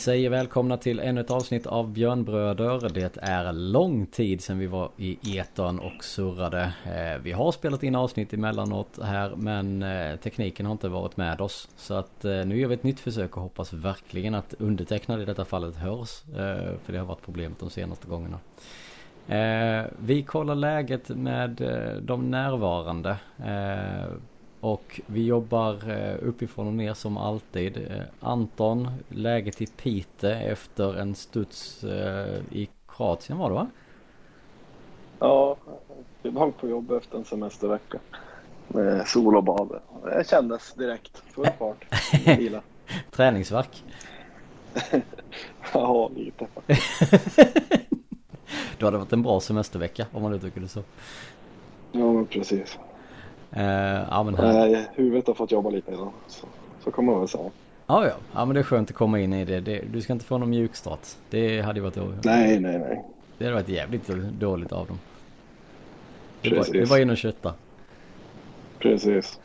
Vi 0.00 0.04
säger 0.04 0.30
välkomna 0.30 0.76
till 0.76 1.00
ännu 1.00 1.20
ett 1.20 1.30
avsnitt 1.30 1.66
av 1.66 1.92
Björnbröder. 1.92 2.88
Det 2.88 3.18
är 3.22 3.52
lång 3.52 4.06
tid 4.06 4.40
sedan 4.40 4.58
vi 4.58 4.66
var 4.66 4.90
i 4.96 5.38
etern 5.38 5.78
och 5.78 6.04
surrade. 6.04 6.72
Eh, 6.84 7.22
vi 7.22 7.32
har 7.32 7.52
spelat 7.52 7.82
in 7.82 7.94
avsnitt 7.94 8.32
emellanåt 8.32 8.98
här 9.02 9.32
men 9.36 9.82
eh, 9.82 10.16
tekniken 10.16 10.66
har 10.66 10.72
inte 10.72 10.88
varit 10.88 11.16
med 11.16 11.40
oss. 11.40 11.68
Så 11.76 11.94
att 11.94 12.24
eh, 12.24 12.44
nu 12.44 12.60
gör 12.60 12.68
vi 12.68 12.74
ett 12.74 12.82
nytt 12.82 13.00
försök 13.00 13.36
och 13.36 13.42
hoppas 13.42 13.72
verkligen 13.72 14.34
att 14.34 14.54
undertecknade 14.58 15.22
i 15.22 15.26
detta 15.26 15.44
fallet 15.44 15.76
hörs. 15.76 16.22
För 16.84 16.92
det 16.92 16.98
har 16.98 17.06
varit 17.06 17.22
problemet 17.24 17.58
de 17.58 17.70
senaste 17.70 18.08
gångerna. 18.08 18.38
Vi 19.98 20.22
kollar 20.22 20.54
läget 20.54 21.08
med 21.08 21.50
de 22.02 22.30
närvarande. 22.30 23.16
Och 24.60 25.00
vi 25.06 25.26
jobbar 25.26 25.90
eh, 25.90 26.16
uppifrån 26.22 26.66
och 26.66 26.72
ner 26.72 26.94
som 26.94 27.16
alltid. 27.16 27.76
Eh, 27.76 28.02
Anton, 28.20 28.88
läget 29.08 29.60
i 29.60 29.66
Pite 29.66 30.34
efter 30.34 30.98
en 30.98 31.14
studs 31.14 31.84
eh, 31.84 32.40
i 32.50 32.68
Kroatien 32.88 33.38
var 33.38 33.48
det 33.48 33.54
va? 33.54 33.66
Ja, 35.18 35.56
tillbaka 36.22 36.52
på 36.60 36.68
jobb 36.68 36.90
efter 36.90 37.18
en 37.18 37.24
semestervecka. 37.24 37.98
Med 38.68 39.08
sol 39.08 39.36
och 39.36 39.44
bad. 39.44 39.80
Det 40.04 40.28
kändes 40.28 40.74
direkt. 40.74 41.22
Full 41.26 41.48
fart. 41.58 41.86
Vila. 42.38 42.62
Träningsverk? 43.10 43.84
ja, 45.72 46.10
lite 46.16 46.46
Då 48.78 48.86
hade 48.86 48.98
varit 48.98 49.12
en 49.12 49.22
bra 49.22 49.40
semestervecka 49.40 50.06
om 50.12 50.22
man 50.22 50.34
uttrycker 50.34 50.60
det 50.60 50.68
så. 50.68 50.82
Ja, 51.92 52.12
men 52.12 52.26
precis. 52.26 52.78
Uh, 53.56 53.62
ja, 54.10 54.22
men 54.22 54.34
här... 54.34 54.52
Nej, 54.52 54.88
huvudet 54.94 55.26
har 55.26 55.34
fått 55.34 55.52
jobba 55.52 55.70
lite 55.70 55.92
idag. 55.92 56.12
Så, 56.26 56.46
så 56.84 56.90
kommer 56.90 57.12
man 57.12 57.20
väl 57.20 57.28
säga. 57.28 57.50
Ja, 57.86 58.06
ja. 58.06 58.14
Ja, 58.32 58.44
men 58.44 58.54
det 58.54 58.60
är 58.60 58.64
skönt 58.64 58.90
att 58.90 58.96
komma 58.96 59.20
in 59.20 59.32
i 59.32 59.44
det. 59.44 59.60
det 59.60 59.84
du 59.92 60.00
ska 60.00 60.12
inte 60.12 60.24
få 60.24 60.38
någon 60.38 60.50
mjukstart. 60.50 61.06
Det 61.30 61.60
hade 61.60 61.80
ju 61.80 61.84
varit... 61.84 62.24
Nej, 62.24 62.60
nej, 62.60 62.78
nej. 62.78 63.04
Det 63.38 63.44
hade 63.44 63.54
varit 63.54 63.68
jävligt 63.68 64.06
dåligt 64.40 64.72
av 64.72 64.86
dem. 64.86 64.98
Det 66.42 66.56
var, 66.56 66.66
det 66.72 66.84
var 66.84 66.98
in 66.98 67.10
och 67.10 67.16
kötta. 67.16 67.54
Precis. 68.78 69.40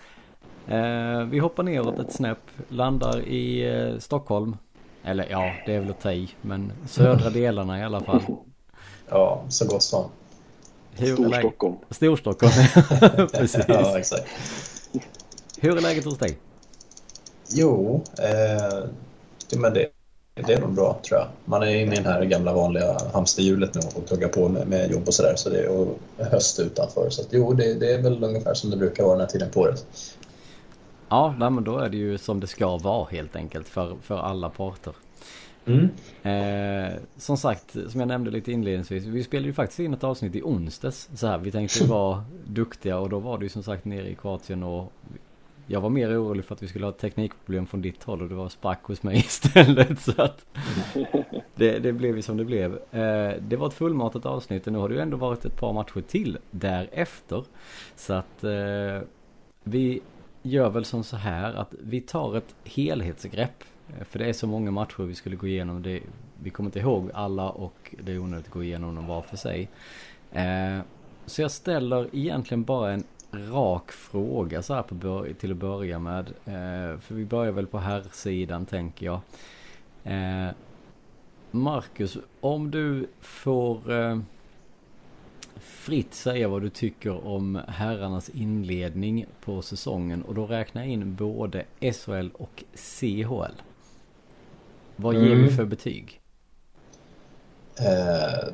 Uh, 0.71 1.23
vi 1.23 1.39
hoppar 1.39 1.63
neråt 1.63 1.99
ett 1.99 2.11
snäpp. 2.11 2.51
Landar 2.69 3.19
i 3.27 3.71
uh, 3.71 3.99
Stockholm. 3.99 4.57
Eller 5.03 5.27
ja, 5.29 5.53
det 5.65 5.75
är 5.75 5.79
väl 5.79 5.89
att 5.89 6.01
ta 6.01 6.11
i. 6.11 6.29
Men 6.41 6.71
södra 6.87 7.29
delarna 7.33 7.79
i 7.79 7.83
alla 7.83 8.01
fall. 8.01 8.21
Ja, 9.09 9.43
så 9.49 9.67
gott 9.67 9.83
som. 9.83 10.09
Storstockholm. 10.95 11.75
Storstockholm, 11.89 12.51
precis. 13.33 13.65
ja, 13.67 13.99
exakt. 13.99 14.25
Hur 15.59 15.77
är 15.77 15.81
läget 15.81 16.05
hos 16.05 16.17
dig? 16.17 16.37
Jo, 17.49 18.03
eh, 18.19 18.89
men 19.57 19.73
det, 19.73 19.87
det 20.33 20.53
är 20.53 20.61
nog 20.61 20.73
bra 20.73 20.99
tror 21.03 21.19
jag. 21.19 21.27
Man 21.45 21.63
är 21.63 21.75
inne 21.75 21.95
i 21.95 21.99
det 21.99 22.09
här 22.09 22.25
gamla 22.25 22.53
vanliga 22.53 22.97
hamsterhjulet 23.13 23.75
nu 23.75 23.81
och 23.95 24.07
tuggar 24.07 24.27
på 24.27 24.49
med, 24.49 24.67
med 24.67 24.91
jobb 24.91 25.07
och 25.07 25.13
sådär. 25.13 25.33
Så 25.35 25.49
det 25.49 25.63
är 25.63 25.87
höst 26.25 26.59
utanför. 26.59 27.09
Så 27.09 27.21
att, 27.21 27.27
jo, 27.31 27.53
det, 27.53 27.73
det, 27.73 27.93
är 27.93 28.01
väl 28.01 28.23
ungefär 28.23 28.53
som 28.53 28.69
det 28.69 28.77
brukar 28.77 29.03
vara 29.03 29.13
den 29.13 29.21
här 29.21 29.27
tiden 29.27 29.51
på 29.51 29.59
året. 29.59 29.85
Ja, 31.09 31.35
men 31.39 31.63
då 31.63 31.77
är 31.77 31.89
det 31.89 31.97
ju 31.97 32.17
som 32.17 32.39
det 32.39 32.47
ska 32.47 32.77
vara 32.77 33.07
helt 33.11 33.35
enkelt 33.35 33.67
för, 33.67 33.95
för 34.01 34.17
alla 34.17 34.49
parter. 34.49 34.93
Mm. 35.65 35.89
Eh, 36.23 36.93
som 37.17 37.37
sagt, 37.37 37.77
som 37.87 37.99
jag 37.99 38.07
nämnde 38.07 38.31
lite 38.31 38.51
inledningsvis. 38.51 39.05
Vi 39.05 39.23
spelade 39.23 39.47
ju 39.47 39.53
faktiskt 39.53 39.79
in 39.79 39.93
ett 39.93 40.03
avsnitt 40.03 40.35
i 40.35 40.41
onsdags. 40.41 41.09
Så 41.15 41.27
här, 41.27 41.37
vi 41.37 41.51
tänkte 41.51 41.85
vara 41.85 42.25
duktiga 42.47 42.97
och 42.97 43.09
då 43.09 43.19
var 43.19 43.41
ju 43.41 43.49
som 43.49 43.63
sagt 43.63 43.85
nere 43.85 44.09
i 44.09 44.15
Kroatien 44.15 44.63
och 44.63 44.93
jag 45.67 45.81
var 45.81 45.89
mer 45.89 46.21
orolig 46.21 46.45
för 46.45 46.55
att 46.55 46.63
vi 46.63 46.67
skulle 46.67 46.85
ha 46.85 46.91
teknikproblem 46.91 47.67
från 47.67 47.81
ditt 47.81 48.03
håll 48.03 48.21
och 48.21 48.29
det 48.29 48.35
var 48.35 48.49
sprack 48.49 48.83
hos 48.83 49.03
mig 49.03 49.17
istället. 49.27 49.99
Så 49.99 50.21
att 50.21 50.45
det, 51.55 51.79
det 51.79 51.93
blev 51.93 52.15
ju 52.15 52.21
som 52.21 52.37
det 52.37 52.45
blev. 52.45 52.73
Eh, 52.73 53.33
det 53.41 53.55
var 53.55 53.67
ett 53.67 53.73
fullmatat 53.73 54.25
avsnitt 54.25 54.67
och 54.67 54.73
nu 54.73 54.79
har 54.79 54.89
det 54.89 54.95
ju 54.95 55.01
ändå 55.01 55.17
varit 55.17 55.45
ett 55.45 55.59
par 55.59 55.73
matcher 55.73 56.01
till 56.01 56.37
därefter. 56.51 57.43
Så 57.95 58.13
att 58.13 58.43
eh, 58.43 59.01
vi 59.63 60.01
gör 60.41 60.69
väl 60.69 60.85
som 60.85 61.03
så 61.03 61.17
här 61.17 61.53
att 61.53 61.73
vi 61.79 62.01
tar 62.01 62.37
ett 62.37 62.55
helhetsgrepp 62.63 63.63
Eh, 63.89 64.03
för 64.03 64.19
det 64.19 64.25
är 64.25 64.33
så 64.33 64.47
många 64.47 64.71
matcher 64.71 65.03
vi 65.03 65.15
skulle 65.15 65.35
gå 65.35 65.47
igenom. 65.47 65.83
Det, 65.83 65.99
vi 66.43 66.49
kommer 66.49 66.67
inte 66.67 66.79
ihåg 66.79 67.11
alla 67.13 67.49
och 67.49 67.95
det 68.03 68.11
är 68.11 68.19
onödigt 68.19 68.45
att 68.45 68.53
gå 68.53 68.63
igenom 68.63 68.95
dem 68.95 69.07
var 69.07 69.21
för 69.21 69.37
sig. 69.37 69.69
Eh, 70.31 70.79
så 71.25 71.41
jag 71.41 71.51
ställer 71.51 72.15
egentligen 72.15 72.63
bara 72.63 72.93
en 72.93 73.03
rak 73.31 73.91
fråga 73.91 74.61
så 74.61 74.73
här 74.73 74.83
på 74.83 75.25
till 75.39 75.51
att 75.51 75.57
börja 75.57 75.99
med. 75.99 76.27
Eh, 76.45 76.99
för 76.99 77.15
vi 77.15 77.25
börjar 77.25 77.51
väl 77.51 77.67
på 77.67 77.77
här 77.77 78.03
sidan 78.11 78.65
tänker 78.65 79.05
jag. 79.05 79.19
Eh, 80.03 80.49
Marcus, 81.51 82.17
om 82.41 82.71
du 82.71 83.07
får 83.21 83.91
eh, 83.91 84.19
fritt 85.59 86.13
säga 86.13 86.47
vad 86.47 86.61
du 86.61 86.69
tycker 86.69 87.27
om 87.27 87.61
herrarnas 87.67 88.29
inledning 88.29 89.25
på 89.41 89.61
säsongen 89.61 90.23
och 90.23 90.35
då 90.35 90.45
räknar 90.45 90.81
jag 90.81 90.91
in 90.91 91.15
både 91.15 91.65
SHL 91.79 92.29
och 92.33 92.63
CHL. 92.75 93.61
Vad 94.95 95.13
ger 95.13 95.31
mm. 95.31 95.43
vi 95.43 95.49
för 95.51 95.65
betyg? 95.65 96.21
Eh, 97.79 98.49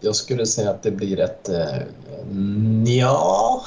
jag 0.00 0.16
skulle 0.16 0.46
säga 0.46 0.70
att 0.70 0.82
det 0.82 0.90
blir 0.90 1.20
ett 1.20 1.48
eh, 1.48 1.76
nja 2.30 3.60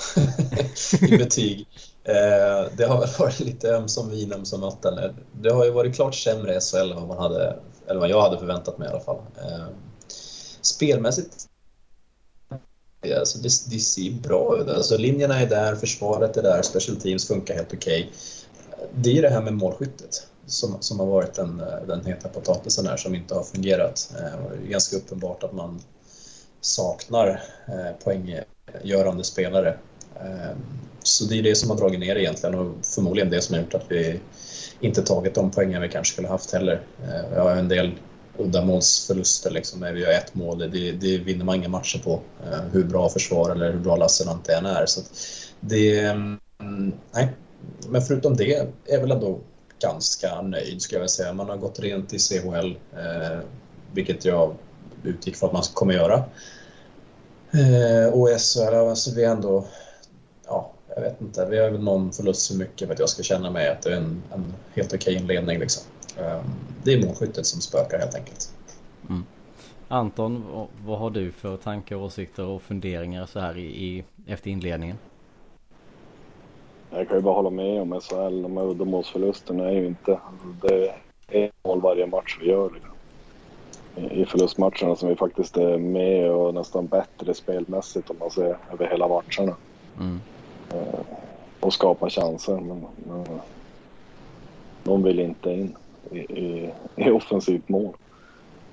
i 1.01 1.17
betyg. 1.17 1.67
Eh, 2.03 2.71
det 2.77 2.85
har 2.85 2.99
väl 2.99 3.09
varit 3.19 3.39
lite 3.39 3.69
ömsom 3.69 4.09
vin, 4.09 4.33
ömsom 4.33 4.61
vatten. 4.61 5.15
Det 5.41 5.53
har 5.53 5.65
ju 5.65 5.71
varit 5.71 5.95
klart 5.95 6.15
sämre 6.15 6.55
i 6.55 6.59
SHL 6.59 6.91
än 6.91 6.95
vad, 6.95 7.07
man 7.07 7.17
hade, 7.17 7.55
eller 7.87 7.99
vad 7.99 8.09
jag 8.09 8.21
hade 8.21 8.37
förväntat 8.37 8.77
mig 8.77 8.87
i 8.87 8.91
alla 8.91 8.99
fall. 8.99 9.21
Eh, 9.37 9.65
spelmässigt 10.61 11.49
Alltså 13.19 13.37
det, 13.37 13.49
det 13.69 13.79
ser 13.79 14.11
bra 14.11 14.57
ut. 14.61 14.67
Alltså 14.67 14.97
linjerna 14.97 15.39
är 15.39 15.49
där, 15.49 15.75
försvaret 15.75 16.37
är 16.37 16.43
där, 16.43 16.61
special 16.61 16.97
teams 16.97 17.27
funkar 17.27 17.55
helt 17.55 17.73
okej. 17.73 18.03
Okay. 18.03 18.87
Det 18.95 19.17
är 19.17 19.21
det 19.21 19.29
här 19.29 19.41
med 19.41 19.53
målskyttet 19.53 20.27
som, 20.45 20.77
som 20.79 20.99
har 20.99 21.07
varit 21.07 21.33
den, 21.33 21.59
eh, 21.59 21.87
den 21.87 22.05
heta 22.05 22.29
potatisen 22.29 22.87
här 22.87 22.97
som 22.97 23.15
inte 23.15 23.35
har 23.35 23.43
fungerat. 23.43 24.13
Eh, 24.19 24.57
det 24.59 24.67
är 24.67 24.69
ganska 24.69 24.97
uppenbart 24.97 25.43
att 25.43 25.53
man 25.53 25.81
saknar 26.61 27.43
eh, 27.67 28.03
poänggörande 28.03 29.23
spelare. 29.23 29.77
Så 31.03 31.25
det 31.25 31.39
är 31.39 31.43
det 31.43 31.55
som 31.55 31.69
har 31.69 31.77
dragit 31.77 31.99
ner 31.99 32.15
egentligen 32.15 32.55
och 32.55 32.85
förmodligen 32.85 33.29
det 33.29 33.41
som 33.41 33.55
har 33.55 33.61
gjort 33.61 33.73
att 33.73 33.85
vi 33.91 34.19
inte 34.79 35.01
tagit 35.01 35.35
de 35.35 35.51
poängen 35.51 35.81
vi 35.81 35.89
kanske 35.89 36.13
skulle 36.13 36.27
haft 36.27 36.51
heller. 36.51 36.81
Vi 37.31 37.39
har 37.39 37.51
en 37.51 37.67
del 37.67 37.91
uddamålsförluster 38.37 39.51
liksom, 39.51 39.81
vi 39.93 40.05
har 40.05 40.11
ett 40.11 40.35
mål. 40.35 40.59
Det, 40.59 40.91
det 40.91 41.17
vinner 41.17 41.45
man 41.45 41.55
inga 41.55 41.69
matcher 41.69 41.99
på, 42.03 42.19
hur 42.71 42.83
bra 42.83 43.09
försvar 43.09 43.51
eller 43.51 43.71
hur 43.71 43.79
bra 43.79 43.95
Lassinantti 43.95 44.51
än 44.51 44.65
är. 44.65 44.85
Så 44.85 45.01
det, 45.59 45.99
mm, 45.99 46.93
nej. 47.11 47.29
Men 47.89 48.01
förutom 48.01 48.35
det 48.35 48.67
är 48.85 49.01
väl 49.01 49.11
ändå 49.11 49.39
ganska 49.83 50.41
nöjd 50.41 50.81
skulle 50.81 51.01
jag 51.01 51.09
säga. 51.09 51.33
Man 51.33 51.49
har 51.49 51.57
gått 51.57 51.79
rent 51.79 52.13
i 52.13 52.19
CHL, 52.19 52.77
eh, 52.97 53.39
vilket 53.93 54.25
jag 54.25 54.55
utgick 55.03 55.35
från 55.35 55.47
att 55.47 55.53
man 55.53 55.63
kommer 55.73 55.93
göra. 55.93 56.23
Eh, 57.51 58.13
och 58.13 58.29
SHL, 58.29 58.75
alltså 58.75 59.15
vi 59.15 59.23
är 59.23 59.31
ändå, 59.31 59.65
ja, 60.45 60.71
jag 60.95 61.01
vet 61.01 61.21
inte, 61.21 61.45
vi 61.49 61.59
har 61.59 61.69
väl 61.69 61.83
någon 61.83 62.11
förlust 62.11 62.47
för 62.47 62.55
mycket 62.55 62.87
för 62.87 62.93
att 62.93 62.99
jag 62.99 63.09
ska 63.09 63.23
känna 63.23 63.51
mig 63.51 63.69
att 63.69 63.81
det 63.81 63.91
är 63.91 63.97
en, 63.97 64.23
en 64.33 64.53
helt 64.73 64.93
okej 64.93 65.15
inledning 65.15 65.59
liksom. 65.59 65.83
Eh, 66.17 66.41
det 66.83 66.93
är 66.93 67.05
målskyttet 67.05 67.45
som 67.45 67.61
spökar 67.61 67.99
helt 67.99 68.15
enkelt. 68.15 68.49
Mm. 69.09 69.23
Anton, 69.87 70.67
vad 70.85 70.99
har 70.99 71.09
du 71.09 71.31
för 71.31 71.57
tankar, 71.57 71.95
åsikter 71.95 72.45
och 72.45 72.61
funderingar 72.61 73.25
så 73.25 73.39
här 73.39 73.57
i, 73.57 73.65
i 73.65 74.03
efter 74.27 74.49
inledningen? 74.49 74.97
Jag 76.95 77.07
kan 77.07 77.17
ju 77.17 77.23
bara 77.23 77.35
hålla 77.35 77.49
med 77.49 77.81
om 77.81 78.01
SHL. 78.01 78.41
De 78.41 78.57
här 78.57 78.63
uddamålsförlusterna 78.63 79.69
är 79.69 79.73
ju 79.73 79.87
inte... 79.87 80.19
Det 80.61 80.93
är 81.27 81.51
mål 81.63 81.81
varje 81.81 82.07
match 82.07 82.37
vi 82.41 82.47
gör. 82.47 82.69
Liksom. 82.73 82.91
I 84.11 84.25
förlustmatcherna 84.25 84.95
som 84.95 85.09
vi 85.09 85.15
faktiskt 85.15 85.57
är 85.57 85.77
med 85.77 86.31
och 86.31 86.53
nästan 86.53 86.87
bättre 86.87 87.33
spelmässigt 87.33 88.09
om 88.09 88.15
man 88.19 88.31
ser 88.31 88.57
över 88.71 88.87
hela 88.87 89.07
matcherna. 89.07 89.55
Mm. 89.99 90.19
Eh, 90.73 90.99
och 91.59 91.73
skapa 91.73 92.09
chanser. 92.09 92.59
Men, 92.59 92.85
men 93.07 93.39
de 94.83 95.03
vill 95.03 95.19
inte 95.19 95.51
in 95.51 95.75
i, 96.11 96.17
i, 96.17 96.73
i 96.95 97.09
offensivt 97.09 97.69
mål. 97.69 97.93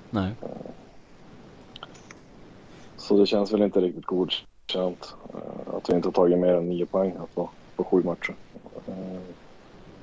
Nej. 0.09 0.31
Så 2.97 3.17
det 3.17 3.25
känns 3.25 3.53
väl 3.53 3.61
inte 3.61 3.81
riktigt 3.81 4.05
godkänt 4.05 5.15
eh, 5.33 5.75
att 5.75 5.89
vi 5.89 5.95
inte 5.95 6.11
tagit 6.11 6.39
mer 6.39 6.53
än 6.53 6.69
nio 6.69 6.85
poäng. 6.85 7.13
Att 7.23 7.35
på 7.83 7.89
sju 7.89 8.03
matcher. 8.03 8.35
Eh, 8.87 9.21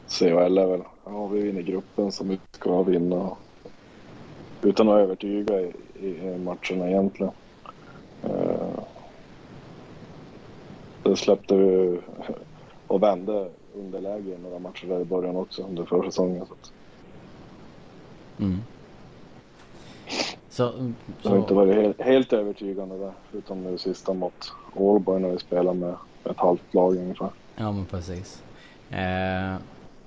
CHL 0.09 0.59
är 0.59 0.67
väl, 0.67 0.83
ja 1.05 1.27
vi 1.27 1.43
vinner 1.43 1.63
gruppen 1.63 2.13
som 2.13 2.29
vi 2.29 2.41
ska 2.51 2.83
vinna. 2.83 3.37
Utan 4.63 4.89
att 4.89 4.99
övertyga 4.99 5.61
i, 5.61 5.73
i 6.01 6.39
matcherna 6.39 6.89
egentligen. 6.89 7.33
Eh, 8.23 8.81
det 11.03 11.17
släppte 11.17 11.57
vi 11.57 12.01
och 12.87 13.03
vände 13.03 13.51
underläge 13.75 14.35
i 14.35 14.39
några 14.43 14.59
matcher 14.59 14.87
där 14.87 15.01
i 15.01 15.05
början 15.05 15.37
också 15.37 15.63
under 15.63 15.85
försäsongen. 15.85 16.47
Så 16.47 16.53
att, 16.53 16.73
Mm. 18.41 18.59
Så, 20.49 20.69
så... 20.69 20.93
Det 21.23 21.29
har 21.29 21.39
inte 21.39 21.55
varit 21.55 21.75
helt, 21.75 22.01
helt 22.01 22.33
övertygande 22.33 22.99
där. 22.99 23.13
Förutom 23.31 23.65
det 23.65 23.79
sista 23.79 24.15
mot 24.15 24.53
Ålborg 24.75 25.23
när 25.23 25.31
vi 25.31 25.39
spelade 25.39 25.79
med 25.79 25.95
ett 26.25 26.39
halvt 26.39 26.75
lag 26.75 26.97
ungefär. 26.97 27.31
Ja 27.61 27.73
men 27.73 27.87
precis. 27.87 28.43
Eh, 28.91 29.57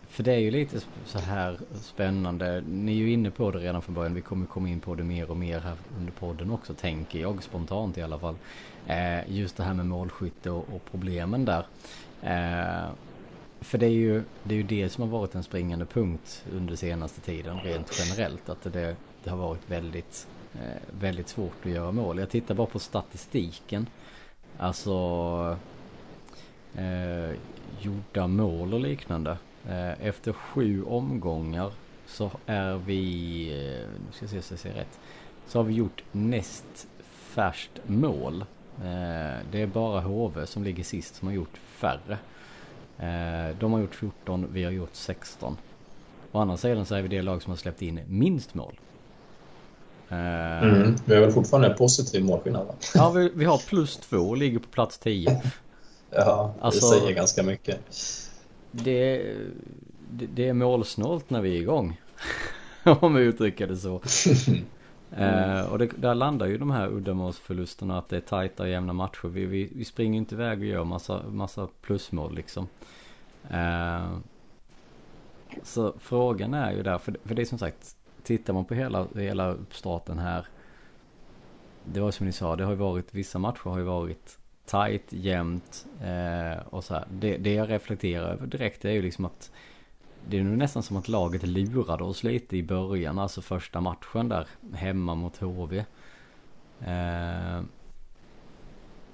för 0.07 0.23
det 0.23 0.33
är 0.33 0.39
ju 0.39 0.51
lite 0.51 0.79
så 1.05 1.19
här 1.19 1.59
spännande. 1.81 2.63
Ni 2.67 2.91
är 2.91 2.95
ju 2.95 3.11
inne 3.11 3.31
på 3.31 3.51
det 3.51 3.59
redan 3.59 3.81
från 3.81 3.95
början. 3.95 4.13
Vi 4.13 4.21
kommer 4.21 4.45
komma 4.45 4.69
in 4.69 4.79
på 4.79 4.95
det 4.95 5.03
mer 5.03 5.31
och 5.31 5.37
mer 5.37 5.59
här 5.59 5.75
under 5.97 6.11
podden 6.11 6.51
också. 6.51 6.73
Tänker 6.73 7.19
jag 7.19 7.43
spontant 7.43 7.97
i 7.97 8.01
alla 8.01 8.19
fall. 8.19 8.35
Eh, 8.87 9.31
just 9.31 9.57
det 9.57 9.63
här 9.63 9.73
med 9.73 9.85
målskytte 9.85 10.51
och, 10.51 10.65
och 10.75 10.81
problemen 10.91 11.45
där. 11.45 11.65
Eh, 12.21 12.89
för 13.61 13.77
det 13.77 13.85
är, 13.85 13.89
ju, 13.89 14.23
det 14.43 14.53
är 14.55 14.57
ju 14.57 14.63
det 14.63 14.89
som 14.89 15.01
har 15.01 15.19
varit 15.19 15.35
en 15.35 15.43
springande 15.43 15.85
punkt 15.85 16.45
under 16.53 16.75
senaste 16.75 17.21
tiden 17.21 17.59
rent 17.59 17.99
generellt. 17.99 18.49
Att 18.49 18.63
det, 18.73 18.95
det 19.23 19.29
har 19.29 19.37
varit 19.37 19.69
väldigt, 19.69 20.27
eh, 20.53 20.99
väldigt 20.99 21.27
svårt 21.27 21.65
att 21.65 21.71
göra 21.71 21.91
mål. 21.91 22.19
Jag 22.19 22.29
tittar 22.29 22.55
bara 22.55 22.67
på 22.67 22.79
statistiken. 22.79 23.87
Alltså 24.57 25.57
eh, 26.75 27.37
gjorda 27.81 28.27
mål 28.27 28.73
och 28.73 28.79
liknande. 28.79 29.37
Eh, 29.67 30.07
efter 30.07 30.33
sju 30.33 30.83
omgångar 30.83 31.71
så 32.07 32.31
är 32.45 32.75
vi, 32.75 33.43
eh, 33.49 33.87
nu 34.07 34.11
ska 34.11 34.25
jag 34.25 34.29
se 34.29 34.41
så 34.41 34.53
jag 34.53 34.59
ser 34.59 34.73
rätt. 34.73 34.99
Så 35.47 35.59
har 35.59 35.63
vi 35.63 35.73
gjort 35.73 36.03
näst 36.11 36.87
färskt 37.09 37.81
mål. 37.85 38.41
Eh, 38.77 39.39
det 39.51 39.61
är 39.61 39.67
bara 39.67 40.01
HV 40.01 40.45
som 40.45 40.63
ligger 40.63 40.83
sist 40.83 41.15
som 41.15 41.27
har 41.27 41.35
gjort 41.35 41.57
färre. 41.57 42.17
Eh, 42.99 43.55
de 43.59 43.73
har 43.73 43.79
gjort 43.79 43.95
14, 43.95 44.47
vi 44.51 44.63
har 44.63 44.71
gjort 44.71 44.95
16. 44.95 45.57
Å 46.31 46.39
andra 46.39 46.57
sidan 46.57 46.85
så 46.85 46.95
är 46.95 47.01
vi 47.01 47.07
det 47.07 47.21
lag 47.21 47.41
som 47.41 47.51
har 47.51 47.57
släppt 47.57 47.81
in 47.81 47.99
minst 48.07 48.53
mål. 48.53 48.79
Eh, 50.09 50.63
mm, 50.63 50.95
vi 51.05 51.15
har 51.15 51.21
väl 51.21 51.31
fortfarande 51.31 51.67
en 51.67 51.77
positiv 51.77 52.25
målskillnad 52.25 52.67
va? 52.67 52.73
Ja, 52.95 53.09
vi, 53.09 53.31
vi 53.35 53.45
har 53.45 53.57
plus 53.57 53.97
två 53.97 54.17
och 54.17 54.37
ligger 54.37 54.59
på 54.59 54.67
plats 54.67 54.97
10. 54.97 55.41
ja, 56.11 56.53
det 56.57 56.65
alltså, 56.65 56.89
säger 56.89 57.15
ganska 57.15 57.43
mycket. 57.43 57.79
Det, 58.71 59.33
det, 60.11 60.25
det 60.25 60.47
är 60.47 60.53
målsnålt 60.53 61.29
när 61.29 61.41
vi 61.41 61.57
är 61.57 61.61
igång. 61.61 62.01
Om 62.83 63.13
vi 63.13 63.23
uttrycker 63.23 63.67
det 63.67 63.77
så. 63.77 64.01
Mm. 65.15 65.59
Uh, 65.59 65.71
och 65.71 65.79
det, 65.79 65.87
där 65.97 66.15
landar 66.15 66.47
ju 66.47 66.57
de 66.57 66.71
här 66.71 66.87
uddamålsförlusterna 66.87 67.97
att 67.97 68.09
det 68.09 68.17
är 68.17 68.21
tajta 68.21 68.63
och 68.63 68.69
jämna 68.69 68.93
matcher. 68.93 69.27
Vi, 69.27 69.45
vi, 69.45 69.69
vi 69.75 69.85
springer 69.85 70.17
inte 70.17 70.35
iväg 70.35 70.59
och 70.59 70.65
gör 70.65 70.83
massa, 70.83 71.23
massa 71.29 71.67
plusmål 71.81 72.35
liksom. 72.35 72.67
Uh, 73.51 74.17
så 75.63 75.93
frågan 75.99 76.53
är 76.53 76.71
ju 76.71 76.83
där, 76.83 76.97
för, 76.97 77.17
för 77.25 77.35
det 77.35 77.41
är 77.41 77.45
som 77.45 77.57
sagt, 77.57 77.95
tittar 78.23 78.53
man 78.53 78.65
på 78.65 78.73
hela, 78.73 79.07
hela 79.15 79.51
uppstarten 79.51 80.19
här. 80.19 80.45
Det 81.83 81.99
var 81.99 82.11
som 82.11 82.25
ni 82.25 82.31
sa, 82.31 82.55
det 82.55 82.63
har 82.63 82.71
ju 82.71 82.77
varit, 82.77 83.13
vissa 83.13 83.39
matcher 83.39 83.69
har 83.69 83.77
ju 83.77 83.83
varit 83.83 84.37
tight, 84.71 85.03
jämnt 85.09 85.85
eh, 86.03 86.67
och 86.69 86.83
så 86.83 86.93
här. 86.93 87.05
Det, 87.11 87.37
det 87.37 87.53
jag 87.53 87.69
reflekterar 87.69 88.29
över 88.29 88.47
direkt 88.47 88.85
är 88.85 88.91
ju 88.91 89.01
liksom 89.01 89.25
att 89.25 89.51
det 90.27 90.39
är 90.39 90.43
nog 90.43 90.57
nästan 90.57 90.83
som 90.83 90.97
att 90.97 91.07
laget 91.07 91.43
lurade 91.43 92.03
oss 92.03 92.23
lite 92.23 92.57
i 92.57 92.63
början, 92.63 93.19
alltså 93.19 93.41
första 93.41 93.81
matchen 93.81 94.29
där 94.29 94.47
hemma 94.73 95.15
mot 95.15 95.37
HV. 95.37 95.77
Eh, 96.79 97.61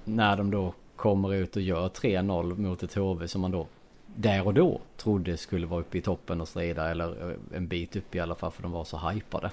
när 0.05 0.37
de 0.37 0.51
då 0.51 0.73
kommer 0.95 1.33
ut 1.33 1.55
och 1.55 1.61
gör 1.61 1.89
3-0 1.89 2.57
mot 2.57 2.83
ett 2.83 2.93
HV 2.93 3.27
som 3.27 3.41
man 3.41 3.51
då 3.51 3.67
där 4.15 4.47
och 4.47 4.53
då 4.53 4.81
trodde 4.97 5.37
skulle 5.37 5.67
vara 5.67 5.81
uppe 5.81 5.97
i 5.97 6.01
toppen 6.01 6.41
och 6.41 6.47
strida 6.47 6.91
eller 6.91 7.29
eh, 7.29 7.37
en 7.53 7.67
bit 7.67 7.95
upp 7.95 8.15
i 8.15 8.19
alla 8.19 8.35
fall 8.35 8.51
för 8.51 8.63
de 8.63 8.71
var 8.71 8.83
så 8.83 8.97
hypade. 8.97 9.51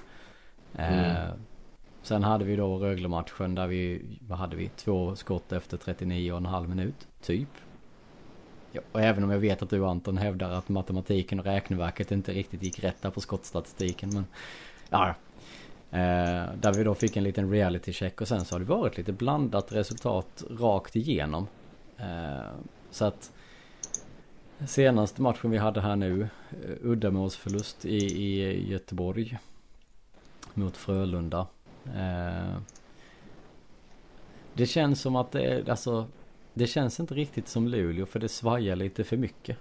Eh. 0.75 1.17
Mm. 1.17 1.39
Sen 2.05 2.23
hade 2.23 2.45
vi 2.45 2.57
då 2.57 2.79
Rögle-matchen 2.79 3.55
där 3.55 3.67
vi, 3.67 4.03
vad 4.21 4.39
hade 4.39 4.57
vi, 4.57 4.69
två 4.69 5.17
skott 5.17 5.53
efter 5.53 5.77
39 5.77 6.33
och 6.33 6.39
en 6.39 6.47
halv 6.47 6.69
minut, 6.69 7.09
typ. 7.23 7.49
Ja, 8.73 8.81
och 8.93 9.01
även 9.01 9.25
om 9.25 9.31
jag 9.31 9.39
vet 9.39 9.63
att 9.63 9.71
du 9.71 9.87
Anton 9.87 10.17
hävdar 10.17 10.51
att 10.51 10.69
matematiken 10.69 11.39
och 11.41 11.45
räkneverket 11.45 12.13
inte 12.13 12.33
riktigt 12.33 12.63
gick 12.63 12.85
rätt 12.85 13.03
där 13.03 13.11
på 13.11 13.21
skottstatistiken. 13.21 14.11
Men 14.15 14.25
ja, 14.91 15.09
eh, 15.91 16.55
där 16.61 16.75
vi 16.77 16.85
då 16.85 16.95
fick 16.95 17.17
en 17.17 17.25
liten 17.25 17.51
reality 17.51 17.93
check 17.93 18.21
och 18.21 18.29
sen 18.29 18.45
så 18.45 18.55
har 18.55 18.61
det 18.61 18.67
varit 18.67 18.97
lite 18.97 19.13
blandat 19.13 19.73
resultat 19.73 20.45
rakt 20.51 20.97
igenom. 20.97 21.47
Eh, 21.99 22.53
så 22.91 23.05
att 23.05 23.33
senaste 24.67 25.23
matchen 25.23 25.51
vi 25.51 25.59
hade 25.59 25.81
här 25.81 25.97
nu, 25.97 26.23
eh, 26.23 26.71
uddamålsförlust 26.83 27.85
i, 27.85 27.97
i 27.97 28.71
Göteborg 28.71 29.39
mot 30.55 30.77
Frölunda. 30.77 31.47
Eh, 31.87 32.57
det 34.55 34.67
känns 34.67 35.01
som 35.01 35.17
att 35.17 35.33
det 35.33 35.43
är, 35.43 35.71
alltså 35.71 36.07
det 36.55 36.67
känns 36.67 37.01
inte 37.01 37.15
riktigt 37.15 37.49
som 37.49 37.69
Luleå 37.69 38.07
för 38.07 38.21
det 38.21 38.29
svajar 38.29 38.77
lite 38.77 39.05
för 39.05 39.17
mycket. 39.17 39.57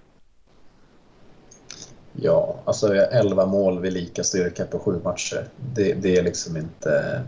Ja, 2.13 2.59
alltså 2.65 2.95
11 2.95 3.45
mål 3.45 3.79
vid 3.79 3.93
lika 3.93 4.23
styrka 4.23 4.65
på 4.65 4.79
sju 4.79 4.99
matcher. 5.03 5.47
Det, 5.73 5.93
det 5.93 6.17
är 6.17 6.23
liksom 6.23 6.57
inte 6.57 7.23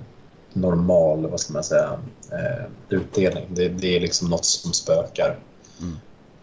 normal, 0.53 1.27
vad 1.27 1.39
ska 1.39 1.53
man 1.53 1.63
säga, 1.63 2.00
eh, 2.31 2.65
utdelning. 2.89 3.45
Det, 3.50 3.69
det, 3.69 3.95
är 3.95 3.99
liksom 3.99 4.30
något 4.30 4.45
som 4.45 4.73
spökar. 4.73 5.40
Mm. 5.81 5.97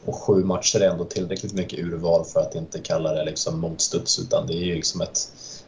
Och 0.04 0.14
sju 0.14 0.44
matcher 0.44 0.80
är 0.80 0.90
ändå 0.90 1.04
tillräckligt 1.04 1.52
mycket 1.52 1.78
urval 1.78 2.24
för 2.24 2.40
att 2.40 2.54
inte 2.54 2.78
kalla 2.78 3.14
det 3.14 3.24
liksom 3.24 3.60
motstuds 3.60 4.18
utan 4.18 4.46
det 4.46 4.52
är 4.54 4.64
ju 4.64 4.74
liksom 4.74 5.00
ett, 5.00 5.18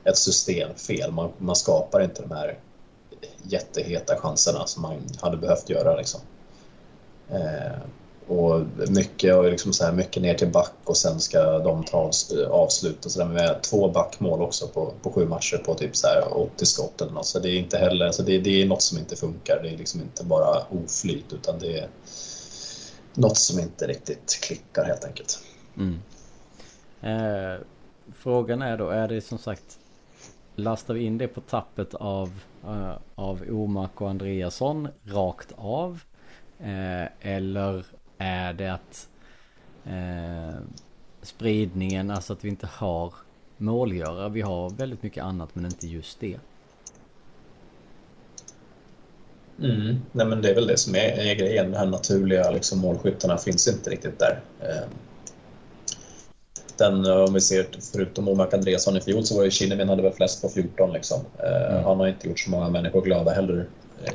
ett 0.04 0.18
systemfel. 0.18 1.12
Man, 1.12 1.30
man 1.38 1.56
skapar 1.56 2.00
inte 2.00 2.22
de 2.22 2.30
här 2.30 2.58
jätteheta 3.48 4.16
chanserna 4.16 4.66
som 4.66 4.82
man 4.82 5.02
hade 5.20 5.36
behövt 5.36 5.70
göra. 5.70 5.96
Liksom. 5.96 6.20
Eh, 7.30 7.78
och 8.26 8.60
mycket, 8.88 9.34
och 9.34 9.44
liksom 9.44 9.72
så 9.72 9.84
här, 9.84 9.92
mycket 9.92 10.22
ner 10.22 10.34
till 10.34 10.48
back 10.48 10.72
och 10.84 10.96
sen 10.96 11.20
ska 11.20 11.58
de 11.58 11.84
ta 11.84 12.10
avslut. 12.50 13.04
Och 13.04 13.10
så 13.10 13.18
där 13.18 13.26
med 13.26 13.62
två 13.62 13.88
backmål 13.88 14.42
också 14.42 14.68
på, 14.68 14.92
på 15.02 15.12
sju 15.12 15.26
matcher 15.26 15.56
på 15.56 15.74
typ 15.74 15.96
så 15.96 16.06
här 16.06 16.38
80 16.38 16.66
skott 16.66 17.00
eller 17.00 17.12
något. 17.12 17.26
Så 17.26 17.38
det 17.38 17.48
är 17.48 17.58
inte 17.58 17.78
heller, 17.78 18.06
alltså 18.06 18.22
det, 18.22 18.38
det 18.38 18.62
är 18.62 18.66
något 18.66 18.82
som 18.82 18.98
inte 18.98 19.16
funkar. 19.16 19.60
Det 19.62 19.68
är 19.68 19.76
liksom 19.76 20.00
inte 20.00 20.24
bara 20.24 20.62
oflyt 20.70 21.32
utan 21.32 21.58
det 21.58 21.78
är 21.78 21.88
något 23.14 23.38
som 23.38 23.60
inte 23.60 23.86
riktigt 23.86 24.38
klickar 24.42 24.84
helt 24.84 25.04
enkelt. 25.04 25.38
Mm. 25.76 26.00
Eh, 27.02 27.60
frågan 28.14 28.62
är 28.62 28.76
då, 28.76 28.90
är 28.90 29.08
det 29.08 29.20
som 29.20 29.38
sagt 29.38 29.78
Lastar 30.56 30.94
vi 30.94 31.04
in 31.04 31.18
det 31.18 31.28
på 31.28 31.40
tappet 31.40 31.94
av, 31.94 32.40
uh, 32.64 32.92
av 33.14 33.42
Omak 33.50 34.00
och 34.00 34.10
Andreasson 34.10 34.88
rakt 35.04 35.52
av? 35.56 36.00
Uh, 36.60 37.06
eller 37.20 37.84
är 38.18 38.52
det 38.52 38.68
att 38.68 39.08
uh, 39.86 40.60
spridningen, 41.22 42.10
alltså 42.10 42.32
att 42.32 42.44
vi 42.44 42.48
inte 42.48 42.68
har 42.72 43.14
målgörare. 43.56 44.28
Vi 44.28 44.40
har 44.40 44.70
väldigt 44.70 45.02
mycket 45.02 45.24
annat 45.24 45.54
men 45.54 45.64
inte 45.64 45.86
just 45.86 46.20
det. 46.20 46.38
Mm. 49.62 49.96
Nej, 50.12 50.26
men 50.26 50.42
det 50.42 50.50
är 50.50 50.54
väl 50.54 50.66
det 50.66 50.78
som 50.78 50.94
är, 50.94 51.30
är 51.30 51.34
grejen. 51.34 51.70
De 51.70 51.76
här 51.76 51.86
naturliga 51.86 52.50
liksom, 52.50 52.78
målskyttarna 52.78 53.38
finns 53.38 53.68
inte 53.68 53.90
riktigt 53.90 54.18
där. 54.18 54.40
Eh, 56.80 56.90
den, 56.90 57.06
om 57.06 57.34
vi 57.34 57.40
ser 57.40 57.66
förutom 57.92 58.28
Omak 58.28 58.54
Andreasson 58.54 58.96
i 58.96 59.00
fjol 59.00 59.24
så 59.24 59.36
var 59.36 59.44
ju 59.44 59.50
Kinnevin 59.50 59.88
hade 59.88 60.02
väl 60.02 60.12
flest 60.12 60.42
på 60.42 60.48
14 60.48 60.92
liksom. 60.92 61.20
Eh, 61.38 61.72
mm. 61.72 61.84
Han 61.84 62.00
har 62.00 62.06
inte 62.06 62.28
gjort 62.28 62.40
så 62.40 62.50
många 62.50 62.68
människor 62.68 63.02
glada 63.02 63.30
heller 63.30 63.66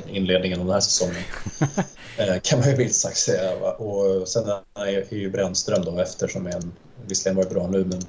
inledningen 0.08 0.60
av 0.60 0.66
den 0.66 0.74
här 0.74 0.80
säsongen. 0.80 1.22
Eh, 2.18 2.40
kan 2.42 2.58
man 2.58 2.68
ju 2.68 2.74
vilt 2.74 2.94
sagt 2.94 3.16
säga. 3.16 3.72
Och 3.72 4.28
sen 4.28 4.44
är 4.74 5.14
ju 5.14 5.30
Brännström 5.30 5.84
då 5.84 5.98
efter 5.98 6.28
som 6.28 6.46
är 6.46 6.54
en, 6.54 6.72
visserligen 7.06 7.36
var 7.36 7.44
det 7.44 7.54
bra 7.54 7.66
nu 7.66 7.84
men 7.84 8.00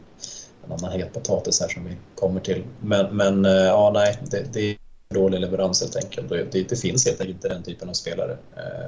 en 0.66 0.72
annan 0.72 0.92
het 0.92 1.14
potatis 1.14 1.62
här 1.62 1.68
som 1.68 1.86
vi 1.86 1.96
kommer 2.16 2.40
till. 2.40 2.64
Men, 2.80 3.16
men 3.18 3.46
eh, 3.46 3.52
ja, 3.52 3.92
nej, 3.94 4.18
det, 4.32 4.54
det 4.54 4.72
är 4.72 4.78
dålig 5.14 5.40
leverans 5.40 5.82
helt 5.82 5.96
enkelt. 5.96 6.30
Det, 6.30 6.70
det, 6.70 6.76
finns 6.76 7.06
helt 7.06 7.22
enkelt 7.22 7.36
inte 7.36 7.50
den 7.50 7.64
typen 7.64 7.90
av 7.90 7.94
spelare 7.94 8.38
eh, 8.56 8.88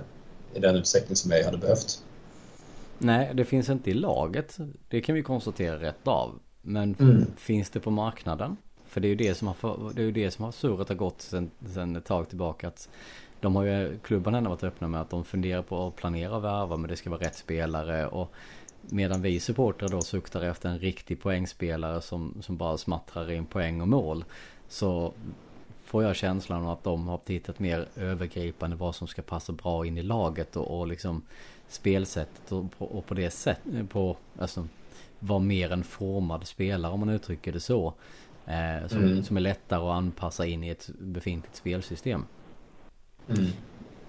i 0.54 0.60
den 0.60 0.76
utsträckning 0.76 1.16
som 1.16 1.32
jag 1.32 1.44
hade 1.44 1.58
behövt. 1.58 2.00
Nej, 3.04 3.32
det 3.34 3.46
finns 3.46 3.70
inte 3.70 3.92
i 3.92 3.94
laget. 3.94 4.58
Det 4.88 5.02
kan 5.02 5.16
vi 5.16 5.24
konstatera 5.24 5.80
rätt 5.80 6.08
av. 6.08 6.40
Men 6.62 6.96
mm. 7.00 7.26
finns 7.38 7.70
det 7.70 7.80
på 7.80 7.92
marknaden? 7.92 8.58
För 8.86 9.02
det 9.02 9.08
är 9.08 9.10
ju 9.10 9.16
det 9.16 9.36
som 9.36 9.48
har, 9.48 9.94
det 9.94 10.02
är 10.02 10.06
ju 10.06 10.12
det 10.12 10.32
som 10.32 10.46
har 10.46 10.52
surret 10.52 10.90
har 10.90 10.96
gått 10.96 11.22
sen, 11.22 11.52
sen 11.74 11.96
ett 11.96 12.06
tag 12.06 12.30
tillbaka. 12.30 12.68
Att 12.68 12.90
de 13.40 13.56
har 13.56 13.64
ju, 13.64 14.00
klubban 14.00 14.36
ändå 14.36 14.50
varit 14.50 14.64
öppna 14.64 14.88
med 14.88 15.02
att 15.02 15.10
de 15.10 15.26
funderar 15.26 15.62
på 15.62 15.88
att 15.88 15.96
planera 15.96 16.40
värva 16.40 16.78
men 16.78 16.90
det 16.90 16.96
ska 16.96 17.10
vara 17.10 17.22
rätt 17.22 17.36
spelare. 17.36 18.08
Och 18.08 18.32
medan 18.82 19.22
vi 19.22 19.40
supportrar 19.40 19.90
då 19.90 20.02
suktar 20.02 20.42
efter 20.42 20.70
en 20.70 20.80
riktig 20.80 21.22
poängspelare 21.22 22.02
som, 22.02 22.38
som 22.42 22.58
bara 22.58 22.78
smattrar 22.78 23.32
in 23.32 23.46
poäng 23.46 23.82
och 23.82 23.88
mål. 23.88 24.26
Så 24.68 25.14
får 25.84 26.04
jag 26.04 26.16
känslan 26.16 26.66
av 26.66 26.70
att 26.70 26.84
de 26.84 27.08
har 27.08 27.18
tittat 27.18 27.60
mer 27.60 27.88
övergripande 27.96 28.76
vad 28.76 28.96
som 28.96 29.08
ska 29.08 29.22
passa 29.22 29.54
bra 29.54 29.86
in 29.86 29.98
i 29.98 30.04
laget 30.04 30.56
och, 30.56 30.80
och 30.80 30.88
liksom 30.88 31.22
spelsättet 31.74 32.52
och 32.52 32.78
på, 32.78 32.86
och 32.86 33.06
på 33.06 33.14
det 33.14 33.30
sättet, 33.30 33.90
på, 33.90 34.18
alltså 34.40 34.68
vara 35.20 35.40
mer 35.40 35.72
en 35.72 35.84
formad 35.84 36.48
spelare 36.48 36.92
om 36.92 37.00
man 37.00 37.10
uttrycker 37.10 37.52
det 37.52 37.60
så. 37.60 37.94
Eh, 38.46 38.88
som, 38.88 39.04
mm. 39.04 39.24
som 39.24 39.38
är 39.38 39.42
lättare 39.42 39.80
att 39.80 39.98
anpassa 39.98 40.46
in 40.46 40.64
i 40.64 40.70
ett 40.70 40.90
befintligt 41.00 41.56
spelsystem. 41.56 42.26
Mm. 43.30 43.46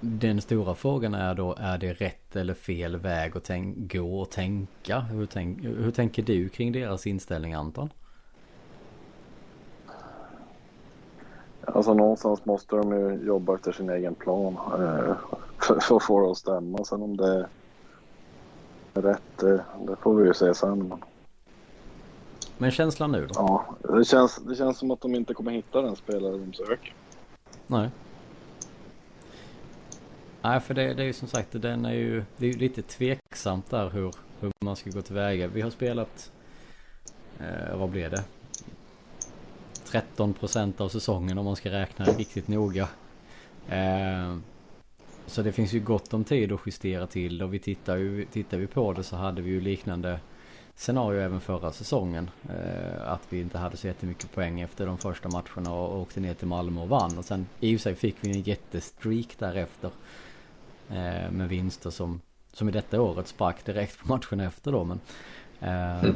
Den 0.01 0.41
stora 0.41 0.75
frågan 0.75 1.15
är 1.15 1.35
då, 1.35 1.55
är 1.59 1.79
det 1.79 1.93
rätt 1.93 2.37
eller 2.37 2.55
fel 2.55 2.97
väg 2.97 3.37
att 3.37 3.51
gå 3.77 4.21
och 4.21 4.31
tänka? 4.31 5.01
Hur, 5.01 5.27
tänk 5.27 5.65
hur 5.65 5.91
tänker 5.91 6.23
du 6.23 6.49
kring 6.49 6.73
deras 6.73 7.07
inställning 7.07 7.55
Anton? 7.55 7.91
Alltså 11.67 11.95
någonstans 11.95 12.45
måste 12.45 12.77
de 12.77 12.93
ju 12.93 13.27
jobba 13.27 13.55
efter 13.55 13.73
sin 13.73 13.91
egen 13.91 14.15
plan 14.15 14.57
eh, 14.73 15.17
för, 15.81 15.97
att 15.97 16.03
få 16.03 16.25
det 16.25 16.31
att 16.31 16.39
stämma. 16.39 16.85
Sen 16.85 17.03
om 17.03 17.17
det 17.17 17.49
är 18.95 19.03
rätt, 19.03 19.23
det, 19.37 19.65
det 19.87 19.97
får 19.97 20.15
vi 20.15 20.27
ju 20.27 20.35
se 20.35 20.55
sen. 20.55 20.95
Men 22.59 22.71
känslan 22.71 23.13
nu 23.13 23.27
då? 23.27 23.35
Ja, 23.35 23.65
det 23.97 24.05
känns, 24.05 24.37
det 24.37 24.55
känns 24.55 24.79
som 24.79 24.91
att 24.91 25.01
de 25.01 25.15
inte 25.15 25.35
kommer 25.35 25.51
hitta 25.51 25.83
den 25.83 25.97
spelare 25.97 26.39
de 26.39 26.53
söker. 26.53 26.95
Nej. 27.67 27.91
Nej, 30.43 30.61
för 30.61 30.75
det, 30.75 30.95
det 30.95 31.03
är 31.03 31.07
ju 31.07 31.13
som 31.13 31.29
sagt, 31.29 31.49
den 31.53 31.85
är 31.85 31.93
ju, 31.93 32.25
det 32.37 32.47
är 32.47 32.53
ju 32.53 32.59
lite 32.59 32.83
tveksamt 32.83 33.71
där 33.71 33.91
hur, 33.91 34.15
hur 34.41 34.53
man 34.65 34.77
ska 34.77 34.91
gå 34.91 35.03
tillväga. 35.03 35.49
Vi 35.49 35.61
har 35.61 35.71
spelat, 35.71 36.33
eh, 37.41 37.79
vad 37.79 37.91
blir 37.91 38.11
det? 38.11 38.25
13 39.87 40.35
procent 40.35 40.81
av 40.81 40.89
säsongen 40.89 41.39
om 41.39 41.45
man 41.45 41.57
ska 41.57 41.71
räkna 41.71 42.05
riktigt 42.05 42.49
noga. 42.49 42.89
Eh, 43.69 44.37
så 45.27 45.43
det 45.43 45.53
finns 45.53 45.73
ju 45.73 45.81
gott 45.81 46.15
om 46.15 46.25
tid 46.25 46.53
att 46.53 46.61
justera 46.67 47.07
till 47.07 47.43
och 47.43 47.55
vi 47.55 47.59
tittar 47.59 47.97
ju, 47.97 48.25
tittar 48.25 48.59
vi 48.59 48.67
på 48.67 48.93
det 48.93 49.03
så 49.03 49.17
hade 49.17 49.43
vi 49.43 49.51
ju 49.51 49.61
liknande 49.61 50.21
scenario 50.77 51.21
även 51.21 51.41
förra 51.41 51.73
säsongen. 51.73 52.31
Eh, 52.49 53.09
att 53.09 53.23
vi 53.29 53.41
inte 53.41 53.59
hade 53.59 53.77
så 53.77 53.87
jättemycket 53.87 54.33
poäng 54.33 54.61
efter 54.61 54.87
de 54.87 54.99
första 54.99 55.29
matcherna 55.29 55.75
och 55.75 56.01
åkte 56.01 56.21
ner 56.21 56.35
till 56.35 56.47
Malmö 56.47 56.81
och 56.81 56.89
vann. 56.89 57.19
Och 57.19 57.25
sen 57.25 57.47
i 57.61 57.77
och 57.77 57.81
sig 57.81 57.95
fick 57.95 58.17
vi 58.21 58.31
en 58.31 58.43
jättestreak 58.43 59.39
därefter. 59.39 59.91
Eh, 60.89 61.31
med 61.31 61.49
vinster 61.49 61.91
som, 61.91 62.21
som 62.53 62.69
i 62.69 62.73
detta 62.73 63.01
året 63.01 63.29
sprack 63.29 63.65
direkt 63.65 63.99
på 63.99 64.09
matchen 64.09 64.41
efter 64.41 64.73
då. 64.73 64.85
Men, 64.85 65.01
eh, 65.61 66.05
mm 66.05 66.15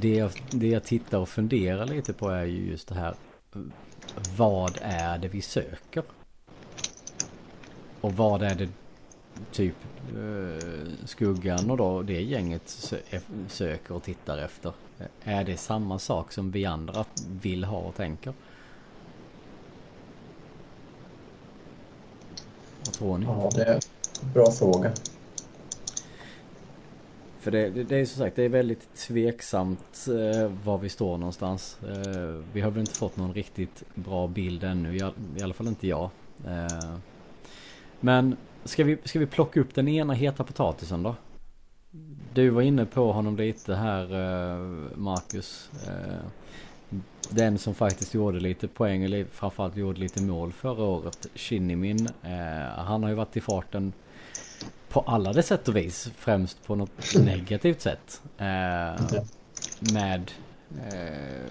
det, 0.00 0.14
jag, 0.14 0.30
det 0.50 0.68
jag 0.68 0.84
tittar 0.84 1.18
och 1.18 1.28
funderar 1.28 1.86
lite 1.86 2.12
på 2.12 2.28
är 2.28 2.44
ju 2.44 2.70
just 2.70 2.88
det 2.88 2.94
här. 2.94 3.14
Vad 4.36 4.78
är 4.82 5.18
det 5.18 5.28
vi 5.28 5.42
söker? 5.42 6.02
Och 8.00 8.12
vad 8.12 8.42
är 8.42 8.54
det 8.54 8.68
typ 9.52 9.74
eh, 10.16 11.06
skuggan 11.06 11.70
och 11.70 11.76
då 11.76 12.02
det 12.02 12.22
gänget 12.22 12.92
söker 13.48 13.94
och 13.94 14.02
tittar 14.02 14.38
efter? 14.38 14.72
Är 15.22 15.44
det 15.44 15.56
samma 15.56 15.98
sak 15.98 16.32
som 16.32 16.50
vi 16.50 16.64
andra 16.64 17.04
vill 17.28 17.64
ha 17.64 17.78
och 17.78 17.94
tänker? 17.94 18.34
Vad 22.84 22.94
tror 22.94 23.18
ni? 23.18 23.26
Ja, 23.26 23.50
det 23.54 23.64
är 23.64 23.80
en 24.22 24.32
bra 24.32 24.50
fråga. 24.50 24.92
För 27.46 27.50
det, 27.50 27.70
det, 27.70 27.84
det, 27.84 27.96
är 27.96 28.04
som 28.04 28.18
sagt, 28.18 28.36
det 28.36 28.42
är 28.42 28.48
väldigt 28.48 28.94
tveksamt 28.94 30.08
eh, 30.08 30.50
var 30.64 30.78
vi 30.78 30.88
står 30.88 31.18
någonstans. 31.18 31.78
Eh, 31.82 32.40
vi 32.52 32.60
har 32.60 32.70
väl 32.70 32.80
inte 32.80 32.94
fått 32.94 33.16
någon 33.16 33.34
riktigt 33.34 33.82
bra 33.94 34.26
bild 34.26 34.64
ännu, 34.64 34.96
i, 34.96 35.02
all, 35.02 35.12
i 35.36 35.42
alla 35.42 35.54
fall 35.54 35.66
inte 35.66 35.86
jag. 35.86 36.10
Eh, 36.46 36.96
men 38.00 38.36
ska 38.64 38.84
vi, 38.84 38.98
ska 39.04 39.18
vi 39.18 39.26
plocka 39.26 39.60
upp 39.60 39.74
den 39.74 39.88
ena 39.88 40.12
heta 40.12 40.44
potatisen 40.44 41.02
då? 41.02 41.14
Du 42.34 42.48
var 42.48 42.62
inne 42.62 42.86
på 42.86 43.12
honom 43.12 43.36
lite 43.36 43.74
här 43.74 44.02
eh, 44.02 44.60
Marcus. 44.96 45.70
Eh, 45.86 46.28
den 47.30 47.58
som 47.58 47.74
faktiskt 47.74 48.14
gjorde 48.14 48.40
lite 48.40 48.68
poäng, 48.68 49.02
eller 49.02 49.24
framförallt 49.24 49.76
gjorde 49.76 50.00
lite 50.00 50.22
mål 50.22 50.52
förra 50.52 50.84
året, 50.84 51.26
Shinnimin. 51.34 52.08
Eh, 52.22 52.84
han 52.84 53.02
har 53.02 53.10
ju 53.10 53.16
varit 53.16 53.36
i 53.36 53.40
farten 53.40 53.92
på 54.88 55.00
alla 55.00 55.32
de 55.32 55.42
sätt 55.42 55.68
och 55.68 55.76
vis. 55.76 56.10
Främst 56.16 56.66
på 56.66 56.74
något 56.74 57.14
negativt 57.18 57.80
sätt. 57.80 58.22
Eh, 58.38 59.18
med, 59.92 60.30
eh, 60.92 61.50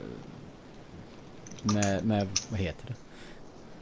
med, 1.63 2.05
med, 2.05 2.27
vad 2.49 2.59
heter 2.59 2.87
det? 2.87 2.95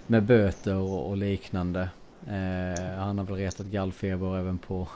Med 0.07 0.23
böter 0.23 0.75
och, 0.75 1.09
och 1.09 1.17
liknande. 1.17 1.89
Eh, 2.27 2.97
han 2.97 3.17
har 3.17 3.25
väl 3.25 3.35
retat 3.35 3.65
gallfeber 3.65 4.37
även 4.37 4.57
på 4.57 4.87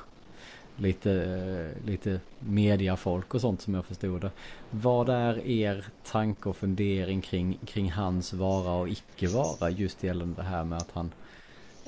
lite, 0.75 1.71
lite 1.85 2.19
mediafolk 2.39 3.33
och 3.33 3.41
sånt 3.41 3.61
som 3.61 3.73
jag 3.73 3.85
förstod 3.85 4.21
det. 4.21 4.31
Vad 4.71 5.09
är 5.09 5.47
er 5.47 5.85
tanke 6.03 6.49
och 6.49 6.57
fundering 6.57 7.21
kring, 7.21 7.59
kring 7.65 7.91
hans 7.91 8.33
vara 8.33 8.71
och 8.71 8.89
icke 8.89 9.27
vara 9.27 9.69
just 9.69 10.03
gällande 10.03 10.35
det 10.41 10.47
här 10.47 10.63
med 10.63 10.77
att 10.77 10.91
han 10.93 11.11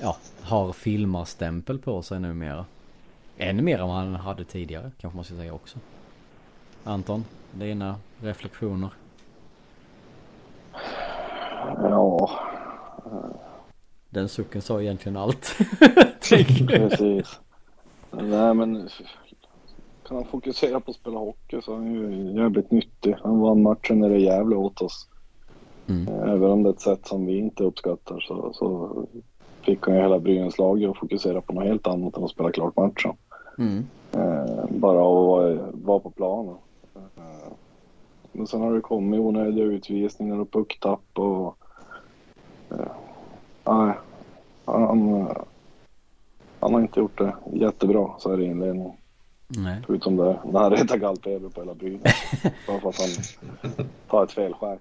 ja, 0.00 0.16
har 0.42 0.72
filmarstämpel 0.72 1.78
på 1.78 2.02
sig 2.02 2.20
numera? 2.20 2.64
Ännu 3.38 3.62
mer 3.62 3.78
än 3.78 3.88
vad 3.88 3.96
han 3.96 4.14
hade 4.14 4.44
tidigare 4.44 4.90
kanske 4.98 5.16
man 5.16 5.24
ska 5.24 5.34
säga 5.34 5.54
också. 5.54 5.78
Anton, 6.84 7.24
dina 7.52 7.96
reflektioner? 8.20 8.90
Ja. 11.76 12.30
Den 14.10 14.28
sucken 14.28 14.62
sa 14.62 14.82
egentligen 14.82 15.16
allt. 15.16 15.56
Precis. 16.68 17.40
Nej 18.10 18.54
men 18.54 18.88
kan 20.08 20.16
han 20.16 20.26
fokusera 20.26 20.80
på 20.80 20.90
att 20.90 20.96
spela 20.96 21.18
hockey 21.18 21.60
så 21.62 21.72
är 21.72 21.76
han 21.76 21.94
ju 21.94 22.32
jävligt 22.40 22.70
nyttig. 22.70 23.16
Han 23.22 23.40
vann 23.40 23.62
matchen 23.62 23.98
när 23.98 24.10
det 24.10 24.18
jävla 24.18 24.56
åt 24.56 24.82
oss. 24.82 25.08
Mm. 25.88 26.08
Även 26.08 26.50
om 26.50 26.62
det 26.62 26.68
är 26.68 26.72
ett 26.72 26.80
sätt 26.80 27.06
som 27.06 27.26
vi 27.26 27.38
inte 27.38 27.64
uppskattar 27.64 28.20
så, 28.20 28.52
så 28.52 29.06
fick 29.62 29.86
han 29.86 29.94
ju 29.94 30.00
hela 30.00 30.18
Brynäs 30.18 30.58
lag 30.58 30.84
att 30.84 30.98
fokusera 30.98 31.40
på 31.40 31.52
något 31.52 31.64
helt 31.64 31.86
annat 31.86 32.16
än 32.16 32.24
att 32.24 32.30
spela 32.30 32.52
klart 32.52 32.76
matchen. 32.76 33.16
Mm. 33.58 33.86
Eh, 34.12 34.64
bara 34.68 34.98
att 34.98 35.26
vara, 35.26 35.58
vara 35.72 35.98
på 35.98 36.10
planen. 36.10 36.54
Eh, 36.96 37.52
men 38.32 38.46
sen 38.46 38.60
har 38.60 38.74
det 38.74 38.80
kommit 38.80 39.20
onödiga 39.20 39.64
utvisningar 39.64 40.40
och 40.40 40.50
pucktapp 40.50 41.18
och... 41.18 41.56
Eh, 42.70 42.92
nej, 43.64 43.94
han, 44.64 45.28
han 46.60 46.74
har 46.74 46.80
inte 46.80 47.00
gjort 47.00 47.18
det 47.18 47.34
jättebra 47.52 48.10
så 48.18 48.30
här 48.30 48.40
i 48.40 48.44
inledningen. 48.44 48.92
Nej. 49.48 49.82
Förutom 49.86 50.16
det, 50.16 50.38
när 50.44 50.60
han 50.60 50.70
retar 50.70 50.96
gallfeber 50.96 51.48
på 51.48 51.60
hela 51.60 51.74
byn. 51.74 52.00
Bara 52.66 52.80
för 52.80 52.88
att 52.88 53.00
han 53.00 53.86
tar 54.08 54.24
ett 54.24 54.32
felskär. 54.32 54.78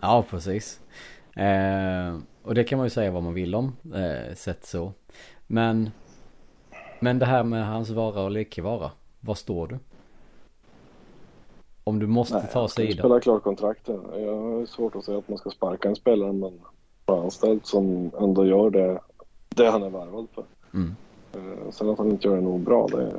Ja, 0.00 0.24
precis. 0.30 0.80
Eh, 1.36 2.16
och 2.42 2.54
det 2.54 2.64
kan 2.64 2.78
man 2.78 2.86
ju 2.86 2.90
säga 2.90 3.10
vad 3.10 3.22
man 3.22 3.34
vill 3.34 3.54
om, 3.54 3.76
eh, 3.94 4.34
sett 4.34 4.66
så. 4.66 4.92
Men, 5.46 5.90
men 7.00 7.18
det 7.18 7.26
här 7.26 7.44
med 7.44 7.66
hans 7.66 7.90
vara 7.90 8.22
och 8.22 8.40
icke 8.40 8.62
vara, 8.62 8.90
vad 9.20 9.38
står 9.38 9.66
du? 9.66 9.78
Om 11.84 11.98
du 11.98 12.06
måste 12.06 12.36
Nej, 12.36 12.48
ta 12.52 12.68
sida. 12.68 12.92
spela 12.92 13.20
klart 13.20 13.42
kontrakten. 13.42 14.00
Jag 14.12 14.40
har 14.40 14.66
svårt 14.66 14.96
att 14.96 15.04
säga 15.04 15.18
att 15.18 15.28
man 15.28 15.38
ska 15.38 15.50
sparka 15.50 15.88
en 15.88 15.96
spelare 15.96 16.32
men 16.32 16.60
anställd 17.06 17.66
som 17.66 18.10
ändå 18.20 18.46
gör 18.46 18.70
det, 18.70 19.00
det 19.48 19.70
han 19.70 19.82
är 19.82 19.90
värvad 19.90 20.26
för. 20.34 20.44
Mm. 20.74 20.94
Eh, 21.32 21.70
sen 21.70 21.90
att 21.90 21.98
han 21.98 22.10
inte 22.10 22.28
gör 22.28 22.36
det 22.36 22.42
nog 22.42 22.60
bra, 22.60 22.86
det, 22.86 23.12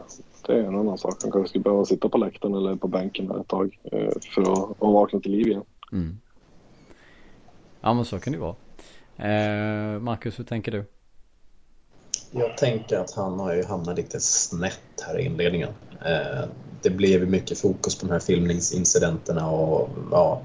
det 0.45 0.53
är 0.53 0.63
en 0.63 0.75
annan 0.75 0.97
sak. 0.97 1.15
Han 1.21 1.31
kanske 1.31 1.49
skulle 1.49 1.63
behöva 1.63 1.85
sitta 1.85 2.09
på 2.09 2.17
läktaren 2.17 2.55
eller 2.55 2.75
på 2.75 2.87
bänken 2.87 3.31
ett 3.31 3.47
tag 3.47 3.79
eh, 3.83 4.11
för 4.35 4.41
att, 4.41 4.69
att 4.69 4.93
vakna 4.93 5.19
till 5.19 5.31
liv 5.31 5.47
igen. 5.47 5.63
Mm. 5.91 6.17
Ja 7.81 7.93
men 7.93 8.05
så 8.05 8.19
kan 8.19 8.33
det 8.33 8.39
vara. 8.39 8.55
Eh, 9.23 9.99
Marcus, 9.99 10.39
hur 10.39 10.43
tänker 10.43 10.71
du? 10.71 10.85
Jag 12.31 12.57
tänker 12.57 12.97
att 12.99 13.11
han 13.11 13.39
har 13.39 13.55
ju 13.55 13.63
hamnat 13.63 13.97
lite 13.97 14.19
snett 14.19 15.01
här 15.07 15.19
i 15.19 15.25
inledningen. 15.25 15.69
Eh, 16.05 16.49
det 16.81 16.89
blev 16.89 17.29
mycket 17.29 17.59
fokus 17.59 17.99
på 17.99 18.05
de 18.05 18.11
här 18.11 18.19
filmningsincidenterna 18.19 19.49
och 19.49 19.89
ja, 20.11 20.41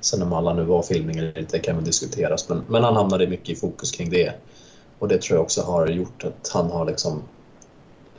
sen 0.00 0.22
om 0.22 0.32
alla 0.32 0.54
nu 0.54 0.64
var 0.64 0.82
filmningar 0.82 1.22
eller 1.22 1.38
inte 1.38 1.58
kan 1.58 1.76
väl 1.76 1.84
diskuteras 1.84 2.48
men, 2.48 2.64
men 2.68 2.84
han 2.84 2.96
hamnade 2.96 3.26
mycket 3.26 3.48
i 3.48 3.54
fokus 3.56 3.92
kring 3.92 4.10
det. 4.10 4.34
Och 4.98 5.08
det 5.08 5.22
tror 5.22 5.36
jag 5.36 5.44
också 5.44 5.62
har 5.62 5.86
gjort 5.86 6.24
att 6.24 6.50
han 6.54 6.70
har 6.70 6.86
liksom 6.86 7.22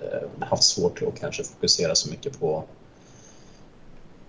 eh, 0.02 0.48
haft 0.48 0.64
svårt 0.64 1.02
att 1.02 1.20
kanske 1.20 1.44
fokusera 1.44 1.96
så 1.96 2.10
mycket 2.10 2.40
på 2.40 2.64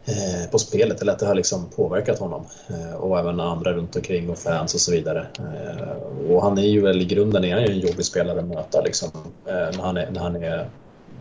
eh, 0.09 0.51
på 0.51 0.59
spelet 0.59 1.03
eller 1.03 1.13
att 1.13 1.19
det 1.19 1.27
har 1.27 1.35
liksom 1.35 1.71
påverkat 1.77 2.19
honom 2.19 2.47
eh, 2.69 2.95
och 2.95 3.19
även 3.19 3.41
andra 3.41 3.73
runt 3.73 3.97
omkring 3.97 4.31
och 4.31 4.39
fans 4.39 4.75
och 4.75 4.81
så 4.81 4.93
vidare. 4.93 5.27
Eh, 5.39 6.31
och 6.31 6.43
han 6.43 6.59
är 6.59 6.67
ju 6.67 6.81
väl 6.81 7.03
i 7.03 7.05
grunden 7.05 7.45
är 7.45 7.55
han 7.55 7.63
ju 7.63 7.73
en 7.73 7.81
jobbig 7.81 8.05
spelare 8.05 8.39
att 8.39 8.47
möta 8.47 8.81
liksom, 8.81 9.11
när, 9.45 9.83
han 9.83 9.97
är, 9.97 10.11
när 10.11 10.21
han 10.21 10.37
är 10.37 10.71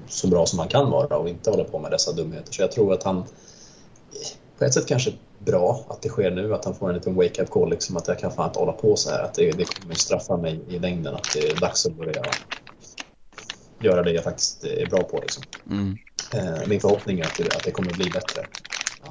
så 0.07 0.27
bra 0.27 0.45
som 0.45 0.59
han 0.59 0.67
kan 0.67 0.91
vara 0.91 1.17
och 1.17 1.29
inte 1.29 1.49
håller 1.49 1.63
på 1.63 1.79
med 1.79 1.91
dessa 1.91 2.11
dumheter. 2.11 2.53
Så 2.53 2.61
jag 2.61 2.71
tror 2.71 2.93
att 2.93 3.03
han 3.03 3.23
på 4.57 4.65
ett 4.65 4.73
sätt 4.73 4.87
kanske 4.87 5.13
bra 5.39 5.85
att 5.87 6.01
det 6.01 6.09
sker 6.09 6.31
nu, 6.31 6.53
att 6.53 6.65
han 6.65 6.75
får 6.75 6.89
en 6.89 6.95
liten 6.95 7.15
wake-up 7.15 7.49
call, 7.49 7.69
liksom, 7.69 7.97
att 7.97 8.07
jag 8.07 8.19
kan 8.19 8.31
fan 8.31 8.47
inte 8.47 8.59
hålla 8.59 8.71
på 8.71 8.95
så 8.95 9.09
här. 9.09 9.23
Att 9.23 9.33
det, 9.33 9.51
det 9.51 9.65
kommer 9.65 9.95
straffa 9.95 10.37
mig 10.37 10.59
i 10.69 10.79
längden, 10.79 11.15
att 11.15 11.33
det 11.33 11.49
är 11.49 11.55
dags 11.55 11.85
att 11.85 11.93
börja 11.93 12.23
göra 13.79 14.03
det 14.03 14.11
jag 14.11 14.23
faktiskt 14.23 14.63
är 14.63 14.85
bra 14.85 15.03
på. 15.03 15.19
Liksom. 15.19 15.43
Mm. 15.69 15.97
Eh, 16.33 16.67
min 16.67 16.79
förhoppning 16.79 17.19
är 17.19 17.23
att 17.23 17.37
det, 17.37 17.55
att 17.55 17.63
det 17.63 17.71
kommer 17.71 17.93
bli 17.93 18.09
bättre. 18.09 18.45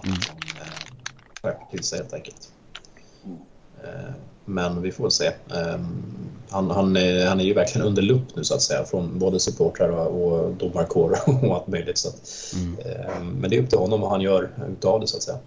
Mm. 0.04 1.82
sig 1.82 1.98
helt 1.98 2.14
enkelt. 2.14 2.52
Men 4.44 4.82
vi 4.82 4.92
får 4.92 5.10
se. 5.10 5.32
Han, 6.50 6.70
han, 6.70 6.96
är, 6.96 7.28
han 7.28 7.40
är 7.40 7.44
ju 7.44 7.54
verkligen 7.54 7.86
under 7.86 8.02
lupp 8.02 8.36
nu 8.36 8.44
så 8.44 8.54
att 8.54 8.62
säga 8.62 8.84
från 8.84 9.18
både 9.18 9.40
supportrar 9.40 9.88
och, 9.88 10.46
och 10.46 10.54
domarkår 10.54 11.18
och 11.44 11.54
allt 11.54 11.66
möjligt. 11.66 11.98
Så 11.98 12.08
att, 12.08 12.54
mm. 12.54 13.28
Men 13.30 13.50
det 13.50 13.56
är 13.56 13.62
upp 13.62 13.70
till 13.70 13.78
honom 13.78 14.00
vad 14.00 14.10
han 14.10 14.20
gör 14.20 14.50
utav 14.68 15.00
det 15.00 15.06
så 15.06 15.16
att 15.16 15.22
säga. 15.22 15.38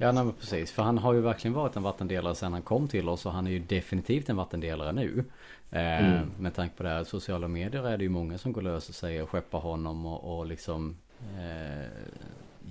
Ja 0.00 0.12
nej, 0.12 0.32
precis. 0.40 0.72
För 0.72 0.82
han 0.82 0.98
har 0.98 1.12
ju 1.12 1.20
verkligen 1.20 1.54
varit 1.54 1.76
en 1.76 1.82
vattendelare 1.82 2.34
sedan 2.34 2.52
han 2.52 2.62
kom 2.62 2.88
till 2.88 3.08
oss 3.08 3.26
och 3.26 3.32
han 3.32 3.46
är 3.46 3.50
ju 3.50 3.58
definitivt 3.58 4.28
en 4.28 4.36
vattendelare 4.36 4.92
nu. 4.92 5.24
Eh, 5.70 6.06
mm. 6.06 6.30
Med 6.38 6.54
tanke 6.54 6.76
på 6.76 6.82
det 6.82 6.88
här 6.88 7.04
sociala 7.04 7.48
medier 7.48 7.88
är 7.88 7.98
det 7.98 8.04
ju 8.04 8.10
många 8.10 8.38
som 8.38 8.52
går 8.52 8.62
lös 8.62 8.88
och 8.88 8.94
säger 8.94 9.26
skeppa 9.26 9.56
honom 9.56 10.06
och, 10.06 10.38
och 10.38 10.46
liksom 10.46 10.96
eh, 11.20 11.86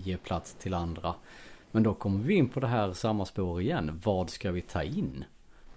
ge 0.08 0.18
plats 0.18 0.54
till 0.54 0.74
andra. 0.74 1.16
Men 1.72 1.84
då 1.84 1.94
kommer 1.94 2.24
vi 2.24 2.34
in 2.34 2.50
på 2.50 2.60
det 2.60 2.68
här 2.68 2.94
samma 2.94 3.26
spår 3.26 3.62
igen. 3.62 4.02
Vad 4.04 4.30
ska 4.30 4.52
vi 4.52 4.62
ta 4.62 4.84
in? 4.84 5.26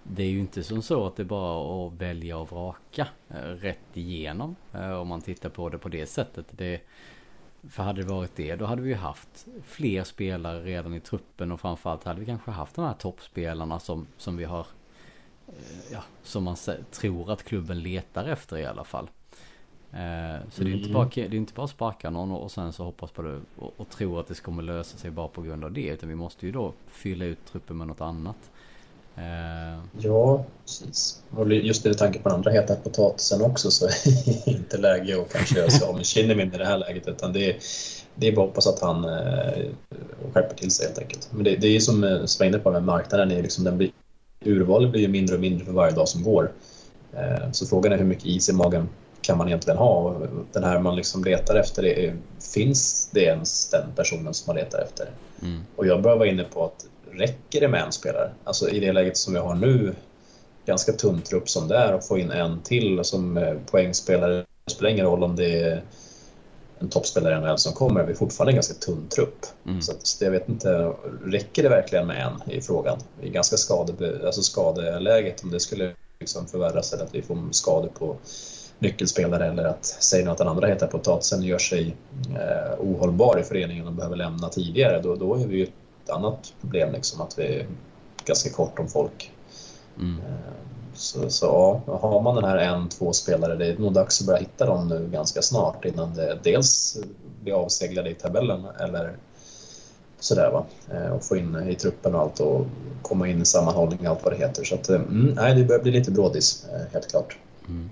Det 0.03 0.23
är 0.23 0.29
ju 0.29 0.41
inte 0.41 0.63
som 0.63 0.83
så 0.83 1.07
att 1.07 1.17
det 1.17 1.23
är 1.23 1.25
bara 1.25 1.87
att 1.87 1.93
välja 1.93 2.39
och 2.39 2.51
vraka 2.51 3.09
eh, 3.29 3.35
rätt 3.37 3.97
igenom. 3.97 4.57
Eh, 4.73 4.93
om 4.93 5.09
man 5.09 5.21
tittar 5.21 5.49
på 5.49 5.69
det 5.69 5.79
på 5.79 5.89
det 5.89 6.07
sättet. 6.07 6.47
Det, 6.51 6.81
för 7.69 7.83
hade 7.83 8.03
det 8.03 8.09
varit 8.09 8.37
det 8.37 8.57
då 8.57 8.65
hade 8.65 8.83
vi 8.83 8.89
ju 8.89 8.97
haft 8.97 9.47
fler 9.65 10.05
spelare 10.05 10.63
redan 10.63 10.95
i 10.95 11.01
truppen 11.01 11.53
och 11.53 11.61
framförallt 11.61 12.05
hade 12.05 12.21
vi 12.21 12.27
kanske 12.27 12.51
haft 12.51 12.75
de 12.75 12.85
här 12.85 12.95
toppspelarna 12.95 13.79
som, 13.79 14.07
som 14.17 14.37
vi 14.37 14.45
har 14.45 14.67
eh, 15.47 15.55
Ja, 15.93 16.03
som 16.23 16.45
man 16.45 16.57
tror 16.91 17.33
att 17.33 17.43
klubben 17.43 17.83
letar 17.83 18.25
efter 18.25 18.59
i 18.59 18.67
alla 18.67 18.85
fall. 18.85 19.11
Eh, 19.93 20.41
så 20.53 20.65
det 20.65 20.71
är 20.71 20.75
inte 20.75 20.91
bara, 20.91 21.09
det 21.15 21.23
är 21.23 21.35
inte 21.35 21.55
bara 21.55 21.69
sparka 21.69 22.11
någon 22.11 22.31
och 22.31 22.51
sen 22.51 22.73
så 22.73 22.85
hoppas 22.85 23.11
på 23.11 23.23
det 23.23 23.41
och, 23.59 23.73
och 23.77 23.89
tro 23.89 24.19
att 24.19 24.29
det 24.29 24.41
kommer 24.41 24.63
lösa 24.63 24.99
sig 24.99 25.11
bara 25.11 25.29
på 25.29 25.43
grund 25.43 25.65
av 25.65 25.73
det. 25.73 25.87
Utan 25.87 26.09
vi 26.09 26.15
måste 26.15 26.47
ju 26.47 26.53
då 26.53 26.73
fylla 26.87 27.25
ut 27.25 27.39
truppen 27.53 27.77
med 27.77 27.87
något 27.87 28.01
annat. 28.01 28.37
Eh, 29.17 29.81
ja, 29.99 30.45
precis. 30.65 31.23
Och 31.31 31.53
just 31.53 31.85
med 31.85 31.99
tanke 31.99 32.19
på 32.19 32.29
den 32.29 32.37
andra 32.37 32.51
heta 32.51 32.77
potatisen 32.77 33.43
också 33.43 33.71
så 33.71 33.87
är 33.89 34.45
det 34.45 34.51
inte 34.51 34.79
läge 34.79 35.21
att 35.23 35.33
kanske 35.33 35.59
göra 35.59 35.71
sig 35.71 35.89
av 35.89 35.97
med 35.97 36.07
Kinnimin 36.07 36.55
i 36.55 36.59
det 36.59 36.67
här 36.67 36.79
läget 36.79 37.09
utan 37.09 37.33
det 37.33 37.51
är, 37.51 37.57
det 38.15 38.29
är 38.29 38.33
bara 38.33 38.43
att 38.43 38.49
hoppas 38.49 38.67
att 38.67 38.81
han 38.81 39.05
eh, 39.05 39.65
skärper 40.33 40.55
till 40.57 40.71
sig 40.71 40.87
helt 40.87 40.99
enkelt. 40.99 41.29
Men 41.33 41.45
det, 41.45 41.57
det 41.57 41.67
är 41.67 41.73
ju 41.73 41.81
som 41.81 42.05
eh, 42.05 42.25
Sven 42.25 42.49
inne 42.49 42.59
på 42.59 42.71
med 42.71 42.85
marknaden, 42.85 43.31
är 43.31 43.43
liksom, 43.43 43.65
den 43.65 43.79
blir, 43.79 43.91
urvalet 44.45 44.91
blir 44.91 45.01
ju 45.01 45.09
mindre 45.09 45.35
och 45.35 45.41
mindre 45.41 45.65
för 45.65 45.73
varje 45.73 45.95
dag 45.95 46.09
som 46.09 46.23
går. 46.23 46.53
Eh, 47.13 47.51
så 47.53 47.67
frågan 47.67 47.93
är 47.93 47.99
hur 47.99 48.05
mycket 48.05 48.27
is 48.27 48.49
i 48.49 48.53
magen 48.53 48.89
kan 49.23 49.39
man 49.39 49.49
egentligen 49.49 49.79
ha? 49.79 50.17
Den 50.53 50.65
här 50.65 50.79
man 50.79 50.97
liksom 50.97 51.25
letar 51.25 51.54
efter, 51.54 51.83
det, 51.83 52.15
finns 52.54 53.11
det 53.13 53.21
ens 53.21 53.71
den 53.71 53.93
personen 53.97 54.35
som 54.35 54.54
man 54.54 54.56
letar 54.56 54.78
efter? 54.78 55.11
Mm. 55.43 55.61
Och 55.76 55.87
jag 55.87 56.02
börjar 56.02 56.17
vara 56.17 56.28
inne 56.28 56.45
på 56.45 56.65
att 56.65 56.87
räcker 57.11 57.61
det 57.61 57.69
med 57.69 57.83
en 57.83 57.93
spelare? 57.93 58.30
Alltså 58.45 58.69
i 58.69 58.80
det 58.80 58.93
läget 58.93 59.17
som 59.17 59.33
vi 59.33 59.39
har 59.39 59.54
nu, 59.54 59.95
ganska 60.67 60.93
tunn 60.93 61.23
trupp 61.23 61.49
som 61.49 61.69
det 61.69 61.76
är, 61.76 61.93
och 61.93 62.04
få 62.04 62.19
in 62.19 62.30
en 62.30 62.61
till 62.63 63.04
som 63.04 63.37
eh, 63.37 63.54
poängspelare, 63.71 64.45
det 64.65 64.73
spelar 64.73 64.91
ingen 64.91 65.06
roll 65.06 65.25
om 65.25 65.37
det 65.37 65.63
är 65.63 65.83
en 66.78 66.89
toppspelare 66.89 67.35
i 67.35 67.41
NHL 67.41 67.59
som 67.59 67.73
kommer, 67.73 68.04
vi 68.04 68.13
är 68.13 68.17
fortfarande 68.17 68.52
en 68.52 68.56
ganska 68.56 68.75
tunn 68.75 69.09
trupp. 69.09 69.47
Mm. 69.67 69.83
Så, 69.83 69.93
att, 69.93 70.17
jag 70.21 70.30
vet 70.30 70.49
inte, 70.49 70.93
räcker 71.25 71.63
det 71.63 71.69
verkligen 71.69 72.06
med 72.06 72.26
en 72.26 72.52
i 72.52 72.61
frågan? 72.61 72.99
Är 73.23 73.28
ganska 73.28 73.56
skade, 73.56 74.21
alltså 74.26 74.43
skadeläget, 74.43 75.43
om 75.43 75.50
det 75.50 75.61
skulle 75.61 75.95
liksom 76.21 76.47
förvärras 76.47 76.93
eller 76.93 77.04
att 77.04 77.15
vi 77.15 77.23
får 77.23 77.39
skador 77.50 77.91
på 77.99 78.17
nyckelspelare 78.80 79.47
eller 79.47 79.64
att 79.64 79.84
säga 79.84 80.32
att 80.32 80.38
den 80.38 80.49
andra 80.49 80.66
heter 80.66 80.86
potatisen 80.86 81.43
gör 81.43 81.58
sig 81.58 81.97
eh, 82.30 82.80
ohållbar 82.80 83.38
i 83.40 83.43
föreningen 83.43 83.86
och 83.86 83.93
behöver 83.93 84.16
lämna 84.16 84.49
tidigare, 84.49 85.00
då, 85.00 85.14
då 85.14 85.34
är 85.34 85.47
vi 85.47 85.56
ju 85.56 85.64
ett 85.64 86.10
annat 86.10 86.52
problem, 86.60 86.93
liksom, 86.93 87.21
att 87.21 87.38
vi 87.38 87.43
är 87.43 87.66
ganska 88.25 88.50
kort 88.50 88.78
om 88.78 88.88
folk. 88.88 89.32
Mm. 89.99 90.19
Eh, 90.19 90.52
så, 90.95 91.30
så 91.30 91.47
ja, 91.86 91.99
har 91.99 92.23
man 92.23 92.34
den 92.34 92.45
här 92.45 92.56
en, 92.56 92.88
två 92.88 93.12
spelare, 93.12 93.56
det 93.56 93.66
är 93.66 93.78
nog 93.78 93.93
dags 93.93 94.21
att 94.21 94.26
börja 94.26 94.40
hitta 94.40 94.66
dem 94.66 94.88
nu 94.88 95.08
ganska 95.12 95.43
snart 95.43 95.84
innan 95.84 96.14
det 96.14 96.38
dels 96.43 96.99
blir 97.43 97.52
avseglade 97.52 98.10
i 98.10 98.14
tabellen 98.14 98.66
eller 98.80 99.16
sådär 100.21 100.50
va. 100.50 100.64
Eh, 100.93 101.12
och 101.12 101.25
få 101.25 101.36
in 101.36 101.69
i 101.69 101.75
truppen 101.75 102.14
och 102.14 102.21
allt 102.21 102.40
och 102.40 102.66
komma 103.02 103.28
in 103.28 103.43
i 103.43 103.45
sammanhållning 103.45 104.00
och 104.00 104.06
allt 104.06 104.25
vad 104.25 104.32
det 104.32 104.36
heter. 104.36 104.64
Så 104.64 104.75
att, 104.75 104.88
eh, 104.88 104.97
mm, 104.97 105.34
nej, 105.36 105.54
det 105.54 105.64
börjar 105.64 105.82
bli 105.82 105.93
lite 105.93 106.10
brådis, 106.10 106.66
helt 106.93 107.10
klart. 107.10 107.36
Mm. 107.69 107.90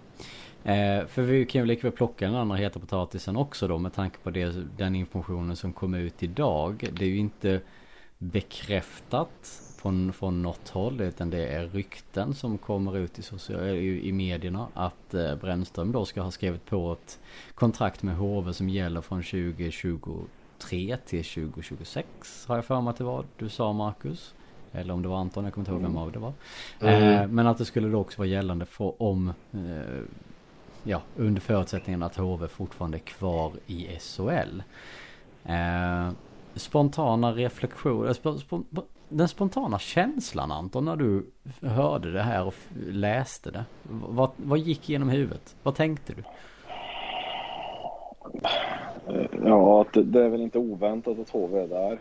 Eh, 0.65 1.07
för 1.07 1.23
vi 1.23 1.47
kan 1.47 1.61
ju 1.61 1.67
lika 1.67 1.83
väl 1.83 1.93
plocka 1.93 2.27
den 2.27 2.35
andra 2.35 2.57
heta 2.57 2.81
potatisen 2.81 3.37
också 3.37 3.69
då 3.69 3.79
med 3.79 3.93
tanke 3.93 4.19
på 4.19 4.31
det, 4.31 4.57
den 4.77 4.95
informationen 4.95 5.57
som 5.57 5.73
kom 5.73 5.95
ut 5.95 6.23
idag. 6.23 6.89
Det 6.93 7.05
är 7.05 7.09
ju 7.09 7.19
inte 7.19 7.61
bekräftat 8.19 9.63
från, 9.79 10.13
från 10.13 10.43
något 10.43 10.69
håll 10.69 11.01
utan 11.01 11.31
det 11.31 11.47
är 11.47 11.67
rykten 11.67 12.35
som 12.35 12.59
kommer 12.59 12.97
ut 12.97 13.19
i, 13.19 13.23
social, 13.23 13.61
i, 13.61 14.09
i 14.09 14.13
medierna 14.13 14.69
att 14.75 15.15
eh, 15.15 15.35
Brännström 15.35 15.93
då 15.93 16.05
ska 16.05 16.21
ha 16.21 16.31
skrivit 16.31 16.67
på 16.67 16.93
ett 16.93 17.19
kontrakt 17.55 18.03
med 18.03 18.17
HV 18.17 18.53
som 18.53 18.69
gäller 18.69 19.01
från 19.01 19.23
2023 19.23 20.97
till 20.97 21.25
2026 21.25 22.09
har 22.47 22.57
jag 22.57 22.65
för 22.65 22.81
mig 22.81 22.91
att 22.91 22.97
det 22.97 23.05
var 23.05 23.25
du 23.37 23.49
sa 23.49 23.73
Marcus. 23.73 24.35
Eller 24.73 24.95
om 24.95 25.03
det 25.03 25.09
var 25.09 25.19
Anton, 25.19 25.45
jag 25.45 25.55
kommer 25.55 25.63
inte 25.63 25.73
ihåg 25.73 25.81
vem 25.81 25.91
mm. 25.91 26.03
av 26.03 26.13
det 26.13 26.19
var. 26.19 26.33
Mm. 26.81 27.23
Eh, 27.23 27.29
men 27.29 27.47
att 27.47 27.59
det 27.59 27.65
skulle 27.65 27.89
då 27.89 27.99
också 27.99 28.19
vara 28.19 28.29
gällande 28.29 28.67
för 28.67 29.03
om 29.03 29.29
eh, 29.53 30.03
ja, 30.89 31.03
under 31.17 31.41
förutsättningen 31.41 32.03
att 32.03 32.17
HV 32.17 32.49
fortfarande 32.49 32.97
är 32.97 33.01
kvar 33.01 33.53
i 33.67 33.87
SHL. 33.99 34.63
Eh, 35.45 36.11
spontana 36.55 37.33
reflektioner, 37.33 38.07
eh, 38.07 38.13
sp 38.19 38.27
sp 38.43 38.53
den 39.09 39.29
spontana 39.29 39.79
känslan 39.79 40.53
Anton 40.53 40.85
när 40.85 40.97
du 40.97 41.27
hörde 41.61 42.13
det 42.13 42.23
här 42.23 42.47
och 42.47 42.55
läste 42.91 43.51
det. 43.51 43.65
Vad, 43.91 44.31
vad 44.37 44.59
gick 44.59 44.89
genom 44.89 45.09
huvudet? 45.09 45.57
Vad 45.63 45.75
tänkte 45.75 46.13
du? 46.13 46.23
Ja, 49.45 49.81
att 49.81 50.13
det 50.13 50.25
är 50.25 50.29
väl 50.29 50.41
inte 50.41 50.59
oväntat 50.59 51.19
att 51.19 51.31
HV 51.31 51.59
är 51.59 51.69
där. 51.69 51.99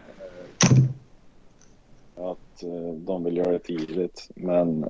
Eh, 2.16 2.26
att 2.26 2.64
eh, 2.64 2.94
de 2.94 3.24
vill 3.24 3.38
göra 3.38 3.52
det 3.52 3.60
tidigt. 3.60 4.30
Men 4.36 4.90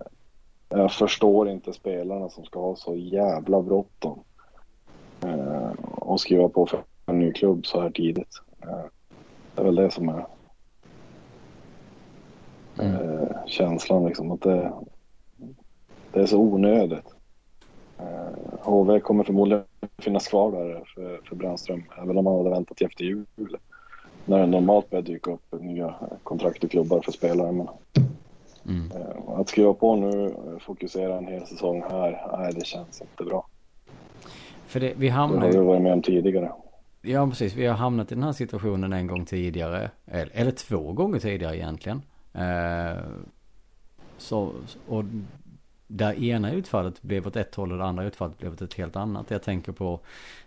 jag 0.69 0.91
förstår 0.91 1.49
inte 1.49 1.73
spelarna 1.73 2.29
som 2.29 2.45
ska 2.45 2.59
ha 2.59 2.75
så 2.75 2.95
jävla 2.95 3.61
bråttom. 3.61 4.23
Eh, 5.23 5.71
och 5.95 6.21
skriva 6.21 6.49
på 6.49 6.65
för 6.65 6.83
en 7.05 7.19
ny 7.19 7.33
klubb 7.33 7.65
så 7.65 7.81
här 7.81 7.89
tidigt. 7.89 8.41
Eh, 8.61 8.85
det 9.55 9.61
är 9.61 9.65
väl 9.65 9.75
det 9.75 9.91
som 9.91 10.09
är 10.09 10.25
mm. 12.79 12.95
eh, 12.95 13.45
känslan 13.45 14.05
liksom. 14.05 14.31
Att 14.31 14.41
det, 14.41 14.73
det 16.13 16.21
är 16.21 16.25
så 16.25 16.39
onödigt. 16.39 17.15
Eh, 17.99 18.59
HV 18.61 18.99
kommer 18.99 19.23
förmodligen 19.23 19.63
finnas 19.97 20.27
kvar 20.27 20.51
där 20.51 20.83
för, 20.95 21.21
för 21.29 21.35
Brännström. 21.35 21.83
Även 21.97 22.17
om 22.17 22.25
han 22.25 22.37
hade 22.37 22.49
väntat 22.49 22.77
till 22.77 22.87
efter 22.87 23.03
jul. 23.03 23.25
När 24.25 24.39
det 24.39 24.45
normalt 24.45 24.89
börjar 24.89 25.03
dyka 25.03 25.31
upp 25.31 25.61
nya 25.61 25.95
kontrakt 26.23 26.63
och 26.63 26.71
klubbar 26.71 27.01
för 27.01 27.11
spelare. 27.11 27.51
Men 27.51 27.67
Mm. 28.67 28.91
Att 29.27 29.49
skriva 29.49 29.73
på 29.73 29.95
nu, 29.95 30.25
eh, 30.25 30.59
fokusera 30.59 31.17
en 31.17 31.27
hel 31.27 31.45
säsong 31.45 31.83
här, 31.89 32.37
nej 32.37 32.53
det 32.53 32.65
känns 32.65 33.01
inte 33.01 33.23
bra. 33.23 33.47
För 34.65 34.79
det, 34.79 34.93
vi 34.97 35.09
hamnar... 35.09 35.39
Det 35.39 35.45
har 35.45 35.61
vi 35.61 35.67
varit 35.67 35.81
med 35.81 35.93
om 35.93 36.01
tidigare. 36.01 36.51
Ja 37.01 37.27
precis, 37.27 37.55
vi 37.55 37.65
har 37.65 37.75
hamnat 37.75 38.11
i 38.11 38.15
den 38.15 38.23
här 38.23 38.31
situationen 38.31 38.93
en 38.93 39.07
gång 39.07 39.25
tidigare. 39.25 39.91
Eller, 40.05 40.31
eller 40.33 40.51
två 40.51 40.91
gånger 40.91 41.19
tidigare 41.19 41.57
egentligen. 41.57 42.01
Eh, 42.33 43.03
så, 44.17 44.51
och 44.87 45.03
där 45.87 46.23
ena 46.23 46.51
utfallet 46.51 47.01
blev 47.01 47.27
åt 47.27 47.35
ett 47.35 47.55
håll 47.55 47.71
och 47.71 47.77
det 47.77 47.85
andra 47.85 48.03
utfallet 48.03 48.37
blev 48.37 48.53
åt 48.53 48.61
ett 48.61 48.73
helt 48.73 48.95
annat. 48.95 49.31
Jag 49.31 49.43
tänker 49.43 49.71
på, 49.71 49.99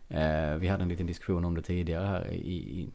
eh, 0.08 0.54
vi 0.58 0.68
hade 0.68 0.82
en 0.82 0.88
liten 0.88 1.06
diskussion 1.06 1.44
om 1.44 1.54
det 1.54 1.62
tidigare 1.62 2.06
här 2.06 2.32
i, 2.32 2.54
i 2.54 2.88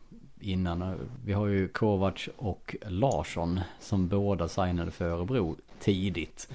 innan. 0.45 1.10
Vi 1.25 1.34
har 1.34 1.47
ju 1.47 1.67
Kovac 1.67 2.29
och 2.38 2.75
Larsson 2.81 3.60
som 3.79 4.08
båda 4.08 4.47
signade 4.47 4.91
för 4.91 5.05
Örebro 5.05 5.55
tidigt. 5.79 6.49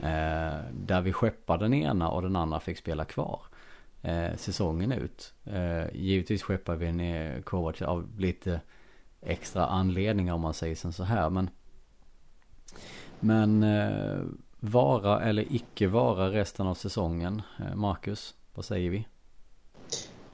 Eh, 0.00 0.58
där 0.72 1.00
vi 1.00 1.12
skeppade 1.12 1.64
den 1.64 1.74
ena 1.74 2.10
och 2.10 2.22
den 2.22 2.36
andra 2.36 2.60
fick 2.60 2.78
spela 2.78 3.04
kvar 3.04 3.42
eh, 4.02 4.36
säsongen 4.36 4.92
ut. 4.92 5.32
Eh, 5.44 5.94
givetvis 5.94 6.42
skeppade 6.42 6.78
vi 6.78 6.92
ner 6.92 7.42
Kovac 7.42 7.82
av 7.82 8.20
lite 8.20 8.60
extra 9.22 9.66
anledningar 9.66 10.34
om 10.34 10.40
man 10.40 10.54
säger 10.54 10.76
som 10.76 10.92
så 10.92 11.04
här. 11.04 11.30
Men, 11.30 11.50
men 13.20 13.62
eh, 13.62 14.18
vara 14.60 15.20
eller 15.20 15.52
icke 15.54 15.86
vara 15.86 16.32
resten 16.32 16.66
av 16.66 16.74
säsongen. 16.74 17.42
Eh, 17.58 17.74
Marcus, 17.74 18.34
vad 18.54 18.64
säger 18.64 18.90
vi? 18.90 19.06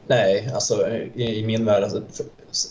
Nej, 0.07 0.51
alltså 0.55 0.89
i, 1.15 1.39
i 1.39 1.47
min 1.47 1.65
värld, 1.65 1.83
alltså, 1.83 2.03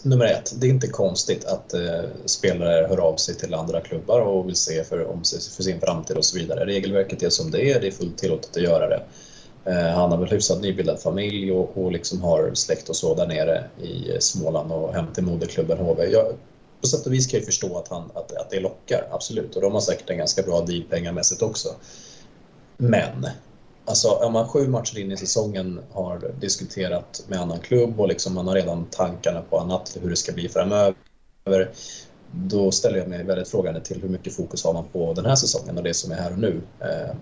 nummer 0.04 0.26
ett, 0.26 0.54
det 0.60 0.68
är 0.68 0.70
inte 0.70 0.88
konstigt 0.88 1.46
att 1.46 1.74
eh, 1.74 2.04
spelare 2.26 2.88
hör 2.88 2.98
av 2.98 3.16
sig 3.16 3.36
till 3.36 3.54
andra 3.54 3.82
klubbar 3.82 4.22
och 4.22 4.48
vill 4.48 4.56
se 4.56 4.84
för, 4.84 5.06
om, 5.08 5.24
för 5.56 5.64
sin 5.64 5.80
framtid 5.80 6.18
och 6.18 6.26
så 6.26 6.38
vidare. 6.38 6.66
Regelverket 6.66 7.24
är 7.24 7.30
som 7.30 7.52
det 7.52 7.72
är, 7.72 7.82
det 7.82 7.88
är 7.88 7.92
fullt 7.92 8.18
tillåtet 8.18 8.58
att 8.58 8.64
göra 8.64 8.88
det. 8.88 9.04
Eh, 9.66 9.96
han 9.96 10.12
har 10.12 10.18
väl 10.18 10.30
hyfsat 10.30 10.62
nybildad 10.62 11.00
familj 11.00 11.52
och, 11.52 11.78
och 11.78 11.92
liksom 11.92 12.22
har 12.22 12.52
släkt 12.54 12.90
och 12.90 12.96
så 12.96 13.16
där 13.16 13.28
nere 13.28 13.64
i 13.82 14.12
eh, 14.12 14.20
Småland 14.20 14.72
och 14.72 14.94
hem 14.94 15.14
till 15.14 15.24
moderklubben 15.24 15.78
HV. 15.78 16.06
Jag, 16.12 16.34
på 16.82 16.88
sätt 16.88 17.06
och 17.06 17.14
vis 17.14 17.28
kan 17.28 17.40
jag 17.40 17.46
förstå 17.46 17.78
att, 17.78 17.88
han, 17.88 18.12
att, 18.14 18.32
att 18.32 18.50
det 18.50 18.60
lockar, 18.60 19.08
absolut. 19.12 19.56
Och 19.56 19.62
de 19.62 19.74
har 19.74 19.82
säkert 19.82 20.10
en 20.10 20.18
ganska 20.18 20.42
bra 20.42 20.62
deal 20.62 20.84
pengamässigt 20.90 21.42
också. 21.42 21.70
Men 22.78 23.28
Alltså 23.86 24.10
om 24.10 24.34
man 24.34 24.48
sju 24.48 24.68
matcher 24.68 25.00
in 25.00 25.12
i 25.12 25.18
säsongen 25.18 25.80
har 25.92 26.32
diskuterat 26.40 27.24
med 27.28 27.40
annan 27.40 27.60
klubb 27.60 28.00
och 28.00 28.08
liksom 28.08 28.34
man 28.34 28.48
har 28.48 28.56
redan 28.56 28.86
tankarna 28.86 29.42
på 29.42 29.60
annat, 29.60 29.98
hur 30.02 30.10
det 30.10 30.16
ska 30.16 30.32
bli 30.32 30.50
framöver. 30.50 30.96
Då 32.32 32.72
ställer 32.72 32.98
jag 32.98 33.08
mig 33.08 33.24
väldigt 33.24 33.48
frågande 33.48 33.82
till 33.82 34.02
hur 34.02 34.10
mycket 34.10 34.36
fokus 34.36 34.64
har 34.64 34.74
man 34.74 34.86
på 34.92 35.14
den 35.14 35.26
här 35.26 35.36
säsongen 35.36 35.78
och 35.78 35.84
det 35.84 35.94
som 35.94 36.12
är 36.12 36.16
här 36.16 36.32
och 36.32 36.40
nu. 36.40 36.62
Eh, 36.80 37.16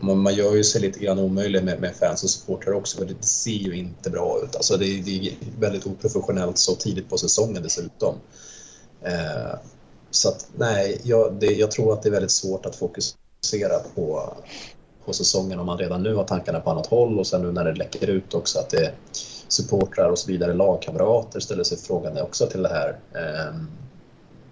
man 0.00 0.34
gör 0.34 0.54
ju 0.54 0.64
sig 0.64 0.80
lite 0.80 0.98
grann 0.98 1.18
omöjlig 1.18 1.64
med, 1.64 1.94
fans 2.00 2.24
och 2.24 2.30
supportrar 2.30 2.72
också 2.72 2.98
för 2.98 3.04
det 3.04 3.24
ser 3.24 3.50
ju 3.50 3.76
inte 3.76 4.10
bra 4.10 4.40
ut. 4.44 4.56
Alltså 4.56 4.76
det, 4.76 4.84
är, 4.84 5.34
väldigt 5.60 5.86
oprofessionellt 5.86 6.58
så 6.58 6.74
tidigt 6.74 7.08
på 7.08 7.18
säsongen 7.18 7.62
dessutom. 7.62 8.14
Eh, 9.02 9.58
så 10.10 10.28
att 10.28 10.48
nej, 10.56 11.00
jag, 11.04 11.34
det, 11.40 11.46
jag 11.46 11.70
tror 11.70 11.92
att 11.92 12.02
det 12.02 12.08
är 12.08 12.12
väldigt 12.12 12.30
svårt 12.30 12.66
att 12.66 12.76
fokusera 12.76 13.78
på 13.94 14.34
på 15.04 15.12
säsongen 15.12 15.58
om 15.58 15.66
man 15.66 15.78
redan 15.78 16.02
nu 16.02 16.14
har 16.14 16.24
tankarna 16.24 16.60
på 16.60 16.70
annat 16.70 16.86
håll 16.86 17.18
och 17.18 17.26
sen 17.26 17.42
nu 17.42 17.52
när 17.52 17.64
det 17.64 17.74
läcker 17.74 18.10
ut 18.10 18.34
också 18.34 18.58
att 18.58 18.70
det 18.70 18.92
supportrar 19.48 20.10
och 20.10 20.18
så 20.18 20.32
vidare, 20.32 20.54
lagkamrater 20.54 21.40
ställer 21.40 21.64
sig 21.64 21.78
frågande 21.78 22.22
också 22.22 22.46
till 22.46 22.62
det 22.62 22.68
här. 22.68 22.98
Ehm, 23.14 23.66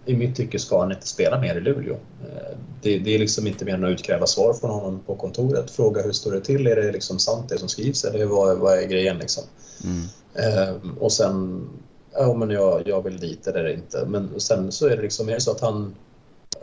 I 0.07 0.17
mitt 0.17 0.37
tycke 0.37 0.59
ska 0.59 0.81
han 0.81 0.93
inte 0.93 1.07
spela 1.07 1.41
mer 1.41 1.57
i 1.57 1.61
Luleå. 1.61 1.95
Ehm, 1.95 2.59
det, 2.83 2.99
det 2.99 3.15
är 3.15 3.19
liksom 3.19 3.47
inte 3.47 3.65
mer 3.65 3.75
än 3.75 3.85
att 3.85 3.91
utkräva 3.91 4.27
svar 4.27 4.55
från 4.55 4.71
honom 4.71 5.01
på 5.07 5.15
kontoret. 5.15 5.71
Fråga 5.71 6.03
hur 6.03 6.13
står 6.13 6.33
det 6.33 6.41
till? 6.41 6.67
Är 6.67 6.77
det 6.77 6.93
liksom 6.93 7.19
sant 7.19 7.49
det 7.49 7.59
som 7.59 7.69
skrivs 7.69 8.05
eller 8.05 8.27
vad, 8.27 8.59
vad 8.59 8.79
är 8.79 8.87
grejen 8.87 9.19
liksom? 9.19 9.45
Mm. 9.85 10.05
Ehm, 10.35 10.99
och 10.99 11.13
sen, 11.13 11.69
ja 12.13 12.35
men 12.35 12.51
jag, 12.51 12.89
jag 12.89 13.03
vill 13.03 13.21
dit 13.21 13.47
eller 13.47 13.69
inte. 13.69 14.05
Men 14.07 14.41
sen 14.41 14.73
så 14.73 14.87
är 14.87 14.97
det 14.97 15.03
liksom 15.03 15.27
mer 15.27 15.39
så 15.39 15.51
att 15.51 15.61
han 15.61 15.95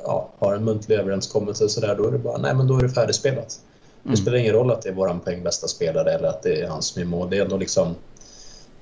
ja, 0.04 0.30
har 0.40 0.54
en 0.54 0.64
muntlig 0.64 0.96
överenskommelse 0.96 1.70
så 1.70 1.82
där, 1.82 1.96
då 1.96 2.08
är 2.08 2.12
det 2.12 2.18
bara, 2.18 2.38
nej 2.38 2.56
men 2.56 2.68
då 2.68 2.78
är 2.78 2.82
det 2.82 2.90
färdigspelat. 2.90 3.60
Det 4.06 4.10
mm. 4.10 4.18
spelar 4.18 4.38
ingen 4.38 4.54
roll 4.54 4.72
att 4.72 4.82
det 4.82 4.90
är 4.90 4.94
vår 4.94 5.20
poängbästa 5.24 5.68
spelare 5.68 6.12
eller 6.12 6.28
att 6.28 6.44
det 6.44 6.62
är 6.62 6.68
hans 6.68 6.86
som 6.86 7.02
är 7.02 7.06
mål. 7.06 7.30
Det 7.30 7.38
är 7.38 7.42
ändå 7.42 7.58
liksom 7.58 7.96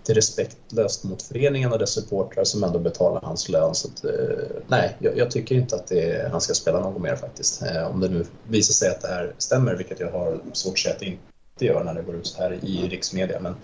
det 0.06 0.14
respektlöst 0.14 1.04
mot 1.04 1.22
föreningen 1.22 1.72
och 1.72 1.80
dess 1.80 1.90
supportrar 1.90 2.44
som 2.44 2.64
ändå 2.64 2.80
betalar 2.80 3.22
hans 3.22 3.50
lön. 3.50 3.76
Så 3.76 3.88
att, 3.88 4.06
eh, 4.06 4.12
nej, 4.68 4.96
jag, 5.00 5.18
jag, 5.18 5.32
tycker 5.32 5.56
inte 5.56 5.76
att 5.76 5.88
det, 5.88 6.32
han 6.32 6.42
ska 6.42 6.54
spela 6.54 6.80
någon 6.80 7.02
mer 7.02 7.16
faktiskt. 7.16 7.62
Eh, 7.62 7.92
om 7.92 8.00
det 8.00 8.10
nu 8.10 8.26
visar 8.48 8.74
sig 8.74 8.90
att 8.90 9.02
det 9.02 9.08
här 9.08 9.34
stämmer, 9.38 9.76
vilket 9.76 10.00
jag 10.00 10.12
har 10.12 10.40
svårt 10.54 10.74
att 10.74 10.80
säga 10.80 10.94
att 10.94 11.00
det 11.00 11.06
inte 11.06 11.66
gör 11.66 11.84
när 11.84 11.94
det 11.94 12.02
går 12.02 12.16
ut 12.16 12.28
så 12.28 12.42
här 12.42 12.60
i 12.64 12.88
riksmedia. 12.88 13.40
Men 13.40 13.56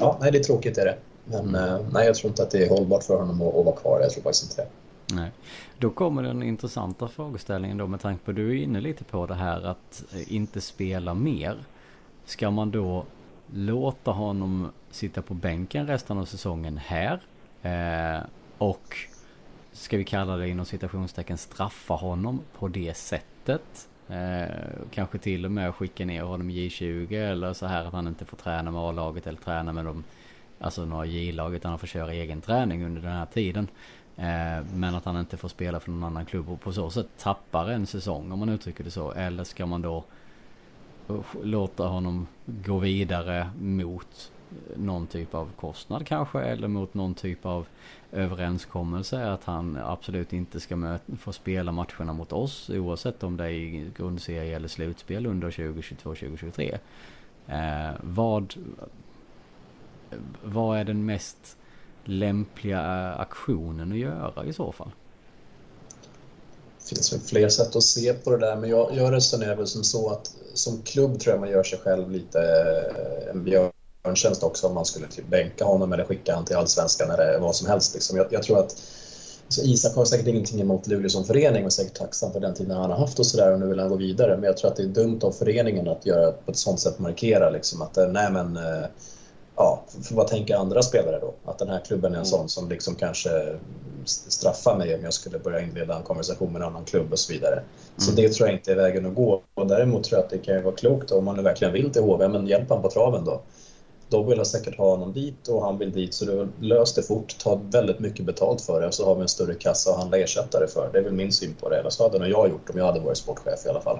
ja, 0.00 0.18
nej, 0.20 0.32
det 0.32 0.38
är 0.38 0.44
tråkigt 0.44 0.78
är 0.78 0.84
det. 0.84 0.96
Men 1.24 1.54
eh, 1.54 1.78
nej, 1.92 2.06
jag 2.06 2.14
tror 2.14 2.28
inte 2.30 2.42
att 2.42 2.50
det 2.50 2.64
är 2.64 2.68
hållbart 2.68 3.04
för 3.04 3.16
honom 3.16 3.42
att, 3.42 3.56
att 3.56 3.64
vara 3.64 3.76
kvar. 3.76 4.00
Jag 4.00 4.10
tror 4.10 4.22
faktiskt 4.22 4.44
inte 4.44 4.62
det. 4.62 4.68
Nej. 5.12 5.30
Då 5.78 5.90
kommer 5.90 6.22
den 6.22 6.42
intressanta 6.42 7.08
frågeställningen 7.08 7.76
då 7.76 7.86
med 7.86 8.00
tanke 8.00 8.24
på 8.24 8.30
att 8.30 8.36
du 8.36 8.50
är 8.50 8.62
inne 8.62 8.80
lite 8.80 9.04
på 9.04 9.26
det 9.26 9.34
här 9.34 9.66
att 9.66 10.04
eh, 10.14 10.34
inte 10.34 10.60
spela 10.60 11.14
mer. 11.14 11.64
Ska 12.24 12.50
man 12.50 12.70
då 12.70 13.04
låta 13.52 14.10
honom 14.10 14.70
sitta 14.90 15.22
på 15.22 15.34
bänken 15.34 15.86
resten 15.86 16.18
av 16.18 16.24
säsongen 16.24 16.80
här? 16.84 17.20
Eh, 17.62 18.22
och 18.58 18.96
ska 19.72 19.96
vi 19.96 20.04
kalla 20.04 20.36
det 20.36 20.48
inom 20.48 20.66
citationstecken 20.66 21.38
straffa 21.38 21.94
honom 21.94 22.40
på 22.58 22.68
det 22.68 22.96
sättet? 22.96 23.88
Eh, 24.08 24.54
kanske 24.90 25.18
till 25.18 25.44
och 25.44 25.52
med 25.52 25.74
skicka 25.74 26.04
ner 26.04 26.22
honom 26.22 26.50
i 26.50 26.68
J20 26.68 27.30
eller 27.30 27.52
så 27.52 27.66
här 27.66 27.84
att 27.84 27.92
han 27.92 28.08
inte 28.08 28.24
får 28.24 28.36
träna 28.36 28.70
med 28.70 28.80
A-laget 28.80 29.26
eller 29.26 29.38
träna 29.38 29.72
med 29.72 29.84
dem 29.84 30.04
Alltså 30.64 30.84
några 30.84 31.06
J-lag 31.06 31.54
utan 31.54 31.70
han 31.70 31.78
får 31.78 31.86
köra 31.86 32.12
egen 32.12 32.40
träning 32.40 32.84
under 32.84 33.02
den 33.02 33.12
här 33.12 33.26
tiden. 33.26 33.68
Eh, 34.16 34.64
men 34.74 34.94
att 34.94 35.04
han 35.04 35.20
inte 35.20 35.36
får 35.36 35.48
spela 35.48 35.80
för 35.80 35.90
någon 35.90 36.04
annan 36.04 36.26
klubb 36.26 36.50
och 36.50 36.60
på 36.60 36.72
så 36.72 36.90
sätt 36.90 37.08
tappar 37.18 37.70
en 37.70 37.86
säsong 37.86 38.32
om 38.32 38.38
man 38.38 38.48
uttrycker 38.48 38.84
det 38.84 38.90
så. 38.90 39.12
Eller 39.12 39.44
ska 39.44 39.66
man 39.66 39.82
då 39.82 40.04
eh, 41.08 41.16
låta 41.42 41.86
honom 41.86 42.26
gå 42.44 42.78
vidare 42.78 43.50
mot 43.60 44.32
någon 44.76 45.06
typ 45.06 45.34
av 45.34 45.50
kostnad 45.56 46.06
kanske 46.06 46.40
eller 46.40 46.68
mot 46.68 46.94
någon 46.94 47.14
typ 47.14 47.46
av 47.46 47.66
överenskommelse 48.12 49.30
att 49.30 49.44
han 49.44 49.78
absolut 49.84 50.32
inte 50.32 50.60
ska 50.60 50.98
få 51.18 51.32
spela 51.32 51.72
matcherna 51.72 52.12
mot 52.12 52.32
oss 52.32 52.70
oavsett 52.70 53.22
om 53.22 53.36
det 53.36 53.44
är 53.44 53.48
i 53.48 53.90
grundserie 53.96 54.56
eller 54.56 54.68
slutspel 54.68 55.26
under 55.26 55.50
2022-2023. 55.50 56.78
Eh, 57.46 57.94
vad, 58.00 58.54
vad 60.44 60.78
är 60.78 60.84
den 60.84 61.06
mest 61.06 61.56
lämpliga 62.04 62.78
eh, 62.78 63.20
aktionen 63.20 63.92
att 63.92 63.98
göra 63.98 64.44
i 64.44 64.52
så 64.52 64.72
fall? 64.72 64.90
Det 66.78 66.88
finns 66.88 67.12
väl 67.12 67.20
fler 67.20 67.48
sätt 67.48 67.76
att 67.76 67.82
se 67.82 68.12
på 68.12 68.30
det 68.30 68.38
där, 68.38 68.56
men 68.56 68.70
jag, 68.70 68.90
jag 68.96 69.12
resonerar 69.12 69.56
väl 69.56 69.66
som 69.66 69.84
så 69.84 70.10
att 70.10 70.34
som 70.54 70.82
klubb 70.82 71.20
tror 71.20 71.32
jag 71.32 71.40
man 71.40 71.50
gör 71.50 71.62
sig 71.62 71.78
själv 71.78 72.10
lite 72.10 72.38
eh, 72.40 73.30
en 73.30 73.44
björntjänst 73.44 74.42
också 74.42 74.66
om 74.66 74.74
man 74.74 74.84
skulle 74.84 75.06
typ 75.06 75.28
bänka 75.28 75.64
honom 75.64 75.92
eller 75.92 76.04
skicka 76.04 76.32
honom 76.32 76.46
till 76.46 76.56
allsvenskan 76.56 77.10
eller 77.10 77.38
vad 77.38 77.56
som 77.56 77.68
helst. 77.68 77.94
Liksom. 77.94 78.16
Jag, 78.16 78.26
jag 78.30 78.42
tror 78.42 78.58
att 78.58 78.82
så 79.48 79.62
Isak 79.62 79.96
har 79.96 80.04
säkert 80.04 80.26
ingenting 80.26 80.60
emot 80.60 80.86
Luleå 80.86 81.08
som 81.08 81.24
förening 81.24 81.62
och 81.62 81.66
är 81.66 81.70
säkert 81.70 81.94
tacksam 81.94 82.32
för 82.32 82.40
den 82.40 82.54
tiden 82.54 82.76
han 82.76 82.90
har 82.90 82.98
haft 82.98 83.18
och 83.18 83.26
sådär 83.26 83.52
och 83.52 83.60
nu 83.60 83.66
vill 83.66 83.78
han 83.78 83.88
gå 83.88 83.96
vidare. 83.96 84.36
Men 84.36 84.44
jag 84.44 84.56
tror 84.56 84.70
att 84.70 84.76
det 84.76 84.82
är 84.82 84.86
dumt 84.86 85.18
av 85.22 85.32
föreningen 85.32 85.88
att 85.88 86.06
göra 86.06 86.32
på 86.32 86.50
ett 86.50 86.56
sånt 86.56 86.80
sätt 86.80 86.98
markera 86.98 87.50
liksom 87.50 87.82
att 87.82 87.96
eh, 87.96 88.08
nej 88.08 88.32
men 88.32 88.56
ja, 89.56 89.84
för 90.02 90.14
vad 90.14 90.26
tänker 90.26 90.56
andra 90.56 90.82
spelare 90.82 91.18
då? 91.20 91.34
Att 91.44 91.58
den 91.58 91.68
här 91.68 91.80
klubben 91.80 92.04
är 92.04 92.08
en 92.08 92.14
mm. 92.14 92.24
sån 92.24 92.48
som 92.48 92.68
liksom 92.68 92.94
kanske 92.94 93.56
straffar 94.04 94.78
mig 94.78 94.94
om 94.94 95.04
jag 95.04 95.12
skulle 95.12 95.38
börja 95.38 95.60
inleda 95.60 95.96
en 95.96 96.02
konversation 96.02 96.52
med 96.52 96.62
en 96.62 96.68
annan 96.68 96.84
klubb 96.84 97.12
och 97.12 97.18
så 97.18 97.32
vidare. 97.32 97.54
Mm. 97.54 97.66
Så 97.96 98.12
det 98.12 98.28
tror 98.28 98.48
jag 98.48 98.58
inte 98.58 98.72
är 98.72 98.76
vägen 98.76 99.06
att 99.06 99.14
gå. 99.14 99.42
Och 99.54 99.66
däremot 99.66 100.04
tror 100.04 100.18
jag 100.18 100.24
att 100.24 100.30
det 100.30 100.38
kan 100.38 100.62
vara 100.62 100.74
klokt 100.74 101.10
om 101.10 101.24
man 101.24 101.36
nu 101.36 101.42
verkligen 101.42 101.72
vill 101.72 101.90
till 101.90 102.02
HV, 102.02 102.28
men 102.28 102.46
hjälp 102.46 102.68
honom 102.68 102.82
på 102.82 102.90
traven 102.90 103.24
då. 103.24 103.40
Då 104.08 104.22
vill 104.22 104.38
jag 104.38 104.46
säkert 104.46 104.78
ha 104.78 104.90
honom 104.90 105.12
dit 105.12 105.48
och 105.48 105.64
han 105.64 105.78
vill 105.78 105.92
dit, 105.92 106.14
så 106.14 106.24
du 106.24 106.48
lös 106.60 106.94
det 106.94 107.02
fort, 107.02 107.38
ta 107.38 107.60
väldigt 107.70 107.98
mycket 107.98 108.26
betalt 108.26 108.60
för 108.60 108.80
det 108.80 108.86
och 108.86 108.94
så 108.94 109.06
har 109.06 109.14
vi 109.14 109.22
en 109.22 109.28
större 109.28 109.54
kassa 109.54 109.90
att 109.90 109.98
handla 109.98 110.18
ersättare 110.18 110.66
för. 110.66 110.90
Det 110.92 110.98
är 110.98 111.02
väl 111.02 111.12
min 111.12 111.32
syn 111.32 111.54
på 111.60 111.68
det. 111.68 111.76
Eller 111.76 111.90
så 111.90 112.02
hade 112.02 112.18
nog 112.18 112.28
jag 112.28 112.48
gjort 112.48 112.70
om 112.70 112.78
jag 112.78 112.86
hade 112.86 113.00
varit 113.00 113.18
sportchef 113.18 113.66
i 113.66 113.68
alla 113.68 113.80
fall. 113.80 113.98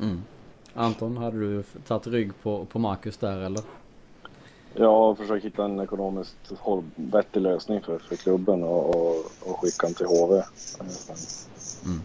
Mm. 0.00 0.22
Anton, 0.74 1.16
hade 1.16 1.38
du 1.38 1.62
tagit 1.88 2.06
rygg 2.06 2.32
på, 2.42 2.64
på 2.64 2.78
Marcus 2.78 3.16
där 3.16 3.40
eller? 3.40 3.62
Ja, 4.74 5.14
försökt 5.14 5.44
hitta 5.44 5.64
en 5.64 5.80
ekonomiskt 5.80 6.52
vettig 6.94 7.40
lösning 7.40 7.80
för, 7.80 7.98
för 7.98 8.16
klubben 8.16 8.62
och, 8.62 8.96
och, 8.96 9.24
och 9.40 9.60
skicka 9.60 9.86
den 9.86 9.94
till 9.94 10.06
HV. 10.06 10.42
Mm. 11.84 12.00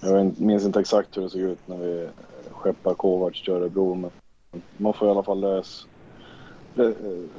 Jag 0.00 0.40
minns 0.40 0.64
inte 0.64 0.80
exakt 0.80 1.16
hur 1.16 1.22
det 1.22 1.30
såg 1.30 1.40
ut 1.40 1.68
när 1.68 1.76
vi 1.76 2.08
skeppade 2.50 2.96
Kovacs 2.96 3.42
till 3.42 3.52
Örebro, 3.52 3.94
men 3.94 4.10
man 4.76 4.94
får 4.94 5.08
i 5.08 5.10
alla 5.10 5.22
fall 5.22 5.40
lös 5.40 5.86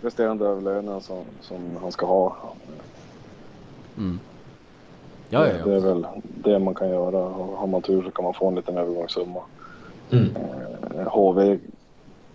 resterande 0.01 0.49
av 0.49 0.63
lönen 0.63 1.01
som, 1.01 1.23
som 1.41 1.77
han 1.81 1.91
ska 1.91 2.05
ha. 2.05 2.53
Mm. 3.97 4.19
Ja, 5.29 5.47
ja, 5.47 5.53
ja. 5.57 5.65
Det 5.65 5.75
är 5.75 5.79
väl 5.79 6.07
det 6.23 6.59
man 6.59 6.75
kan 6.75 6.89
göra. 6.89 7.17
Har 7.55 7.67
man 7.67 7.81
tur 7.81 8.03
så 8.03 8.11
kan 8.11 8.23
man 8.25 8.33
få 8.33 8.47
en 8.47 8.55
liten 8.55 8.77
övergångssumma. 8.77 9.41
Mm. 10.11 10.35
HV 11.07 11.51
eh, 11.51 11.57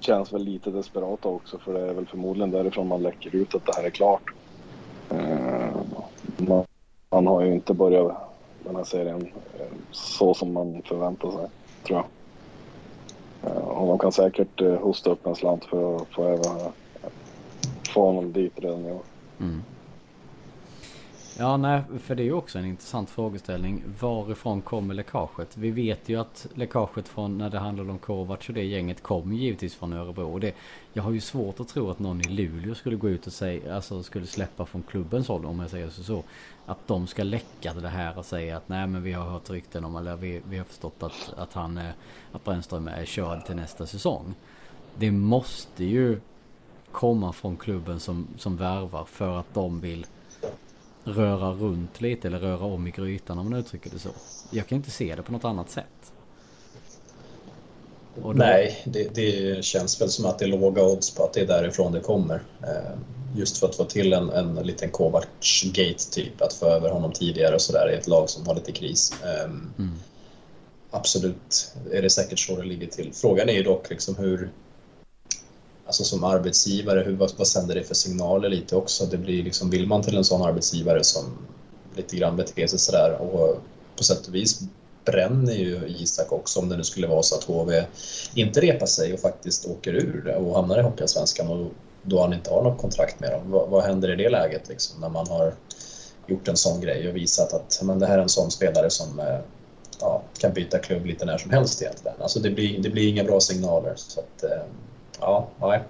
känns 0.03 0.33
väl 0.33 0.45
lite 0.45 0.71
desperata 0.71 1.29
också 1.29 1.59
för 1.59 1.75
det 1.75 1.81
är 1.81 1.95
väl 1.95 2.07
förmodligen 2.07 2.51
därifrån 2.51 2.89
man 2.89 3.03
läcker 3.03 3.35
ut 3.35 3.55
att 3.55 3.67
det 3.67 3.73
här 3.77 3.85
är 3.85 3.91
klart. 3.91 4.23
Eh, 5.11 5.77
man, 6.37 6.65
man, 7.11 7.27
har 7.27 7.43
ju 7.43 7.53
inte 7.53 7.75
börjat 7.75 8.13
den 8.65 8.77
här 8.77 8.85
serien 8.85 9.33
eh, 9.59 9.67
så 9.91 10.35
som 10.35 10.53
man 10.53 10.83
förväntar 10.83 11.31
sig, 11.31 11.49
tror 11.87 11.99
jag. 11.99 12.07
Eh, 13.51 13.59
och 13.59 13.87
de 13.87 13.99
kan 13.99 14.13
säkert 14.13 14.61
hosta 14.81 15.11
upp 15.11 15.27
en 15.27 15.35
slant 15.35 15.65
för 15.65 15.97
att 15.97 16.09
få, 16.09 16.29
även, 16.29 16.73
få 17.95 18.07
honom 18.07 18.33
dit 18.33 18.53
redan 18.57 18.87
i 18.87 18.93
år. 18.93 19.03
Mm. 19.41 19.63
Ja, 21.39 21.57
nej, 21.57 21.83
för 21.99 22.15
det 22.15 22.23
är 22.23 22.25
ju 22.25 22.33
också 22.33 22.59
en 22.59 22.65
intressant 22.65 23.11
frågeställning. 23.11 23.83
Varifrån 24.01 24.63
kommer 24.63 24.95
läckaget? 24.95 25.57
Vi 25.57 25.71
vet 25.71 26.09
ju 26.09 26.21
att 26.21 26.47
läckaget 26.55 27.09
från 27.09 27.39
när 27.39 27.51
det 27.51 27.59
handlade 27.59 27.91
om 27.91 27.99
Kovacs 27.99 28.49
och 28.49 28.55
det 28.55 28.65
gänget 28.65 29.03
kom 29.03 29.33
givetvis 29.33 29.75
från 29.75 29.93
Örebro. 29.93 30.33
Och 30.33 30.41
det, 30.41 30.55
jag 30.93 31.03
har 31.03 31.11
ju 31.11 31.21
svårt 31.21 31.61
att 31.61 31.69
tro 31.69 31.91
att 31.91 31.99
någon 31.99 32.21
i 32.21 32.25
Luleå 32.25 32.75
skulle 32.75 32.97
gå 32.97 33.09
ut 33.09 33.27
och 33.27 33.33
säga, 33.33 33.75
alltså 33.75 34.03
skulle 34.03 34.27
släppa 34.27 34.67
från 34.67 34.83
klubbens 34.83 35.29
håll 35.29 35.47
om 35.47 35.61
jag 35.61 35.71
säger 35.71 35.91
så. 35.91 36.03
så 36.03 36.23
att 36.67 36.89
de 36.89 37.07
ska 37.07 37.23
läcka 37.23 37.75
det 37.75 37.89
här 37.89 38.19
och 38.19 38.25
säga 38.25 38.57
att 38.57 38.69
nej 38.69 38.87
men 38.87 39.03
vi 39.03 39.13
har 39.13 39.25
hört 39.25 39.51
rykten 39.51 39.85
om, 39.85 39.97
eller 39.97 40.17
vi, 40.17 40.41
vi 40.49 40.59
har 40.59 40.65
förstått 40.65 41.03
att, 41.03 41.35
att 41.37 41.53
han, 41.53 41.81
att 42.33 42.45
Brännström 42.45 42.89
är 42.89 43.05
körd 43.05 43.47
till 43.47 43.57
nästa 43.57 43.87
säsong. 43.87 44.35
Det 44.99 45.11
måste 45.11 45.85
ju 45.85 46.21
komma 46.91 47.33
från 47.33 47.57
klubben 47.57 48.01
som, 48.01 48.27
som 48.39 48.57
värvar 48.57 49.05
för 49.05 49.39
att 49.39 49.55
de 49.55 49.81
vill 49.81 50.07
röra 51.05 51.53
runt 51.53 52.01
lite 52.01 52.29
eller 52.29 52.39
röra 52.39 52.65
om 52.65 52.87
i 52.87 52.91
grytan 52.91 53.39
om 53.39 53.51
man 53.51 53.61
uttrycker 53.61 53.91
det 53.91 53.99
så. 53.99 54.11
Jag 54.51 54.67
kan 54.67 54.77
inte 54.77 54.91
se 54.91 55.15
det 55.17 55.23
på 55.23 55.33
något 55.33 55.45
annat 55.45 55.71
sätt. 55.71 56.13
Då... 58.15 58.33
Nej, 58.33 58.83
det, 58.85 59.15
det, 59.15 59.65
känns 59.65 60.01
väl 60.01 60.09
som 60.09 60.27
att 60.27 60.39
det 60.39 60.45
är 60.45 60.49
låga 60.49 60.85
odds 60.85 61.15
på 61.15 61.25
att 61.25 61.33
det 61.33 61.41
är 61.41 61.47
därifrån 61.47 61.93
det 61.93 62.01
kommer. 62.01 62.43
Eh, 62.63 62.99
just 63.37 63.59
för 63.59 63.69
att 63.69 63.75
få 63.75 63.85
till 63.85 64.13
en, 64.13 64.31
en 64.31 64.55
liten 64.55 64.91
Kovacs-gate 64.91 66.11
typ, 66.11 66.43
att 66.43 66.53
få 66.53 66.67
över 66.67 66.91
honom 66.91 67.13
tidigare 67.13 67.55
och 67.55 67.61
sådär 67.61 67.91
i 67.93 67.95
ett 67.95 68.07
lag 68.07 68.31
som 68.31 68.47
har 68.47 68.55
lite 68.55 68.73
kris. 68.73 69.15
Um, 69.45 69.73
mm. 69.79 69.95
Absolut 70.91 71.75
är 71.93 72.03
det 72.03 72.11
säkert 72.11 72.39
så 72.39 72.57
det 72.57 72.63
ligger 72.63 72.87
till. 72.87 73.11
Frågan 73.15 73.49
är 73.49 73.53
ju 73.53 73.63
dock 73.63 73.91
liksom 73.91 74.17
hur, 74.17 74.51
alltså 75.87 76.05
som 76.05 76.25
arbetsgivare, 76.25 77.01
hur, 77.01 77.17
vad, 77.17 77.33
vad 77.37 77.49
sänder 77.49 77.75
det 77.75 77.85
för 77.85 77.95
signaler 77.95 78.49
lite 78.49 78.77
också? 78.77 79.07
Det 79.07 79.17
blir 79.17 79.45
liksom, 79.45 79.71
vill 79.71 79.87
man 79.87 80.03
till 80.03 80.17
en 80.17 80.25
sån 80.25 80.43
arbetsgivare 80.43 81.05
som 81.05 81.25
lite 81.97 82.17
grann 82.17 82.37
beter 82.37 82.67
sig 82.67 82.79
sådär 82.79 83.13
och 83.13 83.61
på 83.97 84.05
sätt 84.05 84.27
och 84.27 84.35
vis 84.35 84.61
bränner 85.05 85.53
ju 85.53 85.87
Isak 85.99 86.33
också 86.33 86.61
om 86.61 86.69
det 86.69 86.77
nu 86.77 86.85
skulle 86.85 87.07
vara 87.07 87.23
så 87.23 87.35
att 87.35 87.45
HV 87.45 87.85
inte 88.35 88.61
repar 88.61 88.87
sig 88.87 89.15
och 89.15 89.21
faktiskt 89.21 89.67
åker 89.67 89.95
ur 89.95 90.35
och 90.37 90.55
hamnar 90.55 90.79
i 90.79 90.83
Hockeyallsvenskan 90.83 91.49
och 91.49 91.71
då 92.03 92.21
han 92.21 92.33
inte 92.33 92.51
har 92.51 92.63
något 92.63 92.81
kontrakt 92.81 93.21
med 93.21 93.31
dem. 93.31 93.51
Vad, 93.51 93.69
vad 93.69 93.85
händer 93.85 94.11
i 94.13 94.17
det 94.17 94.29
läget 94.29 94.69
liksom, 94.69 95.01
när 95.01 95.09
man 95.09 95.29
har 95.29 95.55
gjort 96.27 96.49
en 96.49 96.57
sån 96.57 96.81
grej 96.81 97.09
och 97.09 97.17
visat 97.17 97.53
att 97.53 97.81
men 97.83 97.99
det 97.99 98.07
här 98.07 98.19
är 98.19 98.23
en 98.23 98.29
sån 98.29 98.51
spelare 98.51 98.91
som 98.91 99.21
eh, 99.21 99.39
ja, 100.01 100.23
kan 100.39 100.53
byta 100.53 100.79
klubb 100.79 101.07
lite 101.07 101.25
när 101.25 101.39
som 101.39 101.51
helst 101.51 101.83
egentligen. 101.83 102.17
Alltså 102.21 102.41
det 102.41 102.51
blir, 102.51 102.79
det 102.83 102.91
blir 102.91 103.09
inga 103.09 103.25
bra 103.25 103.41
signaler. 103.41 103.93
Så 103.97 104.21
att, 104.21 104.43
eh, 104.43 104.63
ja, 105.23 105.49
nej. 105.61 105.83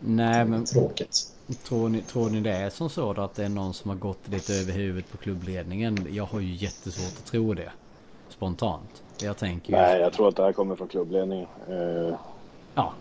Nej, 0.00 0.44
men... 0.44 0.64
Tråkigt. 0.64 1.30
Tror 1.64 1.88
ni, 1.88 2.02
tror 2.02 2.30
ni 2.30 2.40
det 2.40 2.52
är 2.52 2.70
som 2.70 2.90
så 2.90 3.12
då 3.12 3.22
att 3.22 3.34
det 3.34 3.44
är 3.44 3.48
någon 3.48 3.74
som 3.74 3.90
har 3.90 3.96
gått 3.96 4.28
lite 4.28 4.54
över 4.54 4.72
huvudet 4.72 5.10
på 5.10 5.16
klubbledningen? 5.16 6.08
Jag 6.10 6.24
har 6.24 6.40
ju 6.40 6.54
jättesvårt 6.54 7.18
att 7.18 7.26
tro 7.26 7.54
det. 7.54 7.72
Spontant. 8.28 9.02
Jag 9.22 9.36
tänker 9.38 9.72
ju... 9.72 9.78
Nej, 9.78 10.00
jag 10.00 10.12
tror 10.12 10.28
att 10.28 10.36
det 10.36 10.42
här 10.42 10.52
kommer 10.52 10.76
från 10.76 10.88
klubbledningen. 10.88 11.46
Eh... 11.68 12.18
Ja. 12.74 12.92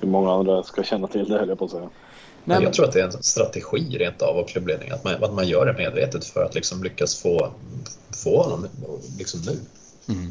Hur 0.00 0.08
många 0.08 0.32
andra 0.32 0.62
ska 0.62 0.82
känna 0.82 1.06
till 1.06 1.28
det 1.28 1.38
höll 1.38 1.48
jag 1.48 1.58
på 1.58 1.64
att 1.64 1.70
säga. 1.70 1.90
Nej, 2.44 2.62
jag 2.62 2.72
tror 2.72 2.86
att 2.86 2.92
det 2.92 3.00
är 3.00 3.04
en 3.04 3.22
strategi 3.22 3.98
rent 3.98 4.22
av 4.22 4.38
av 4.38 4.44
klubbledningen. 4.46 4.94
Att 4.94 5.04
man, 5.04 5.24
att 5.24 5.34
man 5.34 5.48
gör 5.48 5.66
det 5.66 5.72
medvetet 5.72 6.24
för 6.24 6.44
att 6.44 6.54
liksom 6.54 6.82
lyckas 6.82 7.22
få, 7.22 7.50
få 8.24 8.42
honom 8.42 8.66
liksom 9.18 9.40
nu. 9.40 9.58
Mm. 10.14 10.26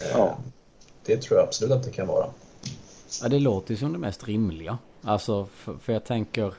Eh, 0.00 0.18
ja. 0.18 0.36
Det 1.04 1.16
tror 1.16 1.38
jag 1.38 1.46
absolut 1.46 1.72
att 1.72 1.84
det 1.84 1.90
kan 1.90 2.06
vara. 2.06 2.26
Ja, 3.22 3.28
det 3.28 3.38
låter 3.38 3.70
ju 3.70 3.76
som 3.76 3.92
det 3.92 3.98
mest 3.98 4.28
rimliga. 4.28 4.78
Alltså, 5.02 5.46
för, 5.46 5.76
för, 5.76 5.92
jag 5.92 6.04
tänker... 6.04 6.46
Eh, 6.46 6.52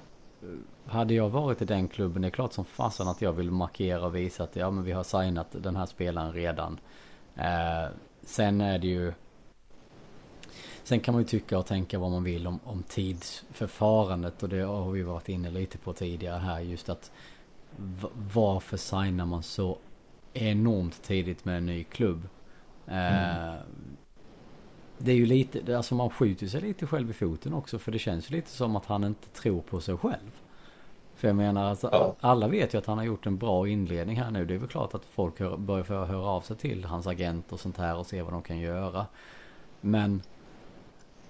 hade 0.85 1.13
jag 1.13 1.29
varit 1.29 1.61
i 1.61 1.65
den 1.65 1.87
klubben, 1.87 2.21
det 2.21 2.27
är 2.27 2.29
klart 2.29 2.53
som 2.53 2.65
fasen 2.65 3.07
att 3.07 3.21
jag 3.21 3.33
vill 3.33 3.51
markera 3.51 4.05
och 4.05 4.15
visa 4.15 4.43
att 4.43 4.55
ja, 4.55 4.71
men 4.71 4.83
vi 4.83 4.91
har 4.91 5.03
signat 5.03 5.47
den 5.51 5.75
här 5.75 5.85
spelaren 5.85 6.33
redan. 6.33 6.79
Eh, 7.35 7.91
sen 8.21 8.61
är 8.61 8.79
det 8.79 8.87
ju... 8.87 9.13
Sen 10.83 10.99
kan 10.99 11.13
man 11.13 11.21
ju 11.21 11.27
tycka 11.27 11.57
och 11.57 11.65
tänka 11.65 11.99
vad 11.99 12.11
man 12.11 12.23
vill 12.23 12.47
om, 12.47 12.59
om 12.63 12.83
tidsförfarandet 12.83 14.43
och 14.43 14.49
det 14.49 14.61
har 14.61 14.91
vi 14.91 15.03
varit 15.03 15.29
inne 15.29 15.49
lite 15.49 15.77
på 15.77 15.93
tidigare 15.93 16.39
här 16.39 16.59
just 16.59 16.89
att 16.89 17.11
varför 18.33 18.77
signar 18.77 19.25
man 19.25 19.43
så 19.43 19.77
enormt 20.33 21.03
tidigt 21.03 21.45
med 21.45 21.57
en 21.57 21.65
ny 21.65 21.83
klubb? 21.83 22.27
Eh, 22.87 23.47
mm 23.47 23.57
det 25.03 25.11
är 25.11 25.15
ju 25.15 25.25
lite, 25.25 25.77
alltså 25.77 25.95
man 25.95 26.09
skjuter 26.09 26.47
sig 26.47 26.61
lite 26.61 26.87
själv 26.87 27.09
i 27.09 27.13
foten 27.13 27.53
också 27.53 27.79
för 27.79 27.91
det 27.91 27.99
känns 27.99 28.29
lite 28.29 28.49
som 28.49 28.75
att 28.75 28.85
han 28.85 29.03
inte 29.03 29.27
tror 29.27 29.61
på 29.61 29.81
sig 29.81 29.97
själv. 29.97 30.31
För 31.15 31.27
jag 31.27 31.35
menar, 31.35 31.69
alltså, 31.69 31.89
ja. 31.91 32.15
alla 32.19 32.47
vet 32.47 32.73
ju 32.73 32.77
att 32.77 32.85
han 32.85 32.97
har 32.97 33.05
gjort 33.05 33.25
en 33.25 33.37
bra 33.37 33.67
inledning 33.67 34.17
här 34.17 34.31
nu. 34.31 34.45
Det 34.45 34.53
är 34.53 34.57
väl 34.57 34.69
klart 34.69 34.93
att 34.93 35.05
folk 35.05 35.39
hör, 35.39 35.57
börjar 35.57 36.05
höra 36.05 36.27
av 36.27 36.41
sig 36.41 36.55
till 36.55 36.85
hans 36.85 37.07
agent 37.07 37.53
och 37.53 37.59
sånt 37.59 37.77
här 37.77 37.97
och 37.97 38.05
se 38.05 38.21
vad 38.21 38.33
de 38.33 38.41
kan 38.41 38.59
göra. 38.59 39.05
Men 39.81 40.21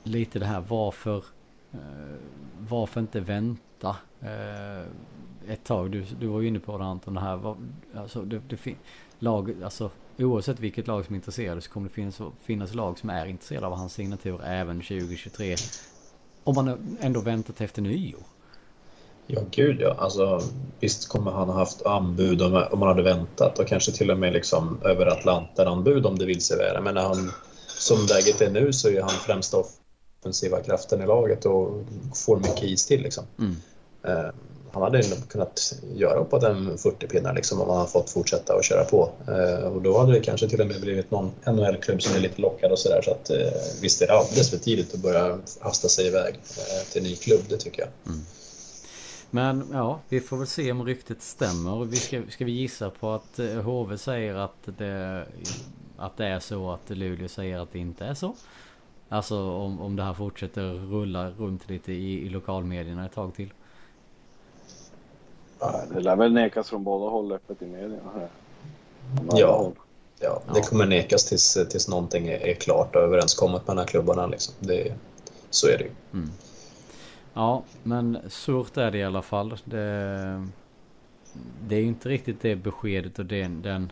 lite 0.03 0.39
det 0.39 0.45
här 0.45 0.63
varför, 0.67 1.17
eh, 1.71 1.79
varför 2.59 3.01
inte 3.01 3.19
vänta 3.19 3.95
eh, 4.19 4.85
ett 5.47 5.63
tag? 5.63 5.91
Du, 5.91 6.05
du 6.19 6.27
var 6.27 6.41
ju 6.41 6.47
inne 6.47 6.59
på 6.59 6.77
det 6.77 6.83
Anton, 6.83 7.13
det 7.13 7.21
här, 7.21 7.35
var, 7.35 7.57
alltså 7.95 8.21
det, 8.21 8.41
det 8.47 8.75
lag, 9.19 9.63
alltså 9.63 9.91
oavsett 10.17 10.59
vilket 10.59 10.87
lag 10.87 11.05
som 11.05 11.15
är 11.15 11.17
intresserade 11.17 11.61
så 11.61 11.71
kommer 11.71 11.89
det 11.89 11.93
finnas, 11.93 12.21
finnas 12.43 12.73
lag 12.73 12.99
som 12.99 13.09
är 13.09 13.25
intresserade 13.25 13.67
av 13.67 13.73
hans 13.73 13.93
signatur 13.93 14.41
även 14.45 14.81
2023. 14.81 15.55
Om 16.43 16.55
man 16.55 16.97
ändå 17.01 17.21
väntat 17.21 17.61
efter 17.61 17.81
nyår. 17.81 18.23
Ja, 19.27 19.41
gud 19.51 19.81
ja. 19.81 19.95
Alltså, 19.97 20.41
visst 20.79 21.09
kommer 21.09 21.31
han 21.31 21.49
ha 21.49 21.55
haft 21.55 21.85
anbud 21.85 22.41
om, 22.41 22.63
om 22.71 22.79
man 22.79 22.87
hade 22.87 23.03
väntat 23.03 23.59
och 23.59 23.67
kanske 23.67 23.91
till 23.91 24.11
och 24.11 24.17
med 24.17 24.33
liksom 24.33 24.77
över 24.83 25.05
Atlanten-anbud 25.05 26.05
om 26.05 26.17
det 26.17 26.25
vill 26.25 26.41
sig 26.41 26.57
väl. 26.57 26.83
Men 26.83 26.95
när 26.95 27.01
han, 27.01 27.31
som 27.67 27.97
läget 28.09 28.41
är 28.41 28.51
nu 28.51 28.73
så 28.73 28.89
är 28.89 29.01
han 29.01 29.09
främsta 29.09 29.57
offensiva 30.19 30.61
kraften 30.61 31.01
i 31.01 31.05
laget 31.05 31.45
och 31.45 31.85
får 32.25 32.37
mycket 32.37 32.63
is 32.63 32.85
till 32.85 33.01
liksom. 33.01 33.23
Mm. 33.39 33.55
Han 34.73 34.83
hade 34.83 35.03
kunnat 35.27 35.73
göra 35.95 36.19
uppåt 36.19 36.43
en 36.43 36.77
40 36.77 37.07
pinnar 37.07 37.33
liksom, 37.33 37.61
om 37.61 37.69
han 37.69 37.77
hade 37.77 37.89
fått 37.89 38.09
fortsätta 38.09 38.55
att 38.55 38.65
köra 38.65 38.83
på. 38.83 39.09
Eh, 39.27 39.67
och 39.67 39.81
då 39.81 39.97
hade 39.97 40.11
det 40.11 40.19
kanske 40.19 40.49
till 40.49 40.61
och 40.61 40.67
med 40.67 40.81
blivit 40.81 41.11
någon 41.11 41.31
NHL-klubb 41.45 42.01
som 42.01 42.15
är 42.15 42.19
lite 42.19 42.41
lockad 42.41 42.71
och 42.71 42.79
sådär. 42.79 43.01
Så 43.01 43.11
att 43.11 43.29
eh, 43.29 43.37
visst 43.81 44.01
är 44.01 44.07
det 44.07 44.13
alldeles 44.13 44.49
för 44.49 44.57
tidigt 44.57 44.93
att 44.93 44.99
börja 44.99 45.37
hasta 45.59 45.89
sig 45.89 46.07
iväg 46.07 46.33
eh, 46.33 46.91
till 46.91 47.01
en 47.01 47.07
ny 47.07 47.15
klubb, 47.15 47.41
det 47.49 47.57
tycker 47.57 47.81
jag. 47.81 47.89
Mm. 48.13 48.25
Men 49.29 49.67
ja, 49.71 49.99
vi 50.09 50.21
får 50.21 50.37
väl 50.37 50.47
se 50.47 50.71
om 50.71 50.85
ryktet 50.85 51.21
stämmer. 51.21 51.85
Vi 51.85 51.95
ska, 51.95 52.21
ska 52.29 52.45
vi 52.45 52.51
gissa 52.51 52.89
på 52.89 53.11
att 53.11 53.39
eh, 53.39 53.47
HV 53.47 53.97
säger 53.97 54.35
att 54.35 54.77
det, 54.77 55.25
att 55.97 56.17
det 56.17 56.25
är 56.25 56.39
så 56.39 56.71
att 56.71 56.89
Luleå 56.89 57.27
säger 57.27 57.59
att 57.59 57.71
det 57.71 57.79
inte 57.79 58.05
är 58.05 58.13
så? 58.13 58.35
Alltså 59.09 59.37
om, 59.37 59.81
om 59.81 59.95
det 59.95 60.03
här 60.03 60.13
fortsätter 60.13 60.73
rulla 60.73 61.29
runt 61.29 61.69
lite 61.69 61.93
i, 61.93 62.25
i 62.25 62.29
lokalmedierna 62.29 63.05
ett 63.05 63.13
tag 63.13 63.35
till. 63.35 63.53
Det 65.93 65.99
lär 65.99 66.15
väl 66.15 66.33
nekas 66.33 66.69
från 66.69 66.83
båda 66.83 67.11
håll 67.11 67.31
öppet 67.31 67.61
i 67.61 67.65
medierna. 67.65 68.11
Här. 68.15 68.29
Ja. 69.31 69.71
ja, 70.19 70.41
det 70.53 70.61
kommer 70.61 70.85
nekas 70.85 71.25
tills, 71.25 71.57
tills 71.69 71.87
någonting 71.87 72.27
är 72.27 72.53
klart 72.53 72.95
och 72.95 73.01
överenskommet 73.01 73.67
mellan 73.67 73.85
klubbarna. 73.85 74.27
Liksom. 74.27 74.53
Det, 74.59 74.93
så 75.49 75.67
är 75.67 75.77
det 75.77 75.83
ju. 75.83 75.91
Mm. 76.13 76.29
Ja, 77.33 77.63
men 77.83 78.17
surt 78.29 78.77
är 78.77 78.91
det 78.91 78.97
i 78.97 79.03
alla 79.03 79.21
fall. 79.21 79.57
Det, 79.65 80.47
det 81.67 81.75
är 81.75 81.79
ju 81.79 81.87
inte 81.87 82.09
riktigt 82.09 82.41
det 82.41 82.55
beskedet 82.55 83.19
och 83.19 83.25
den, 83.25 83.61
den, 83.61 83.91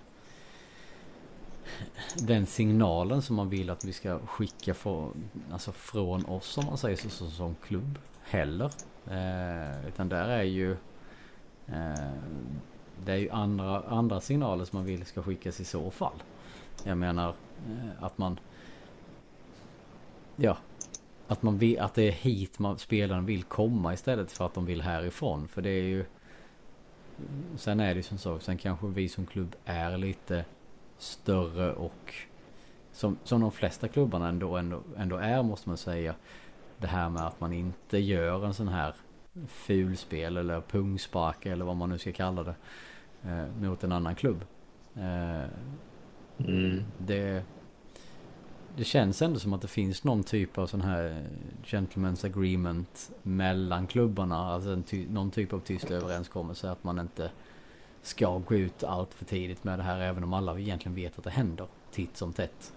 den 2.17 2.45
signalen 2.45 3.21
som 3.21 3.35
man 3.35 3.49
vill 3.49 3.69
att 3.69 3.85
vi 3.85 3.93
ska 3.93 4.19
skicka 4.19 4.73
för, 4.73 5.07
alltså 5.51 5.71
från 5.71 6.25
oss 6.25 6.57
om 6.57 6.65
man 6.65 6.77
säger 6.77 6.97
så, 6.97 7.09
så 7.09 7.29
som 7.29 7.55
klubb 7.67 7.99
heller. 8.23 8.71
Eh, 9.07 9.87
utan 9.87 10.09
där 10.09 10.29
är 10.29 10.43
ju 10.43 10.71
Eh, 10.71 10.90
Eh, 11.73 12.11
det 13.05 13.11
är 13.11 13.17
ju 13.17 13.29
andra, 13.29 13.81
andra 13.81 14.21
signaler 14.21 14.65
som 14.65 14.77
man 14.79 14.85
vill 14.85 15.05
ska 15.05 15.23
skickas 15.23 15.59
i 15.59 15.65
så 15.65 15.91
fall. 15.91 16.23
Jag 16.83 16.97
menar 16.97 17.29
eh, 17.29 18.03
att 18.03 18.17
man... 18.17 18.39
Ja. 20.35 20.57
Att, 21.27 21.41
man 21.41 21.57
vill, 21.57 21.79
att 21.79 21.93
det 21.93 22.03
är 22.03 22.11
hit 22.11 22.59
man, 22.59 22.77
spelaren 22.77 23.25
vill 23.25 23.43
komma 23.43 23.93
istället 23.93 24.31
för 24.31 24.45
att 24.45 24.53
de 24.53 24.65
vill 24.65 24.81
härifrån. 24.81 25.47
För 25.47 25.61
det 25.61 25.69
är 25.69 25.83
ju... 25.83 26.05
Sen 27.55 27.79
är 27.79 27.87
det 27.87 27.95
ju 27.95 28.03
som 28.03 28.17
så. 28.17 28.39
Sen 28.39 28.57
kanske 28.57 28.87
vi 28.87 29.09
som 29.09 29.25
klubb 29.25 29.55
är 29.65 29.97
lite 29.97 30.45
större 30.97 31.73
och... 31.73 32.13
Som, 32.93 33.17
som 33.23 33.41
de 33.41 33.51
flesta 33.51 33.87
klubbarna 33.87 34.29
ändå, 34.29 34.57
ändå, 34.57 34.81
ändå 34.97 35.17
är 35.17 35.43
måste 35.43 35.69
man 35.69 35.77
säga. 35.77 36.15
Det 36.77 36.87
här 36.87 37.09
med 37.09 37.25
att 37.25 37.39
man 37.39 37.53
inte 37.53 37.97
gör 37.97 38.45
en 38.45 38.53
sån 38.53 38.67
här 38.67 38.95
fulspel 39.47 40.37
eller 40.37 40.61
pungspark 40.61 41.45
eller 41.45 41.65
vad 41.65 41.75
man 41.75 41.89
nu 41.89 41.97
ska 41.97 42.11
kalla 42.11 42.43
det. 42.43 42.55
Eh, 43.23 43.47
mot 43.61 43.83
en 43.83 43.91
annan 43.91 44.15
klubb. 44.15 44.45
Eh, 44.95 45.45
mm. 46.37 46.83
det, 46.97 47.43
det 48.75 48.83
känns 48.83 49.21
ändå 49.21 49.39
som 49.39 49.53
att 49.53 49.61
det 49.61 49.67
finns 49.67 50.03
någon 50.03 50.23
typ 50.23 50.57
av 50.57 50.67
sån 50.67 50.81
här 50.81 51.25
gentlemen's 51.63 52.25
agreement 52.25 53.11
mellan 53.23 53.87
klubbarna. 53.87 54.37
Alltså 54.37 54.81
ty 54.87 55.07
någon 55.09 55.31
typ 55.31 55.53
av 55.53 55.59
tyst 55.59 55.91
överenskommelse 55.91 56.71
att 56.71 56.83
man 56.83 56.99
inte 56.99 57.31
ska 58.01 58.37
gå 58.37 58.55
ut 58.55 58.83
allt 58.83 59.13
för 59.13 59.25
tidigt 59.25 59.63
med 59.63 59.79
det 59.79 59.83
här 59.83 59.99
även 59.99 60.23
om 60.23 60.33
alla 60.33 60.59
egentligen 60.59 60.95
vet 60.95 61.17
att 61.17 61.23
det 61.23 61.29
händer 61.29 61.67
titt 61.91 62.17
som 62.17 62.33
tätt. 62.33 62.73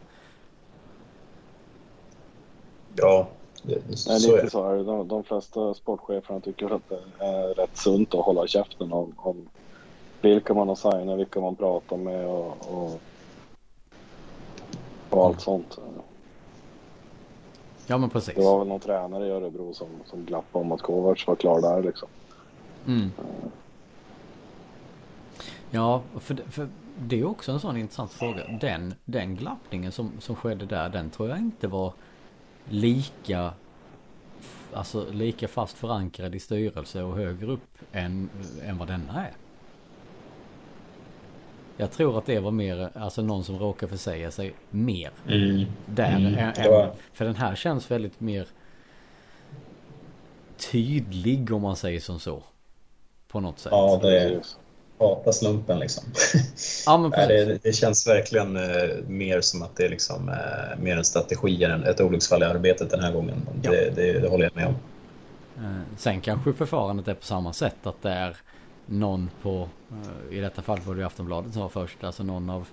Ja, 2.96 3.28
det, 3.66 4.06
Nej, 4.08 4.20
så 4.20 4.50
så 4.50 4.70
är 4.70 4.76
det. 4.76 4.84
De, 4.84 5.08
de 5.08 5.24
flesta 5.24 5.74
sportcheferna 5.74 6.40
tycker 6.40 6.74
att 6.74 6.88
det 6.88 7.24
är 7.24 7.54
rätt 7.54 7.76
sunt 7.76 8.14
att 8.14 8.24
hålla 8.24 8.46
käften 8.46 8.92
om, 8.92 9.12
om 9.16 9.48
vilka 10.20 10.54
man 10.54 10.68
har 10.68 10.74
signat, 10.74 11.18
vilka 11.18 11.40
man 11.40 11.56
pratar 11.56 11.96
med 11.96 12.26
och, 12.26 12.56
och, 12.60 13.00
och 15.10 15.26
allt 15.26 15.40
sånt. 15.40 15.78
Ja 17.86 17.98
men 17.98 18.10
precis. 18.10 18.34
Det 18.34 18.42
var 18.42 18.58
väl 18.58 18.68
någon 18.68 18.80
tränare 18.80 19.26
i 19.26 19.30
Örebro 19.30 19.74
som, 19.74 19.88
som 20.06 20.24
glappade 20.24 20.64
om 20.64 20.72
att 20.72 20.82
Kovacs 20.82 21.26
var 21.26 21.36
klar 21.36 21.60
där 21.60 21.82
liksom. 21.82 22.08
Mm. 22.86 23.10
Ja, 25.70 26.02
för, 26.20 26.36
för 26.50 26.68
det 26.98 27.20
är 27.20 27.24
också 27.24 27.52
en 27.52 27.60
sån 27.60 27.76
intressant 27.76 28.12
fråga. 28.12 28.58
Den, 28.60 28.94
den 29.04 29.36
glappningen 29.36 29.92
som, 29.92 30.12
som 30.18 30.36
skedde 30.36 30.66
där, 30.66 30.88
den 30.88 31.10
tror 31.10 31.28
jag 31.28 31.38
inte 31.38 31.68
var 31.68 31.92
lika 32.68 33.52
alltså, 34.72 35.06
lika 35.12 35.48
fast 35.48 35.76
förankrad 35.78 36.34
i 36.34 36.40
styrelse 36.40 37.02
och 37.02 37.16
högre 37.16 37.46
upp 37.52 37.78
än, 37.92 38.30
än 38.64 38.78
vad 38.78 38.88
denna 38.88 39.26
är. 39.26 39.32
Jag 41.76 41.90
tror 41.92 42.18
att 42.18 42.26
det 42.26 42.40
var 42.40 42.50
mer, 42.50 42.90
alltså 42.94 43.22
någon 43.22 43.44
som 43.44 43.58
råkar 43.58 43.86
försäga 43.86 44.30
sig 44.30 44.54
mer. 44.70 45.10
Mm. 45.28 45.64
Där. 45.86 46.16
Mm. 46.16 46.34
Än, 46.38 46.70
var- 46.70 46.92
För 47.12 47.24
den 47.24 47.36
här 47.36 47.54
känns 47.54 47.90
väldigt 47.90 48.20
mer 48.20 48.46
tydlig 50.72 51.52
om 51.52 51.62
man 51.62 51.76
säger 51.76 52.00
som 52.00 52.20
så. 52.20 52.42
På 53.28 53.40
något 53.40 53.58
sätt. 53.58 53.72
Ja, 53.72 53.98
det 54.02 54.20
är 54.20 54.42
Precis. 55.08 55.18
hata 55.18 55.32
slumpen 55.32 55.78
liksom. 55.78 56.04
Ja, 56.86 57.10
det, 57.28 57.62
det 57.62 57.72
känns 57.72 58.06
verkligen 58.06 58.56
eh, 58.56 58.88
mer 59.06 59.40
som 59.40 59.62
att 59.62 59.76
det 59.76 59.84
är 59.84 59.88
liksom, 59.88 60.28
eh, 60.28 60.78
mer 60.78 60.96
en 60.96 61.04
strategi 61.04 61.64
än 61.64 61.84
ett 61.84 62.00
olycksfall 62.00 62.42
i 62.42 62.46
arbetet 62.46 62.90
den 62.90 63.00
här 63.00 63.12
gången. 63.12 63.48
Ja. 63.62 63.70
Det, 63.70 63.90
det, 63.96 64.20
det 64.20 64.28
håller 64.28 64.44
jag 64.44 64.56
med 64.56 64.66
om. 64.66 64.74
Eh, 65.64 65.80
Sen 65.96 66.20
kanske 66.20 66.52
förfarandet 66.52 67.08
är 67.08 67.14
på 67.14 67.24
samma 67.24 67.52
sätt 67.52 67.86
att 67.86 68.02
det 68.02 68.10
är 68.10 68.36
någon 68.86 69.30
på, 69.42 69.68
i 70.30 70.40
detta 70.40 70.62
fall 70.62 70.80
var 70.80 70.94
det 70.94 71.00
ju 71.00 71.06
Aftonbladet 71.06 71.52
som 71.52 71.62
var 71.62 71.68
först, 71.68 72.04
alltså 72.04 72.22
någon 72.22 72.50
av 72.50 72.68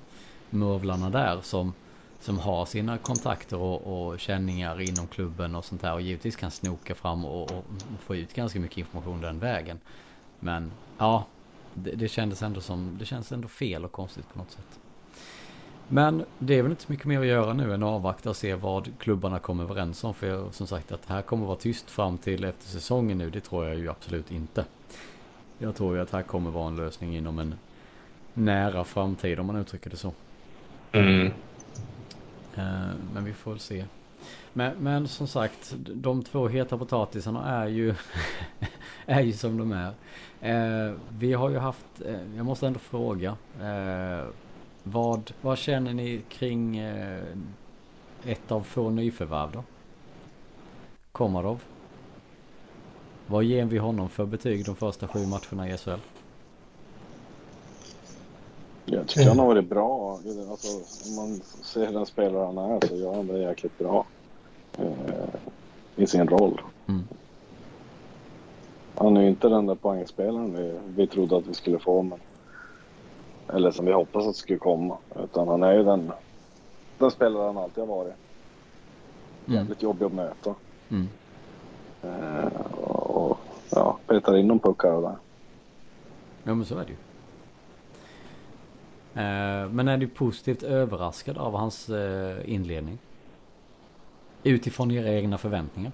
murvlarna 0.50 1.10
där 1.10 1.39
som, 1.44 1.74
som 2.20 2.39
har 2.39 2.65
sina 2.65 2.98
kontakter 2.98 3.58
och, 3.58 4.12
och 4.12 4.20
känningar 4.20 4.82
inom 4.82 5.08
klubben 5.08 5.56
och 5.56 5.65
sånt 5.65 5.82
där 5.82 5.94
och 5.94 6.02
givetvis 6.02 6.36
kan 6.36 6.52
snoka 6.52 6.96
fram 6.96 7.26
och, 7.26 7.52
och 7.52 7.63
få 8.00 8.15
ut 8.15 8.34
ganska 8.34 8.60
mycket 8.60 8.78
information 8.78 9.22
den 9.22 9.39
vägen. 9.39 9.80
Men 10.39 10.72
ja, 10.98 11.26
det, 11.74 11.92
det 11.92 12.08
kändes 12.08 12.42
ändå 12.42 12.62
som, 12.62 12.96
det 13.00 13.06
känns 13.06 13.32
ändå 13.32 13.48
fel 13.48 13.86
och 13.86 13.92
konstigt 13.92 14.34
på 14.34 14.40
något 14.40 14.52
sätt. 14.52 14.80
Men 15.88 16.26
det 16.40 16.54
är 16.54 16.62
väl 16.62 16.72
inte 16.72 16.84
så 16.84 16.92
mycket 16.92 17.06
mer 17.06 17.20
att 17.20 17.26
göra 17.26 17.54
nu 17.54 17.74
än 17.74 17.84
att 17.84 17.90
avvakta 17.90 18.30
och 18.30 18.36
se 18.36 18.56
vad 18.56 18.90
klubbarna 19.00 19.40
kommer 19.40 19.64
överens 19.64 20.04
om. 20.04 20.14
För 20.14 20.52
som 20.52 20.68
sagt 20.68 20.92
att 20.92 21.08
det 21.08 21.14
här 21.14 21.22
kommer 21.22 21.46
vara 21.46 21.56
tyst 21.58 21.90
fram 21.90 22.18
till 22.18 22.44
efter 22.44 22.66
säsongen 22.66 23.18
nu, 23.18 23.30
det 23.30 23.40
tror 23.42 23.66
jag 23.68 23.78
ju 23.78 23.90
absolut 23.90 24.32
inte. 24.32 24.66
Jag 25.58 25.76
tror 25.76 25.96
ju 25.96 26.02
att 26.02 26.12
här 26.12 26.24
kommer 26.24 26.52
vara 26.52 26.68
en 26.68 26.76
lösning 26.76 27.18
inom 27.18 27.40
en 27.40 27.56
nära 28.34 28.84
framtid 28.84 29.40
om 29.40 29.46
man 29.46 29.56
uttrycker 29.56 29.90
det 29.90 29.98
så. 29.98 30.14
Mm. 30.92 31.26
Eh, 32.56 32.90
Men 33.14 33.26
vi 33.26 33.34
får 33.34 33.52
väl 33.52 33.60
se. 33.60 33.86
Men, 34.54 34.78
men 34.78 35.08
som 35.08 35.28
sagt, 35.28 35.76
de 35.78 36.24
två 36.24 36.48
heta 36.48 36.78
potatisarna 36.78 37.50
är 37.50 37.68
ju, 37.68 37.96
är 39.06 39.22
ju 39.22 39.34
som 39.34 39.58
de 39.58 39.72
är. 39.72 39.94
Eh, 40.41 40.93
vi 41.19 41.34
har 41.34 41.49
ju 41.49 41.58
haft, 41.58 42.01
eh, 42.06 42.36
jag 42.36 42.45
måste 42.45 42.67
ändå 42.67 42.80
fråga. 42.80 43.38
Eh, 43.62 44.27
vad, 44.84 45.32
vad 45.41 45.58
känner 45.58 45.93
ni 45.93 46.21
kring 46.30 46.77
eh, 46.77 47.23
ett 48.25 48.51
av 48.51 48.62
få 48.62 48.89
nyförvärv 48.89 49.51
då? 49.51 49.63
Komarov. 51.12 51.63
Vad 53.27 53.43
ger 53.43 53.65
vi 53.65 53.77
honom 53.77 54.10
för 54.10 54.25
betyg 54.25 54.65
de 54.65 54.75
första 54.75 55.08
sju 55.08 55.19
matcherna 55.27 55.69
i 55.69 55.77
SHL? 55.77 55.91
Jag 58.86 59.08
tycker 59.08 59.27
han 59.27 59.39
har 59.39 59.45
varit 59.45 59.69
bra. 59.69 60.19
Alltså, 60.49 60.67
om 61.10 61.15
man 61.15 61.41
ser 61.63 61.91
den 61.91 62.06
spelare 62.06 62.45
han 62.45 62.58
är 62.58 62.88
så 62.88 62.95
gör 62.95 63.13
han 63.13 63.27
det 63.27 63.39
jäkligt 63.39 63.77
bra. 63.77 64.06
Eh, 64.77 64.91
I 65.95 66.08
sin 66.08 66.27
roll. 66.27 66.62
Mm. 66.88 67.04
Han 69.02 69.18
är 69.18 69.22
ju 69.22 69.28
inte 69.28 69.50
den 69.50 69.66
där 69.66 69.76
poängspelaren 69.76 70.54
vi, 70.56 70.80
vi 70.96 71.08
trodde 71.08 71.38
att 71.38 71.48
vi 71.48 71.54
skulle 71.54 71.80
få. 71.80 72.02
Men, 72.02 72.20
eller 73.54 73.72
som 73.72 73.86
vi 73.86 73.92
hoppas 73.92 74.28
att 74.28 74.34
det 74.34 74.40
skulle 74.40 74.60
komma. 74.60 74.98
Utan 75.24 75.48
han 75.48 75.64
är 75.64 75.74
ju 75.74 75.84
den, 75.84 76.12
den 76.98 77.12
spelare 77.12 77.46
han 77.46 77.58
alltid 77.58 77.84
har 77.84 77.88
varit. 77.96 78.14
Mm. 79.46 79.60
Jävligt 79.60 79.84
jobbig 79.84 80.06
att 80.06 80.14
möta. 80.14 80.56
Mm. 80.90 81.08
Eh, 82.04 82.72
och 82.72 83.38
ja, 83.70 83.98
petar 84.08 84.38
in 84.38 84.48
någon 84.48 84.60
puck 84.60 84.84
här 84.84 84.94
och 84.94 85.02
där. 85.02 85.16
Ja 86.44 86.56
men 86.56 86.66
så 86.66 86.78
är 86.78 86.86
det 86.86 86.92
ju. 86.92 86.98
Eh, 89.24 89.70
men 89.70 89.88
är 89.88 89.98
du 89.98 90.08
positivt 90.08 90.64
överraskad 90.64 91.38
av 91.38 91.54
hans 91.54 91.90
eh, 91.90 92.54
inledning? 92.54 92.98
Utifrån 94.44 94.92
era 94.92 95.10
egna 95.10 95.38
förväntningar? 95.38 95.92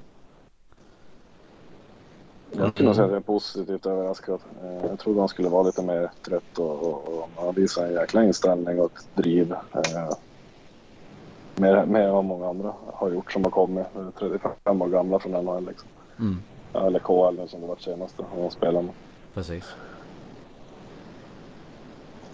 Jag 2.52 2.72
skulle 2.74 2.94
säga 2.94 3.06
att 3.06 3.12
jag 3.12 3.18
är 3.18 3.24
positivt 3.24 3.86
överraskad. 3.86 4.40
Eh, 4.64 4.86
Jag 4.90 5.00
trodde 5.00 5.20
han 5.20 5.30
skulle 5.30 5.50
vara 5.50 5.64
lite 5.64 5.82
mer 5.84 6.12
trött 6.26 6.58
och, 6.60 6.84
och, 6.84 7.08
och 7.08 7.30
han 7.36 7.54
visar 7.54 7.86
en 7.86 7.94
jäkla 7.94 8.24
inställning 8.24 8.80
och 8.82 8.92
driv. 9.16 9.52
Eh, 9.52 10.10
mer, 11.56 11.86
mer 11.86 12.02
än 12.02 12.14
vad 12.14 12.26
många 12.26 12.48
andra 12.50 12.74
har 12.94 13.12
gjort 13.12 13.32
som 13.32 13.44
har 13.44 13.52
kommit. 13.52 13.86
eh, 13.96 14.08
35 14.20 14.82
år 14.82 14.88
gamla 14.88 15.20
från 15.20 15.32
NHL 15.32 15.66
liksom. 15.68 15.88
Mm, 16.20 16.38
Eller 16.74 17.00
KL 17.00 17.36
nu 17.42 17.48
som 17.48 17.62
det 17.62 17.68
var 17.68 17.76
senaste. 17.76 18.22
Och 18.22 18.42
de 18.42 18.52
spelarna. 18.52 18.90
precis. 19.34 19.64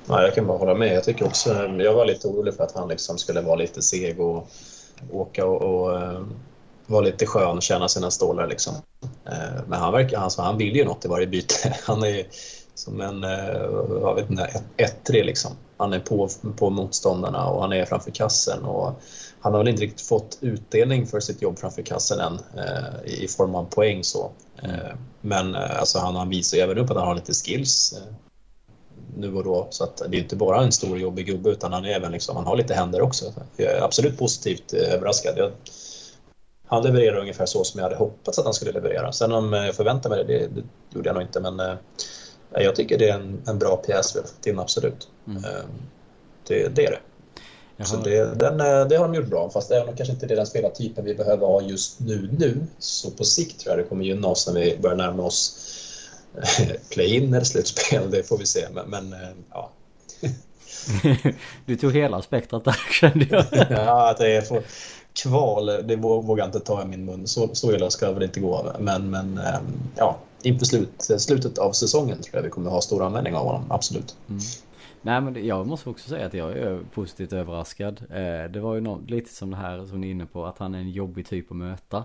Ja, 0.07 0.21
jag 0.21 0.35
kan 0.35 0.47
bara 0.47 0.57
hålla 0.57 0.75
med. 0.75 0.95
Jag 0.95 1.03
tycker 1.03 1.25
också, 1.25 1.49
jag 1.79 1.93
var 1.93 2.05
lite 2.05 2.27
orolig 2.27 2.53
för 2.53 2.63
att 2.63 2.75
han 2.75 2.87
liksom 2.89 3.17
skulle 3.17 3.41
vara 3.41 3.55
lite 3.55 3.81
seg 3.81 4.19
och 4.19 4.47
åka 5.11 5.45
och, 5.45 5.61
och 5.61 6.01
eh, 6.01 6.21
vara 6.87 7.01
lite 7.01 7.25
skön 7.25 7.57
och 7.57 7.63
känna 7.63 7.87
sina 7.87 8.11
stålar. 8.11 8.47
Liksom. 8.47 8.73
Eh, 9.25 9.61
Men 9.67 9.79
han, 9.79 9.93
verkar, 9.93 10.17
alltså, 10.19 10.41
han 10.41 10.57
vill 10.57 10.75
ju 10.75 10.85
något 10.85 11.05
i 11.05 11.07
varje 11.07 11.27
byte. 11.27 11.75
Han 11.83 12.03
är 12.03 12.25
som 12.75 13.01
en 13.01 13.23
eh, 13.23 13.63
jag 14.01 14.15
vet 14.15 14.29
inte, 14.29 14.61
ettrig. 14.77 15.25
Liksom. 15.25 15.51
Han 15.77 15.93
är 15.93 15.99
på, 15.99 16.29
på 16.57 16.69
motståndarna 16.69 17.47
och 17.49 17.61
han 17.61 17.73
är 17.73 17.85
framför 17.85 18.11
kassen. 18.11 18.63
Och 18.65 19.01
han 19.39 19.53
har 19.53 19.59
väl 19.59 19.67
inte 19.67 19.81
riktigt 19.83 20.07
fått 20.07 20.37
utdelning 20.41 21.07
för 21.07 21.19
sitt 21.19 21.41
jobb 21.41 21.59
framför 21.59 21.81
kassen 21.81 22.19
än 22.19 22.33
eh, 22.33 23.13
i 23.23 23.27
form 23.27 23.55
av 23.55 23.63
poäng. 23.63 24.03
Så. 24.03 24.31
Eh, 24.63 24.95
Men 25.21 25.55
eh, 25.55 25.79
alltså, 25.79 25.99
han, 25.99 26.15
han 26.15 26.29
visar 26.29 26.57
ju 26.57 26.63
även 26.63 26.77
upp 26.77 26.89
att 26.89 26.97
han 26.97 27.07
har 27.07 27.15
lite 27.15 27.33
skills. 27.33 27.93
eh, 27.93 28.13
nu 29.17 29.35
och 29.35 29.43
då. 29.43 29.67
Så 29.69 29.83
att 29.83 30.01
det 30.09 30.17
är 30.17 30.21
inte 30.21 30.35
bara 30.35 30.61
en 30.63 30.71
stor 30.71 30.99
jobbig 30.99 31.25
gubbe 31.25 31.49
utan 31.49 31.73
han, 31.73 31.85
är 31.85 31.89
även 31.89 32.11
liksom, 32.11 32.35
han 32.35 32.45
har 32.45 32.55
lite 32.57 32.73
händer 32.73 33.01
också. 33.01 33.25
Jag 33.57 33.71
är 33.71 33.81
absolut 33.81 34.17
positivt 34.17 34.73
eh, 34.73 34.93
överraskad. 34.93 35.33
Jag, 35.37 35.51
han 36.73 36.83
levererar 36.83 37.17
ungefär 37.17 37.45
så 37.45 37.63
som 37.63 37.79
jag 37.79 37.85
hade 37.85 37.95
hoppats 37.95 38.39
att 38.39 38.45
han 38.45 38.53
skulle 38.53 38.71
leverera. 38.71 39.11
Sen 39.11 39.31
om 39.31 39.53
jag 39.53 39.75
förväntar 39.75 40.09
mig 40.09 40.23
det, 40.23 40.37
det, 40.37 40.47
det 40.47 40.63
gjorde 40.95 41.09
jag 41.09 41.13
nog 41.13 41.23
inte. 41.23 41.39
Men 41.39 41.59
eh, 41.59 41.75
jag 42.51 42.75
tycker 42.75 42.97
det 42.97 43.09
är 43.09 43.13
en, 43.13 43.41
en 43.47 43.59
bra 43.59 43.75
pjäs 43.75 44.15
vi 44.15 44.19
har 44.19 44.27
fått 44.27 44.47
in, 44.47 44.59
absolut. 44.59 45.07
Mm. 45.27 45.43
Eh, 45.43 45.63
det, 46.47 46.67
det 46.67 46.85
är 46.85 46.91
det. 46.91 46.99
Jag 47.77 47.87
Så 47.87 47.97
det, 47.97 48.39
den, 48.39 48.59
eh, 48.59 48.87
det 48.87 48.95
har 48.95 49.07
de 49.07 49.15
gjort 49.15 49.27
bra, 49.27 49.49
fast 49.49 49.71
är 49.71 49.85
nog 49.85 49.97
kanske 49.97 50.13
inte 50.13 50.25
det 50.25 50.35
den 50.35 50.45
spelartypen 50.45 51.05
vi 51.05 51.15
behöver 51.15 51.47
ha 51.47 51.61
just 51.61 51.99
nu. 51.99 52.29
nu. 52.37 52.65
Så 52.79 53.11
på 53.11 53.23
sikt 53.23 53.59
tror 53.59 53.75
jag 53.75 53.85
det 53.85 53.89
kommer 53.89 54.05
gynna 54.05 54.27
oss 54.27 54.47
när 54.47 54.61
vi 54.61 54.77
börjar 54.81 54.97
närma 54.97 55.23
oss 55.23 55.69
play-in 56.89 57.33
eller 57.33 57.45
slutspel. 57.45 58.11
Det 58.11 58.23
får 58.23 58.37
vi 58.37 58.45
se. 58.45 58.67
Men, 58.73 58.89
men 58.89 59.15
ja, 59.51 59.71
du 61.65 61.75
tog 61.75 61.93
hela 61.93 62.21
spektrat 62.21 62.65
där 62.65 62.79
kände 62.91 63.27
jag. 63.29 63.45
ja, 63.69 64.15
det 64.19 64.35
är 64.35 64.41
för 64.41 64.63
kval, 65.13 65.65
det 65.65 65.95
vå- 65.95 66.21
vågar 66.21 66.43
jag 66.43 66.47
inte 66.47 66.59
ta 66.59 66.81
i 66.83 66.85
min 66.85 67.05
mun. 67.05 67.27
Så, 67.27 67.55
så 67.55 67.71
illa 67.73 67.89
ska 67.89 68.07
det 68.07 68.13
väl 68.13 68.23
inte 68.23 68.39
gå. 68.39 68.71
Men, 68.79 69.09
men 69.09 69.37
eh, 69.37 69.59
ja, 69.95 70.17
inför 70.43 70.65
slut, 70.65 71.01
slutet 71.17 71.57
av 71.57 71.71
säsongen 71.71 72.21
tror 72.21 72.35
jag 72.35 72.43
vi 72.43 72.49
kommer 72.49 72.69
ha 72.69 72.81
stor 72.81 73.03
användning 73.03 73.35
av 73.35 73.45
honom, 73.45 73.63
absolut. 73.69 74.15
Nej 75.01 75.21
men 75.21 75.45
jag 75.47 75.67
måste 75.67 75.89
också 75.89 76.09
säga 76.09 76.25
att 76.25 76.33
jag 76.33 76.51
är 76.57 76.79
positivt 76.93 77.33
överraskad. 77.33 78.01
Eh, 78.09 78.51
det 78.51 78.59
var 78.59 78.75
ju 78.75 78.81
nå- 78.81 79.01
lite 79.07 79.33
som 79.33 79.51
det 79.51 79.57
här 79.57 79.85
som 79.85 80.01
ni 80.01 80.07
är 80.07 80.11
inne 80.11 80.25
på 80.25 80.45
att 80.45 80.57
han 80.57 80.75
är 80.75 80.79
en 80.79 80.89
jobbig 80.91 81.27
typ 81.27 81.51
att 81.51 81.57
möta. 81.57 81.97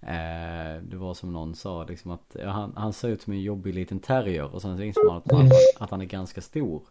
Eh, 0.00 0.82
det 0.82 0.96
var 0.96 1.14
som 1.14 1.32
någon 1.32 1.54
sa 1.54 1.84
liksom 1.84 2.10
att 2.10 2.36
han, 2.44 2.72
han 2.76 2.92
ser 2.92 3.08
ut 3.08 3.22
som 3.22 3.32
en 3.32 3.40
jobbig 3.40 3.74
liten 3.74 3.98
terrier 4.00 4.54
och 4.54 4.62
sen 4.62 4.76
så 4.76 4.82
inser 4.82 5.06
man 5.08 5.16
att, 5.16 5.32
man, 5.32 5.50
att 5.78 5.90
han 5.90 6.00
är 6.00 6.04
ganska 6.04 6.40
stor. 6.40 6.82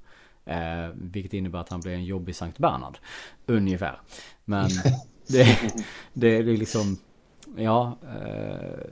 Eh, 0.45 0.87
vilket 0.93 1.33
innebär 1.33 1.59
att 1.59 1.69
han 1.69 1.79
blir 1.81 1.93
en 1.93 2.05
jobbig 2.05 2.35
Sankt 2.35 2.57
Bernhard. 2.57 2.97
Ungefär. 3.45 3.99
Men 4.45 4.69
det, 5.31 5.73
det 6.13 6.37
är 6.37 6.43
liksom, 6.43 6.97
ja. 7.55 7.97
Eh, 8.03 8.85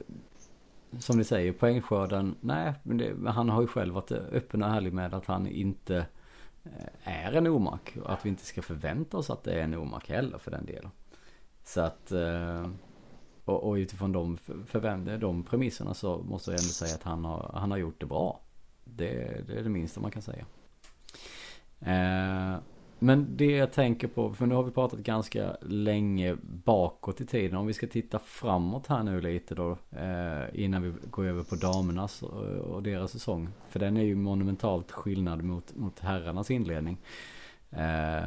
som 0.99 1.17
ni 1.17 1.23
säger, 1.23 1.53
poängskörden, 1.53 2.35
nej, 2.41 2.73
men 2.83 2.97
det, 2.97 3.31
han 3.31 3.49
har 3.49 3.61
ju 3.61 3.67
själv 3.67 3.93
varit 3.93 4.11
öppen 4.11 4.63
och 4.63 4.69
ärlig 4.69 4.93
med 4.93 5.13
att 5.13 5.25
han 5.25 5.47
inte 5.47 6.05
eh, 6.63 7.25
är 7.25 7.33
en 7.33 7.47
omak. 7.47 7.97
Och 8.03 8.13
att 8.13 8.25
vi 8.25 8.29
inte 8.29 8.45
ska 8.45 8.61
förvänta 8.61 9.17
oss 9.17 9.29
att 9.29 9.43
det 9.43 9.53
är 9.53 9.63
en 9.63 9.75
omak 9.75 10.09
heller 10.09 10.37
för 10.37 10.51
den 10.51 10.65
delen. 10.65 10.91
Så 11.63 11.81
att, 11.81 12.11
eh, 12.11 12.67
och, 13.45 13.63
och 13.63 13.73
utifrån 13.73 14.11
de, 14.11 14.37
förvände, 14.67 15.17
de 15.17 15.43
premisserna 15.43 15.93
så 15.93 16.17
måste 16.17 16.51
jag 16.51 16.59
ändå 16.59 16.73
säga 16.73 16.95
att 16.95 17.03
han 17.03 17.25
har, 17.25 17.51
han 17.53 17.71
har 17.71 17.77
gjort 17.77 17.99
det 17.99 18.05
bra. 18.05 18.39
Det, 18.83 19.41
det 19.47 19.59
är 19.59 19.63
det 19.63 19.69
minsta 19.69 20.01
man 20.01 20.11
kan 20.11 20.21
säga. 20.21 20.45
Eh, 21.79 22.59
men 22.99 23.37
det 23.37 23.51
jag 23.51 23.71
tänker 23.71 24.07
på, 24.07 24.33
för 24.33 24.45
nu 24.45 24.55
har 24.55 24.63
vi 24.63 24.71
pratat 24.71 24.99
ganska 24.99 25.57
länge 25.61 26.37
bakåt 26.41 27.21
i 27.21 27.25
tiden. 27.25 27.57
Om 27.57 27.67
vi 27.67 27.73
ska 27.73 27.87
titta 27.87 28.19
framåt 28.19 28.87
här 28.87 29.03
nu 29.03 29.21
lite 29.21 29.55
då. 29.55 29.77
Eh, 29.91 30.63
innan 30.63 30.81
vi 30.81 30.93
går 31.09 31.25
över 31.25 31.43
på 31.43 31.55
damernas 31.55 32.23
och, 32.23 32.43
och 32.43 32.83
deras 32.83 33.11
säsong. 33.11 33.49
För 33.69 33.79
den 33.79 33.97
är 33.97 34.03
ju 34.03 34.15
monumentalt 34.15 34.91
skillnad 34.91 35.43
mot, 35.43 35.75
mot 35.75 35.99
herrarnas 35.99 36.51
inledning. 36.51 36.97
Eh, 37.71 38.23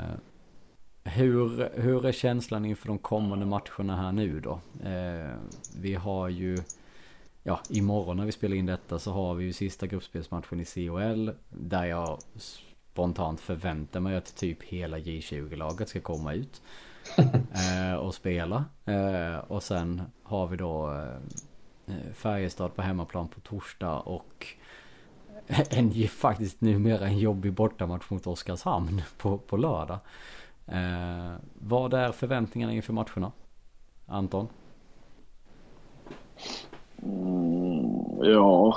hur, 1.04 1.70
hur 1.80 2.06
är 2.06 2.12
känslan 2.12 2.64
inför 2.64 2.88
de 2.88 2.98
kommande 2.98 3.46
matcherna 3.46 3.96
här 3.96 4.12
nu 4.12 4.40
då? 4.40 4.60
Eh, 4.88 5.30
vi 5.76 5.94
har 5.94 6.28
ju 6.28 6.58
ja, 7.42 7.60
imorgon 7.70 8.16
när 8.16 8.26
vi 8.26 8.32
spelar 8.32 8.56
in 8.56 8.66
detta 8.66 8.98
så 8.98 9.12
har 9.12 9.34
vi 9.34 9.44
ju 9.44 9.52
sista 9.52 9.86
gruppspelsmatchen 9.86 10.60
i 10.60 10.64
COL. 10.64 11.30
Där 11.48 11.84
jag 11.84 12.18
spontant 12.92 13.40
förväntar 13.40 14.00
mig 14.00 14.16
att 14.16 14.36
typ 14.36 14.62
hela 14.62 14.98
J20-laget 14.98 15.88
ska 15.88 16.00
komma 16.00 16.32
ut. 16.32 16.62
eh, 17.16 17.94
och 17.94 18.14
spela. 18.14 18.64
Eh, 18.84 19.38
och 19.38 19.62
sen 19.62 20.02
har 20.22 20.46
vi 20.46 20.56
då 20.56 20.92
eh, 21.86 22.12
Färjestad 22.14 22.74
på 22.74 22.82
hemmaplan 22.82 23.28
på 23.28 23.40
torsdag 23.40 23.98
och 23.98 24.46
en 25.70 26.08
faktiskt 26.08 26.60
numera 26.60 27.06
en 27.06 27.18
jobbig 27.18 27.52
bortamatch 27.52 28.10
mot 28.10 28.26
Oskarshamn 28.26 29.02
på, 29.18 29.38
på 29.38 29.56
lördag. 29.56 29.98
Eh, 30.66 31.32
vad 31.54 31.94
är 31.94 32.12
förväntningarna 32.12 32.72
inför 32.72 32.92
matcherna? 32.92 33.32
Anton? 34.06 34.48
Mm, 37.02 38.22
ja. 38.22 38.76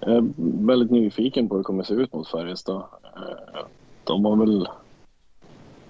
Eh, 0.00 0.08
jag 0.08 0.16
är 0.16 0.66
väldigt 0.66 0.90
nyfiken 0.90 1.48
på 1.48 1.54
hur 1.54 1.60
det 1.60 1.64
kommer 1.64 1.82
se 1.82 1.94
ut 1.94 2.12
mot 2.12 2.28
Färjestad. 2.28 2.82
Eh, 3.16 3.64
de 4.04 4.24
har 4.24 4.36
väl 4.36 4.68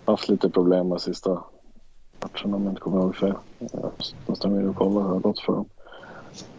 haft 0.05 0.29
lite 0.29 0.51
problem 0.51 0.89
med 0.89 1.01
sista 1.01 1.45
matcherna 2.21 2.57
om 2.57 2.63
jag 2.63 2.73
inte 2.73 2.81
kommer 2.81 2.99
ihåg 2.99 3.17
fel. 3.17 3.35
Jag 3.59 3.93
måste 4.27 4.49
ner 4.49 4.69
och 4.69 4.77
kolla 4.77 5.01
hur 5.01 5.09
det 5.09 5.15
har 5.15 5.21
gått 5.21 5.41
för 5.41 5.53
dem. 5.53 5.69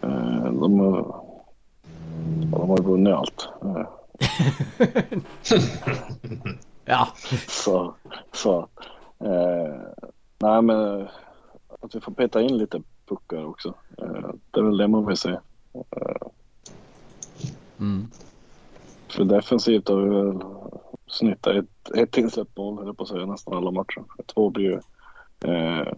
Eh, 0.00 0.52
de 0.52 0.80
har, 0.80 1.24
de 2.50 2.70
har 2.70 2.82
vunnit 2.82 3.14
allt. 3.14 3.48
ja. 6.84 7.08
Så, 7.48 7.94
så. 8.32 8.68
Eh, 9.18 9.74
nej 10.38 10.62
men 10.62 11.08
att 11.80 11.94
vi 11.94 12.00
får 12.00 12.12
peta 12.12 12.42
in 12.42 12.58
lite 12.58 12.82
puckar 13.08 13.44
också. 13.44 13.74
Eh, 13.98 14.30
det 14.50 14.60
är 14.60 14.64
väl 14.64 14.76
det 14.76 14.88
man 14.88 15.06
vill 15.06 15.16
se. 15.16 15.38
Mm. 17.78 18.10
För 19.08 19.24
defensivt 19.24 19.88
har 19.88 19.96
vi 19.96 20.08
väl 20.08 20.42
snittat 21.06 21.56
ett, 21.56 21.96
ett 21.96 22.16
insläppt 22.16 22.56
mål, 22.56 22.84
höll 22.84 22.94
på 22.94 23.02
att 23.02 23.08
säga, 23.08 23.26
nästan 23.26 23.54
alla 23.54 23.70
matcher. 23.70 24.04
Två 24.26 24.50
blir 24.50 24.64
ju... 24.64 24.80
Eh, 25.52 25.92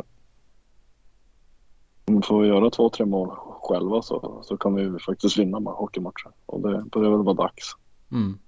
vi 2.07 2.49
göra 2.49 2.71
två, 2.71 2.91
tre 2.91 3.07
mål 3.07 3.31
själva 3.63 4.03
så, 4.03 4.43
så 4.45 4.57
kan 4.57 4.75
vi 4.75 4.99
faktiskt 4.99 5.39
vinna 5.39 5.61
med 5.61 5.73
hockeymatcher. 5.73 6.31
Och 6.47 6.61
det 6.61 6.85
börjar 6.85 7.11
väl 7.11 7.23
vara 7.23 7.35
dags. 7.35 7.77
Mm. 8.13 8.39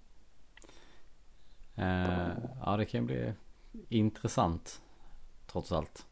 Eh, 1.75 2.37
ja, 2.65 2.77
det 2.77 2.85
kan 2.85 3.07
bli 3.07 3.33
intressant. 3.89 4.83
Trots 5.47 5.73
allt. 5.73 6.07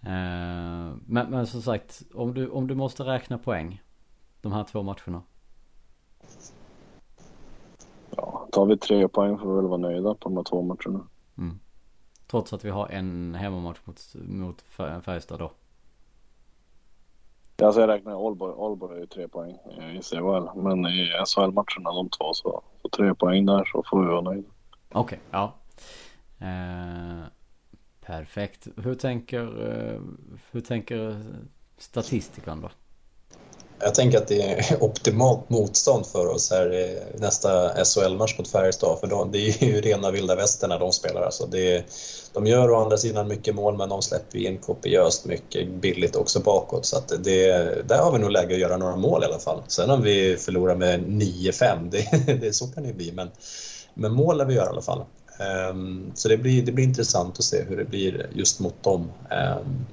Eh, 0.00 0.96
men, 1.06 1.30
men 1.30 1.46
som 1.46 1.62
sagt, 1.62 2.02
om 2.14 2.34
du, 2.34 2.48
om 2.48 2.66
du 2.66 2.74
måste 2.74 3.02
räkna 3.04 3.38
poäng. 3.38 3.82
De 4.40 4.52
här 4.52 4.64
två 4.64 4.82
matcherna. 4.82 5.22
Ja, 8.16 8.43
tar 8.54 8.66
vi 8.66 8.76
tre 8.76 9.08
poäng 9.08 9.38
får 9.38 9.48
vi 9.48 9.56
väl 9.56 9.66
vara 9.66 9.80
nöjda 9.80 10.14
på 10.14 10.28
de 10.28 10.36
här 10.36 10.44
två 10.44 10.62
matcherna. 10.62 11.06
Mm. 11.38 11.58
Trots 12.26 12.52
att 12.52 12.64
vi 12.64 12.70
har 12.70 12.88
en 12.88 13.34
hemmamatch 13.34 13.78
mot, 13.84 14.14
mot 14.14 14.62
Färjestad 15.02 15.38
då. 15.38 15.52
Alltså 17.62 17.80
jag 17.80 17.88
räknar 17.88 18.26
Aalborg. 18.26 18.54
Aalborg 18.58 18.96
är 18.96 19.00
ju 19.00 19.06
tre 19.06 19.28
poäng 19.28 19.52
i 19.98 20.02
CHL. 20.02 20.60
Men 20.62 20.86
i 20.86 21.10
SHL-matcherna 21.26 21.92
de 21.92 22.08
två 22.08 22.34
så, 22.34 22.62
så 22.82 22.88
tre 22.88 23.14
poäng 23.14 23.46
där 23.46 23.64
så 23.64 23.82
får 23.86 24.00
vi 24.00 24.06
vara 24.06 24.20
nöjda. 24.20 24.48
Okej, 24.92 25.00
okay, 25.00 25.18
ja. 25.30 25.52
Eh, 26.38 27.24
perfekt. 28.00 28.68
Hur 28.76 28.94
tänker, 28.94 29.42
eh, 29.42 30.00
hur 30.50 30.60
tänker 30.60 31.22
statistikern 31.76 32.60
då? 32.60 32.68
Jag 33.84 33.94
tänker 33.94 34.18
att 34.18 34.28
det 34.28 34.42
är 34.42 34.76
optimalt 34.82 35.50
motstånd 35.50 36.06
för 36.06 36.26
oss 36.26 36.50
här 36.50 36.74
i 36.74 36.98
nästa 37.18 37.84
SHL-match 37.84 38.38
mot 38.38 38.48
Färjestad. 38.48 39.00
För 39.00 39.06
de, 39.06 39.32
det 39.32 39.38
är 39.38 39.64
ju 39.64 39.80
rena 39.80 40.10
vilda 40.10 40.34
västern 40.34 40.70
när 40.70 40.78
de 40.78 40.92
spelar. 40.92 41.22
Alltså 41.22 41.46
det, 41.46 41.84
de 42.32 42.46
gör 42.46 42.70
å 42.70 42.76
andra 42.76 42.96
sidan 42.96 43.28
mycket 43.28 43.54
mål, 43.54 43.76
men 43.76 43.88
de 43.88 44.02
släpper 44.02 44.38
in 44.38 44.58
kopiöst 44.58 45.24
mycket 45.24 45.68
billigt 45.68 46.16
också 46.16 46.40
bakåt. 46.40 46.86
Så 46.86 46.96
att 46.96 47.12
det, 47.24 47.48
där 47.88 48.02
har 48.02 48.12
vi 48.12 48.18
nog 48.18 48.30
läge 48.30 48.54
att 48.54 48.60
göra 48.60 48.76
några 48.76 48.96
mål 48.96 49.22
i 49.22 49.26
alla 49.26 49.38
fall. 49.38 49.62
Sen 49.68 49.90
om 49.90 50.02
vi 50.02 50.36
förlorar 50.36 50.76
med 50.76 51.00
9-5, 51.00 51.90
det, 52.26 52.34
det, 52.40 52.52
så 52.52 52.66
kan 52.66 52.82
det 52.82 52.88
ju 52.88 52.94
bli. 52.94 53.12
Men, 53.12 53.30
men 53.94 54.12
mål 54.12 54.38
lär 54.38 54.44
vi 54.44 54.54
göra 54.54 54.66
i 54.66 54.68
alla 54.68 54.82
fall. 54.82 55.04
Um, 55.70 56.12
så 56.14 56.28
det 56.28 56.36
blir, 56.36 56.62
det 56.62 56.72
blir 56.72 56.84
intressant 56.84 57.38
att 57.38 57.44
se 57.44 57.62
hur 57.62 57.76
det 57.76 57.84
blir 57.84 58.26
just 58.34 58.60
mot 58.60 58.82
dem. 58.82 59.12
Um, 59.30 59.86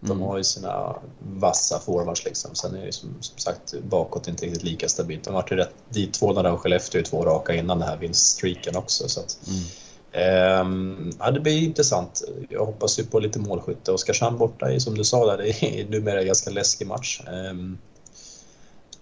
de 0.00 0.10
mm. 0.10 0.22
har 0.22 0.38
ju 0.38 0.44
sina 0.44 0.96
vassa 1.18 1.78
forwards 1.78 2.24
liksom. 2.24 2.54
Sen 2.54 2.74
är 2.74 2.86
det 2.86 2.92
som, 2.92 3.14
som 3.20 3.38
sagt 3.38 3.74
bakåt 3.82 4.28
inte 4.28 4.46
riktigt 4.46 4.62
lika 4.62 4.88
stabilt. 4.88 5.24
De 5.24 5.34
har 5.34 5.42
varit 5.42 5.52
rätt 5.52 5.74
dit 5.88 6.14
två 6.14 6.32
när 6.32 6.56
Skellefteå 6.56 7.02
två 7.02 7.24
raka 7.24 7.54
innan 7.54 7.78
den 7.78 7.88
här 7.88 7.96
vinststreaken 7.96 8.76
också. 8.76 9.08
Så 9.08 9.20
att, 9.20 9.38
mm. 9.46 10.60
um, 10.60 11.12
ja, 11.18 11.30
det 11.30 11.40
blir 11.40 11.62
intressant. 11.62 12.22
Jag 12.48 12.66
hoppas 12.66 12.98
ju 12.98 13.04
på 13.04 13.20
lite 13.20 13.38
målskytte. 13.38 13.92
Oskarshamn 13.92 14.38
borta 14.38 14.72
är 14.72 14.78
som 14.78 14.94
du 14.94 15.04
sa 15.04 15.26
där, 15.26 15.38
det 15.38 15.80
är 15.80 15.88
numera 15.88 16.20
en 16.20 16.26
ganska 16.26 16.50
läskig 16.50 16.86
match. 16.86 17.20
Um, 17.50 17.78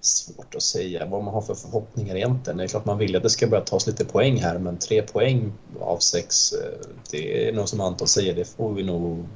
svårt 0.00 0.54
att 0.54 0.62
säga 0.62 1.06
vad 1.06 1.24
man 1.24 1.34
har 1.34 1.40
för 1.40 1.54
förhoppningar 1.54 2.16
egentligen. 2.16 2.56
Det 2.56 2.64
är 2.64 2.68
klart 2.68 2.84
man 2.84 2.98
vill 2.98 3.16
att 3.16 3.22
det 3.22 3.30
ska 3.30 3.46
börja 3.46 3.64
tas 3.64 3.86
lite 3.86 4.04
poäng 4.04 4.40
här, 4.40 4.58
men 4.58 4.78
tre 4.78 5.02
poäng 5.02 5.52
av 5.80 5.98
sex, 5.98 6.52
eh, 6.52 6.88
det 7.10 7.48
är 7.48 7.52
nog 7.52 7.68
som 7.68 7.80
Anton 7.80 8.08
säger, 8.08 8.34
det 8.34 8.44
får 8.44 8.74
vi 8.74 8.82
nog 8.82 9.26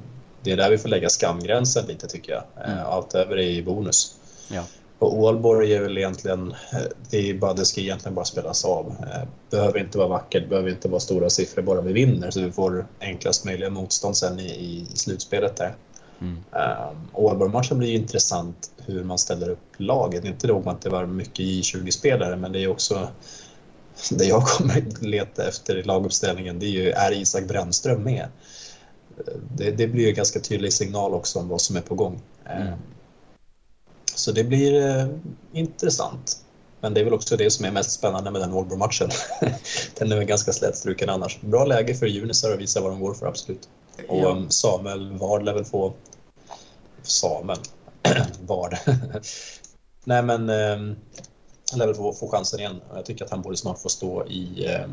det 0.43 0.51
är 0.51 0.57
där 0.57 0.69
vi 0.69 0.77
får 0.77 0.89
lägga 0.89 1.09
skamgränsen 1.09 1.85
lite 1.87 2.07
tycker 2.07 2.31
jag. 2.31 2.43
Eh, 2.65 2.71
mm. 2.71 2.85
Allt 2.85 3.15
över 3.15 3.37
är 3.37 3.49
i 3.49 3.63
bonus. 3.63 4.15
Ja. 4.51 4.63
Och 4.99 5.17
Ålborg 5.17 5.73
är 5.73 5.81
väl 5.81 5.97
egentligen, 5.97 6.51
eh, 6.51 6.79
det, 7.09 7.29
är 7.29 7.33
bara, 7.33 7.53
det 7.53 7.65
ska 7.65 7.81
egentligen 7.81 8.15
bara 8.15 8.25
spelas 8.25 8.65
av. 8.65 8.95
Eh, 8.99 9.27
behöver 9.49 9.79
inte 9.79 9.97
vara 9.97 10.07
vackert, 10.07 10.49
behöver 10.49 10.69
inte 10.69 10.87
vara 10.87 10.99
stora 10.99 11.29
siffror, 11.29 11.61
bara 11.61 11.81
vi 11.81 11.93
vinner 11.93 12.31
så 12.31 12.41
vi 12.41 12.51
får 12.51 12.85
enklast 12.99 13.45
möjliga 13.45 13.69
motstånd 13.69 14.17
sen 14.17 14.39
i, 14.39 14.45
i 14.93 14.97
slutspelet 14.97 15.55
där. 15.55 15.75
Mm. 16.21 16.43
Ålborg-matchen 17.13 17.77
blir 17.77 17.89
ju 17.89 17.95
intressant 17.95 18.71
hur 18.85 19.03
man 19.03 19.17
ställer 19.17 19.49
upp 19.49 19.73
laget. 19.77 20.25
Inte 20.25 20.47
nog 20.47 20.65
med 20.65 20.73
att 20.73 20.81
det 20.81 20.89
var 20.89 21.05
mycket 21.05 21.39
J20-spelare, 21.39 22.35
men 22.35 22.51
det 22.51 22.63
är 22.63 22.67
också 22.67 23.07
det 24.11 24.25
jag 24.25 24.43
kommer 24.47 24.83
leta 24.99 25.47
efter 25.47 25.77
i 25.77 25.83
laguppställningen, 25.83 26.59
det 26.59 26.65
är 26.65 26.69
ju, 26.69 26.89
är 26.91 27.11
Isak 27.11 27.43
Brännström 27.43 28.03
med? 28.03 28.27
Det, 29.55 29.71
det 29.71 29.87
blir 29.87 30.07
en 30.07 30.13
ganska 30.15 30.39
tydlig 30.39 30.73
signal 30.73 31.13
också 31.13 31.39
om 31.39 31.47
vad 31.47 31.61
som 31.61 31.75
är 31.75 31.81
på 31.81 31.95
gång. 31.95 32.21
Mm. 32.45 32.67
Eh, 32.67 32.73
så 34.15 34.31
det 34.31 34.43
blir 34.43 34.85
eh, 34.85 35.07
intressant. 35.51 36.37
Men 36.81 36.93
det 36.93 36.99
är 36.99 37.03
väl 37.03 37.13
också 37.13 37.37
det 37.37 37.51
som 37.51 37.65
är 37.65 37.71
mest 37.71 37.91
spännande 37.91 38.31
med 38.31 38.41
den 38.41 38.53
Ålbro-matchen. 38.53 39.09
den 39.97 40.11
är 40.11 40.15
väl 40.15 40.25
ganska 40.25 40.53
slätstruken 40.53 41.09
annars. 41.09 41.41
Bra 41.41 41.65
läge 41.65 41.95
för 41.95 42.05
Junisar 42.05 42.51
att 42.51 42.59
visa 42.59 42.81
vad 42.81 42.91
de 42.91 42.99
går 42.99 43.13
för, 43.13 43.25
absolut. 43.25 43.69
Och 44.07 44.17
ja. 44.17 44.45
Samuel 44.49 45.17
Ward 45.17 45.43
lär 45.43 45.53
väl 45.53 45.65
få... 45.65 45.93
Samuel 47.01 47.59
Ward. 48.47 48.77
Nej 50.03 50.23
men, 50.23 50.49
eh, 50.49 50.95
lär 51.77 51.85
väl 51.85 51.95
få, 51.95 52.13
få 52.13 52.27
chansen 52.29 52.59
igen. 52.59 52.81
Jag 52.95 53.05
tycker 53.05 53.25
att 53.25 53.31
han 53.31 53.41
borde 53.41 53.57
snart 53.57 53.79
få 53.79 53.89
stå 53.89 54.27
i 54.27 54.65
eh, 54.65 54.87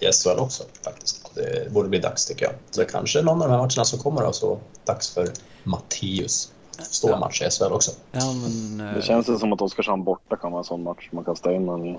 i 0.00 0.12
SHL 0.12 0.38
också 0.38 0.64
faktiskt. 0.84 1.34
Det 1.34 1.72
borde 1.72 1.88
bli 1.88 1.98
dags 1.98 2.26
tycker 2.26 2.44
jag. 2.44 2.54
Så 2.70 2.84
kanske 2.84 3.22
någon 3.22 3.42
av 3.42 3.48
de 3.48 3.54
här 3.54 3.58
matcherna 3.58 3.84
som 3.84 3.98
kommer 3.98 4.22
då, 4.22 4.32
så 4.32 4.58
dags 4.84 5.14
för 5.14 5.28
Matteus. 5.64 6.52
Stå 6.78 7.10
ja. 7.10 7.18
match 7.18 7.42
i 7.42 7.50
SHL 7.50 7.72
också. 7.72 7.90
Ja, 8.12 8.32
men, 8.32 8.80
uh... 8.86 8.94
Det 8.94 9.02
känns 9.02 9.28
ju 9.28 9.38
som 9.38 9.52
att 9.52 9.60
Oskarshamn 9.60 10.04
borta 10.04 10.36
kan 10.36 10.52
vara 10.52 10.60
en 10.60 10.64
sån 10.64 10.82
match 10.82 11.08
man 11.12 11.24
kan 11.24 11.36
ställa 11.36 11.56
in 11.56 11.66
den 11.66 11.86
i. 11.86 11.98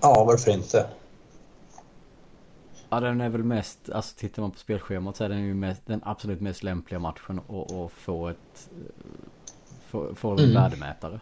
Ja, 0.00 0.24
varför 0.24 0.50
inte? 0.50 0.86
Ja, 2.88 3.00
den 3.00 3.20
är 3.20 3.28
väl 3.28 3.44
mest, 3.44 3.90
alltså 3.92 4.16
tittar 4.18 4.42
man 4.42 4.50
på 4.50 4.58
spelschemat 4.58 5.16
så 5.16 5.24
är 5.24 5.28
den 5.28 5.40
ju 5.40 5.54
mest, 5.54 5.86
den 5.86 6.00
absolut 6.04 6.40
mest 6.40 6.62
lämpliga 6.62 6.98
matchen 6.98 7.40
att 7.48 7.92
få 7.92 8.28
ett, 8.28 8.70
få, 9.86 10.14
få 10.14 10.30
en 10.30 10.38
mm. 10.38 10.54
värdemätare. 10.54 11.20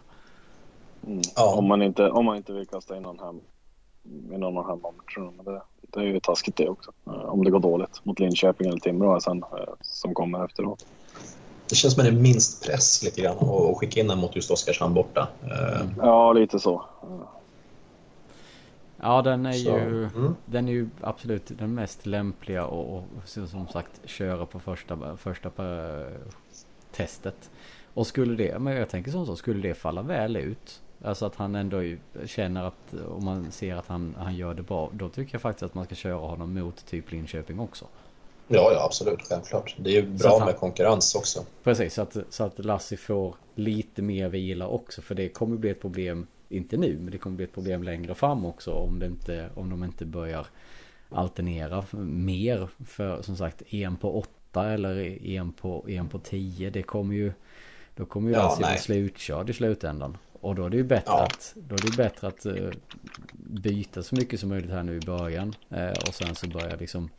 Mm. 1.07 1.21
Ja. 1.35 1.55
Om, 1.55 1.67
man 1.67 1.81
inte, 1.81 2.09
om 2.09 2.25
man 2.25 2.37
inte 2.37 2.53
vill 2.53 2.67
kasta 2.67 2.97
in 2.97 3.03
någon 3.03 3.19
hem 3.19 3.41
i 4.03 4.37
någon 4.37 4.57
av 4.57 4.67
hemmamatcherna. 4.67 5.31
Men 5.35 5.45
det, 5.45 5.61
det 5.93 5.99
är 5.99 6.03
ju 6.03 6.19
taskigt 6.19 6.55
det 6.55 6.69
också. 6.69 6.91
Eh, 7.07 7.13
om 7.13 7.43
det 7.43 7.51
går 7.51 7.59
dåligt 7.59 8.01
mot 8.03 8.19
Linköping 8.19 8.67
eller 8.67 8.79
Timrå 8.79 9.21
sen 9.21 9.43
eh, 9.43 9.73
som 9.81 10.13
kommer 10.13 10.45
efteråt. 10.45 10.85
Det 11.69 11.75
känns 11.75 11.93
som 11.93 12.01
att 12.01 12.11
det 12.11 12.17
är 12.17 12.21
minst 12.21 12.65
press 12.65 13.03
lite 13.03 13.21
grann 13.21 13.37
att 13.37 13.77
skicka 13.77 13.99
in 13.99 14.07
den 14.07 14.17
mot 14.17 14.35
just 14.35 14.51
Oskarshamn 14.51 14.93
borta. 14.93 15.27
Mm. 15.43 15.93
Ja, 15.97 16.33
lite 16.33 16.59
så. 16.59 16.85
Ja, 18.97 19.21
den 19.21 19.45
är, 19.45 19.53
ju, 19.53 20.03
mm. 20.03 20.35
den 20.45 20.67
är 20.67 20.71
ju 20.71 20.89
absolut 21.01 21.51
den 21.57 21.75
mest 21.75 22.05
lämpliga 22.05 22.65
och, 22.65 22.95
och 22.95 23.03
som 23.25 23.67
sagt 23.67 24.01
köra 24.05 24.45
på 24.45 24.59
första, 24.59 25.17
första 25.17 25.51
testet. 26.91 27.49
Och 27.93 28.07
skulle 28.07 28.35
det, 28.35 28.59
men 28.59 28.73
jag 28.73 28.89
tänker 28.89 29.11
som 29.11 29.25
så, 29.25 29.35
skulle 29.35 29.67
det 29.67 29.73
falla 29.73 30.01
väl 30.01 30.37
ut 30.37 30.81
Alltså 31.03 31.25
att 31.25 31.35
han 31.35 31.55
ändå 31.55 31.95
känner 32.25 32.63
att 32.63 32.93
om 33.07 33.25
man 33.25 33.51
ser 33.51 33.75
att 33.75 33.87
han, 33.87 34.15
han 34.19 34.35
gör 34.35 34.53
det 34.53 34.63
bra. 34.63 34.89
Då 34.93 35.09
tycker 35.09 35.35
jag 35.35 35.41
faktiskt 35.41 35.63
att 35.63 35.73
man 35.73 35.85
ska 35.85 35.95
köra 35.95 36.15
honom 36.15 36.53
mot 36.53 36.85
typ 36.85 37.11
Linköping 37.11 37.59
också. 37.59 37.85
Ja, 38.47 38.71
ja 38.73 38.85
absolut, 38.85 39.19
självklart. 39.29 39.75
Det 39.79 39.89
är 39.89 39.93
ju 39.93 40.01
bra 40.01 40.37
han, 40.37 40.45
med 40.45 40.57
konkurrens 40.57 41.15
också. 41.15 41.45
Precis, 41.63 41.93
så 41.93 42.01
att, 42.01 42.17
så 42.29 42.43
att 42.43 42.65
Lassi 42.65 42.97
får 42.97 43.35
lite 43.55 44.01
mer 44.01 44.29
vila 44.29 44.67
också. 44.67 45.01
För 45.01 45.15
det 45.15 45.29
kommer 45.29 45.57
bli 45.57 45.69
ett 45.69 45.81
problem, 45.81 46.27
inte 46.49 46.77
nu, 46.77 46.97
men 46.99 47.11
det 47.11 47.17
kommer 47.17 47.35
bli 47.35 47.45
ett 47.45 47.53
problem 47.53 47.83
längre 47.83 48.15
fram 48.15 48.45
också. 48.45 48.71
Om, 48.71 48.99
det 48.99 49.05
inte, 49.05 49.49
om 49.55 49.69
de 49.69 49.83
inte 49.83 50.05
börjar 50.05 50.47
alternera 51.09 51.85
mer. 52.05 52.69
För 52.87 53.21
som 53.21 53.37
sagt, 53.37 53.73
en 53.73 53.97
på 53.97 54.19
åtta 54.19 54.73
eller 54.73 55.25
en 55.25 55.53
på, 55.53 55.85
en 55.89 56.09
på 56.09 56.19
tio. 56.19 56.69
Det 56.69 56.83
kommer 56.83 57.15
ju, 57.15 57.33
då 57.95 58.05
kommer 58.05 58.29
ju 58.29 58.35
ja, 58.35 58.43
Lassi 58.43 58.61
vara 58.63 58.77
slutkörd 58.77 59.49
i 59.49 59.53
slutändan. 59.53 60.17
Och 60.41 60.55
då 60.55 60.65
är 60.65 60.69
det 60.69 60.77
ju 60.77 60.83
bättre, 60.83 61.11
ja. 61.11 61.23
att, 61.23 61.53
då 61.55 61.75
är 61.75 61.79
det 61.91 61.97
bättre 61.97 62.27
att 62.27 62.45
uh, 62.45 62.69
byta 63.33 64.03
så 64.03 64.15
mycket 64.15 64.39
som 64.39 64.49
möjligt 64.49 64.71
här 64.71 64.83
nu 64.83 64.97
i 64.97 64.99
början. 64.99 65.55
Uh, 65.71 65.89
och 66.07 66.15
sen 66.15 66.35
så 66.35 66.47
börja 66.47 66.75
liksom 66.75 67.09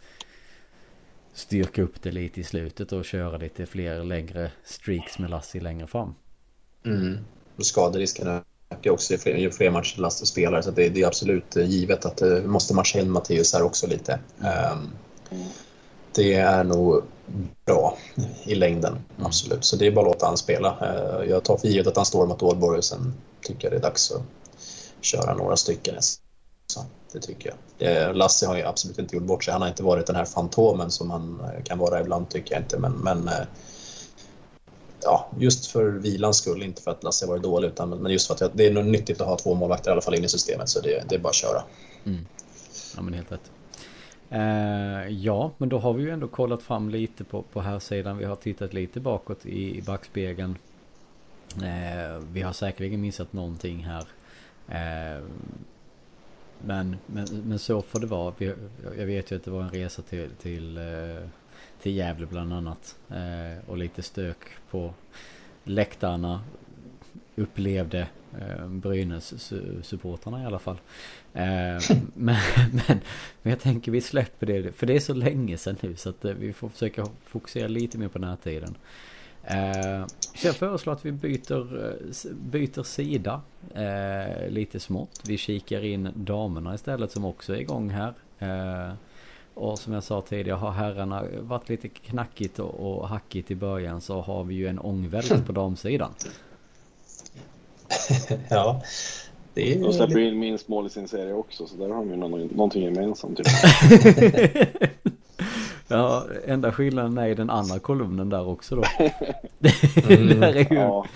styrka 1.33 1.83
upp 1.83 2.03
det 2.03 2.13
lite 2.13 2.41
i 2.41 2.45
slutet 2.45 2.93
och 2.93 3.05
köra 3.05 3.37
lite 3.37 3.67
fler 3.67 4.05
längre 4.05 4.51
streaks 4.65 5.19
med 5.19 5.31
Lassi 5.31 5.61
längre 5.61 5.87
fram. 5.87 6.15
Mm. 6.85 7.19
Och 7.57 7.67
skaderisken 7.67 8.43
ökar 8.71 8.91
också 8.91 9.13
ju 9.13 9.19
fler, 9.19 9.37
ju 9.37 9.51
fler 9.51 9.71
matcher 9.71 10.01
Lassi 10.01 10.27
spelar 10.27 10.63
så 10.63 10.71
det, 10.71 10.89
det, 10.89 11.03
är 11.03 11.07
absolut 11.07 11.57
eh, 11.57 11.71
givet 11.71 12.05
att 12.05 12.23
vi 12.23 12.47
måste 12.47 12.75
matcha 12.75 12.99
in 12.99 13.11
Matteus 13.11 13.55
här 13.55 13.63
också 13.63 13.87
lite. 13.87 14.21
Um, 14.39 14.91
det 16.15 16.35
är 16.35 16.65
nog 16.65 17.03
bra 17.65 17.82
i 18.53 18.55
längden, 18.55 18.93
mm. 18.93 19.27
absolut. 19.27 19.65
Så 19.65 19.77
det 19.77 19.87
är 19.87 19.91
bara 19.91 20.07
att 20.07 20.13
låta 20.13 20.27
han 20.27 20.37
spela. 20.37 20.77
Uh, 20.83 21.31
jag 21.31 21.45
tar 21.45 21.57
för 21.57 21.69
givet 21.69 21.87
att 21.87 21.97
han 21.97 22.07
står 22.07 22.27
mot 22.27 22.43
Ålborg 22.43 22.79
och 22.79 22.85
sen 22.85 23.15
tycker 23.43 23.65
jag 23.65 23.73
det 23.73 23.77
är 23.77 23.91
dags 23.91 24.13
att 24.13 24.23
köra 25.01 25.35
några 25.35 25.57
stycken 25.57 25.95
så, 26.67 26.85
det 27.13 27.21
tycker 27.21 27.55
jag. 27.79 27.89
Eh, 27.89 28.15
Lasse 28.15 28.47
har 28.47 28.57
ju 28.57 28.63
absolut 28.63 28.99
inte 28.99 29.17
gjort 29.17 29.25
bort 29.25 29.45
sig. 29.45 29.53
Han 29.53 29.63
har 29.63 29.69
inte 29.69 29.83
varit 29.83 30.07
den 30.07 30.17
här 30.17 30.25
fantomen 30.25 30.91
som 30.91 31.11
han 31.11 31.41
eh, 31.41 31.63
kan 31.63 31.79
vara 31.79 32.01
ibland 32.01 32.29
tycker 32.29 32.55
jag 32.55 32.63
inte. 32.63 32.79
Men, 32.79 32.93
men 32.93 33.29
eh, 33.29 33.45
ja, 35.03 35.31
just 35.39 35.67
för 35.67 35.85
vilans 35.85 36.37
skull, 36.37 36.63
inte 36.63 36.83
för 36.83 36.91
att 36.91 37.03
Lasse 37.03 37.27
varit 37.27 37.43
dålig 37.43 37.69
utan 37.69 37.91
men 37.91 38.13
just 38.13 38.27
för 38.27 38.45
att 38.45 38.51
det 38.55 38.67
är 38.67 38.83
nyttigt 38.83 39.21
att 39.21 39.27
ha 39.27 39.39
två 39.39 39.55
målvakter 39.55 39.91
i 39.91 39.93
alla 39.93 40.01
fall 40.01 40.15
in 40.15 40.25
i 40.25 40.29
systemet 40.29 40.69
så 40.69 40.81
det, 40.81 41.05
det 41.09 41.15
är 41.15 41.19
bara 41.19 41.29
att 41.29 41.35
köra. 41.35 41.63
Mm. 42.05 42.27
Ja 42.97 43.03
men 43.03 43.15
helt 43.15 43.33
rätt. 43.33 43.51
Eh, 44.33 45.09
ja, 45.09 45.53
men 45.59 45.69
då 45.69 45.79
har 45.79 45.93
vi 45.93 46.03
ju 46.03 46.11
ändå 46.11 46.29
kollat 46.29 46.63
fram 46.63 46.91
lite 46.91 47.25
på, 47.25 47.43
på 47.43 47.61
här 47.61 47.79
sidan. 47.79 48.19
Vi 48.19 48.25
har 48.25 48.37
tittat 48.37 48.73
lite 48.73 49.01
bakåt 49.01 49.47
i, 49.47 49.79
i 49.79 49.83
backspegeln. 49.83 50.57
Eh, 51.57 52.23
vi 52.33 52.43
har 52.43 52.53
säkerligen 52.53 53.01
missat 53.01 53.33
någonting 53.33 53.85
här. 53.85 54.05
Eh, 54.69 55.25
men, 56.65 56.97
men, 57.07 57.27
men 57.45 57.59
så 57.59 57.83
får 57.83 58.01
det 58.01 58.07
vara. 58.07 58.35
Jag 58.99 59.07
vet 59.07 59.33
ju 59.33 59.37
att 59.37 59.45
det 59.45 59.51
var 59.51 59.63
en 59.63 59.71
resa 59.71 60.03
till, 60.03 60.31
till, 60.31 60.77
eh, 60.77 61.29
till 61.83 61.97
Gävle 61.97 62.27
bland 62.27 62.53
annat. 62.53 62.97
Eh, 63.11 63.71
och 63.71 63.79
lite 63.79 64.03
stök 64.03 64.39
på 64.71 64.95
läktarna 65.65 66.41
upplevde 67.37 68.09
eh, 68.41 68.67
Brynäs-supportrarna 68.67 70.43
i 70.43 70.47
alla 70.47 70.59
fall. 70.59 70.79
men, 72.15 72.37
men, 72.73 73.01
men 73.43 73.51
jag 73.51 73.61
tänker 73.61 73.93
vi 73.93 74.01
släpper 74.01 74.47
det, 74.47 74.73
för 74.73 74.87
det 74.87 74.97
är 74.97 75.01
så 75.01 75.15
länge 75.15 75.57
sedan 75.57 75.77
nu 75.81 75.97
så 75.97 76.09
att 76.09 76.25
vi 76.25 76.53
får 76.53 76.69
försöka 76.69 77.07
fokusera 77.25 77.69
lite 77.69 77.99
mer 77.99 78.09
på 78.09 78.19
närtiden. 78.19 78.75
Eh, 79.45 80.07
så 80.35 80.47
jag 80.47 80.57
föreslår 80.57 80.93
att 80.93 81.05
vi 81.05 81.13
byter, 81.13 81.87
eh, 81.87 82.33
byter 82.33 82.83
sida 82.83 83.41
eh, 83.75 84.49
lite 84.49 84.81
smått. 84.81 85.21
Vi 85.25 85.39
kikar 85.39 85.85
in 85.85 86.09
damerna 86.15 86.75
istället 86.75 87.11
som 87.11 87.25
också 87.25 87.55
är 87.55 87.61
igång 87.61 87.91
här. 87.91 88.15
Eh, 88.39 88.95
och 89.55 89.79
som 89.79 89.93
jag 89.93 90.05
sa 90.05 90.21
tidigare 90.21 90.57
har 90.57 90.71
herrarna 90.71 91.25
varit 91.41 91.69
lite 91.69 91.89
knackigt 91.89 92.59
och, 92.59 93.01
och 93.01 93.09
hackigt 93.09 93.51
i 93.51 93.55
början 93.55 94.01
så 94.01 94.21
har 94.21 94.45
vi 94.45 94.55
ju 94.55 94.67
en 94.67 94.79
ångvält 94.79 95.47
på 95.47 95.53
damsidan. 95.63 96.15
ja. 98.51 98.83
Det 99.55 99.75
är 99.75 99.81
De 99.81 99.93
släpper 99.93 100.19
in 100.19 100.39
minst 100.39 100.69
mål 100.69 100.87
i 100.87 100.91
sin 100.91 101.09
serie 101.09 101.33
också 101.33 101.67
så 101.67 101.77
där 101.77 101.89
har 101.89 101.95
de 101.95 102.11
ju 102.11 102.17
någonting 102.17 102.83
gemensamt. 102.83 103.37
Typ. 103.37 103.47
Ja, 105.93 106.25
enda 106.47 106.73
skillnaden 106.73 107.19
är 107.19 107.27
i 107.27 107.35
den 107.35 107.51
andra 107.51 107.79
kolumnen 107.79 108.29
där 108.29 108.49
också 108.49 108.77
då. 108.77 108.83
mm. 110.09 110.41
där 110.41 110.57
är 110.57 110.73
ju 110.73 110.79
ja. 110.79 111.07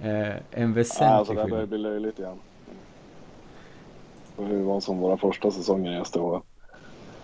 eh, 0.00 0.34
en 0.50 0.72
väsentlig 0.72 1.06
ja, 1.06 1.10
alltså, 1.10 1.34
det 1.34 1.46
börjar 1.46 1.66
bli 1.66 1.78
löjligt 1.78 2.18
igen. 2.18 2.38
Och 4.36 4.46
hur 4.46 4.62
var 4.62 4.80
som 4.80 4.98
våra 4.98 5.16
första 5.16 5.50
säsonger 5.50 6.00
i 6.00 6.04
SDH. 6.04 6.40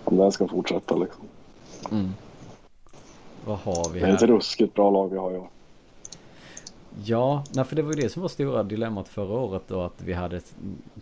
Om 0.05 0.17
den 0.17 0.33
ska 0.33 0.49
fortsätta 0.49 0.97
liksom. 0.97 1.25
Mm. 1.91 2.15
Vad 3.45 3.59
har 3.59 3.91
vi 3.93 4.01
här? 4.01 4.07
Det 4.07 4.13
är 4.13 4.17
ett 4.17 4.23
ruskigt 4.23 4.75
bra 4.75 4.91
lag 4.91 5.09
vi 5.09 5.19
har 5.19 5.31
ju. 5.31 5.43
Ja, 7.05 7.45
nej, 7.55 7.65
för 7.65 7.77
det 7.77 7.83
var 7.83 7.93
ju 7.93 8.01
det 8.01 8.09
som 8.09 8.23
var 8.23 8.29
stora 8.29 8.63
dilemmat 8.63 9.09
förra 9.09 9.39
året 9.39 9.63
då 9.67 9.83
att 9.83 10.03
vi 10.03 10.13
hade 10.13 10.41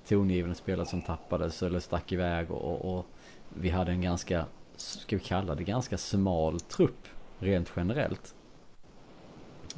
tongivande 0.09 0.55
spelare 0.55 0.87
som 0.87 1.03
tappades 1.03 1.63
eller 1.63 1.81
stack 1.81 2.13
iväg 2.13 2.51
och, 2.51 2.99
och 2.99 3.07
vi 3.49 3.69
hade 3.69 3.93
en 3.93 4.01
ganska 4.01 4.47
ska 4.77 5.17
vi 5.17 5.23
kalla 5.23 5.55
det, 5.55 5.65
ganska 5.65 5.99
smal 5.99 6.61
trupp 6.61 7.09
rent 7.39 7.73
generellt. 7.77 8.35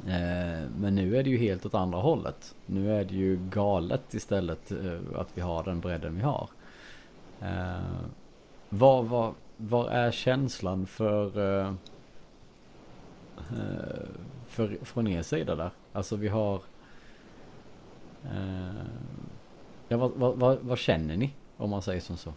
Eh, 0.07 0.69
men 0.77 0.95
nu 0.95 1.17
är 1.17 1.23
det 1.23 1.29
ju 1.29 1.37
helt 1.37 1.65
åt 1.65 1.73
andra 1.73 1.99
hållet. 1.99 2.55
Nu 2.65 2.99
är 2.99 3.05
det 3.05 3.15
ju 3.15 3.39
galet 3.49 4.13
istället 4.13 4.71
eh, 4.71 4.99
att 5.15 5.27
vi 5.33 5.41
har 5.41 5.63
den 5.63 5.79
bredden 5.79 6.15
vi 6.15 6.21
har. 6.21 6.49
Eh, 7.41 8.05
vad, 8.69 9.05
vad, 9.05 9.33
vad 9.57 9.91
är 9.91 10.11
känslan 10.11 10.85
för, 10.85 11.39
eh, 11.39 11.73
eh, 13.37 14.07
för 14.47 14.77
från 14.81 15.07
er 15.07 15.21
sida 15.21 15.55
där? 15.55 15.71
Alltså 15.93 16.15
vi 16.15 16.27
har 16.27 16.61
Ja, 19.87 19.97
vad, 19.97 20.11
vad, 20.15 20.37
vad, 20.37 20.57
vad 20.61 20.77
känner 20.77 21.17
ni 21.17 21.33
om 21.57 21.69
man 21.69 21.81
säger 21.81 22.01
som 22.01 22.17
så? 22.17 22.33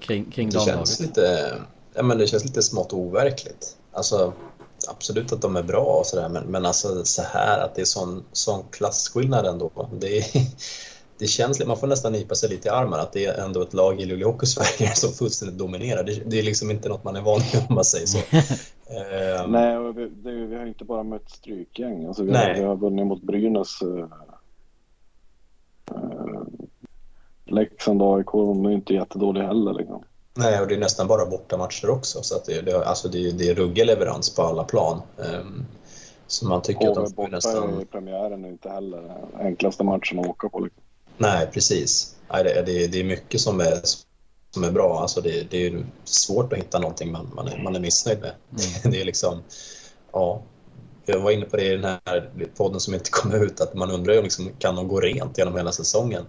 kring, 0.00 0.30
kring 0.30 0.50
det 0.50 0.60
känns 0.60 1.00
lite, 1.00 1.54
ja, 1.94 2.02
men 2.02 2.18
Det 2.18 2.26
känns 2.26 2.44
lite 2.44 2.62
smått 2.62 2.92
overkligt. 2.92 3.76
Alltså, 3.92 4.32
absolut 4.88 5.32
att 5.32 5.42
de 5.42 5.56
är 5.56 5.62
bra 5.62 5.84
och 5.84 6.06
sådär 6.06 6.28
men, 6.28 6.44
men 6.44 6.66
alltså 6.66 7.04
så 7.04 7.22
här 7.22 7.58
att 7.58 7.74
det 7.74 7.80
är 7.80 7.86
sån, 7.86 8.24
sån 8.32 8.64
klasskillnad 8.70 9.46
ändå. 9.46 9.88
Det, 10.00 10.24
det 11.18 11.26
känns, 11.26 11.66
man 11.66 11.78
får 11.78 11.86
nästan 11.86 12.12
nypa 12.12 12.34
sig 12.34 12.48
lite 12.48 12.68
i 12.68 12.70
armen 12.70 13.00
att 13.00 13.12
det 13.12 13.26
är 13.26 13.44
ändå 13.44 13.62
ett 13.62 13.74
lag 13.74 14.00
i 14.00 14.04
Luleå 14.04 14.30
Hockey 14.32 14.46
Sverige 14.46 14.94
som 14.94 15.12
fullständigt 15.12 15.58
dominerar. 15.58 16.04
Det, 16.04 16.22
det, 16.26 16.38
är 16.38 16.42
liksom 16.42 16.70
inte 16.70 16.88
något 16.88 17.04
man 17.04 17.16
är 17.16 17.22
van 17.22 17.40
vid 17.52 17.62
om 17.68 17.74
man 17.74 17.84
säger 17.84 18.06
så. 18.06 18.18
Um, 18.88 19.52
Nej, 19.52 19.92
vi, 19.92 20.08
det, 20.08 20.30
vi 20.30 20.56
har 20.56 20.66
inte 20.66 20.84
bara 20.84 21.02
mött 21.02 21.30
strykgäng. 21.30 22.06
Alltså, 22.06 22.22
vi, 22.22 22.36
har, 22.36 22.54
vi 22.54 22.62
har 22.62 22.76
vunnit 22.76 23.06
mot 23.06 23.22
Brynäs. 23.22 23.82
Uh, 23.82 24.06
uh, 25.90 26.42
Leksand 27.44 28.02
och 28.02 28.16
AIK, 28.16 28.32
de 28.32 28.66
är 28.66 28.70
inte 28.70 28.94
jättedåliga 28.94 29.46
heller. 29.46 29.74
Liksom. 29.74 30.04
Nej, 30.34 30.60
och 30.60 30.68
det 30.68 30.74
är 30.74 30.78
nästan 30.78 31.06
bara 31.06 31.26
bortamatcher 31.26 31.90
också. 31.90 32.22
Så 32.22 32.36
att 32.36 32.44
det, 32.44 32.60
det, 32.60 32.84
alltså 32.84 33.08
det, 33.08 33.30
det 33.30 33.48
är 33.48 33.54
ruggig 33.54 33.86
leverans 33.86 34.34
på 34.34 34.42
alla 34.42 34.64
plan. 34.64 35.02
Um, 35.16 35.66
så 36.26 36.46
man 36.46 36.62
tycker 36.62 36.88
HV 36.88 36.90
att 36.90 37.06
de 37.06 37.14
borta 37.14 37.30
nästan... 37.30 37.80
i 37.80 37.84
premiären 37.84 38.44
är 38.44 38.48
inte 38.48 38.68
heller 38.68 39.02
den 39.02 39.46
enklaste 39.46 39.84
matchen 39.84 40.18
att 40.18 40.26
åka 40.26 40.48
på. 40.48 40.60
Liksom. 40.60 40.82
Nej, 41.16 41.46
precis. 41.52 42.16
Nej, 42.32 42.44
det, 42.44 42.62
det, 42.66 42.86
det 42.86 43.00
är 43.00 43.04
mycket 43.04 43.40
som 43.40 43.60
är, 43.60 43.80
som 44.58 44.68
är 44.68 44.72
bra. 44.72 45.00
Alltså 45.00 45.20
det, 45.20 45.50
det 45.50 45.66
är 45.66 45.86
svårt 46.04 46.52
att 46.52 46.58
hitta 46.58 46.78
någonting 46.78 47.12
man, 47.12 47.30
man, 47.34 47.48
är, 47.48 47.62
man 47.62 47.76
är 47.76 47.80
missnöjd 47.80 48.20
med. 48.20 48.32
Mm. 48.50 48.92
Det 48.92 49.00
är 49.00 49.04
liksom, 49.04 49.42
ja, 50.12 50.42
jag 51.06 51.20
var 51.20 51.30
inne 51.30 51.44
på 51.44 51.56
det 51.56 51.64
i 51.64 51.76
den 51.76 51.84
här 51.84 52.30
podden 52.56 52.80
som 52.80 52.94
inte 52.94 53.10
kom 53.10 53.34
ut, 53.34 53.60
att 53.60 53.74
man 53.74 53.90
undrar 53.90 54.14
ju 54.14 54.22
liksom, 54.22 54.50
kan 54.58 54.76
de 54.76 54.88
gå 54.88 55.00
rent 55.00 55.38
genom 55.38 55.56
hela 55.56 55.72
säsongen? 55.72 56.24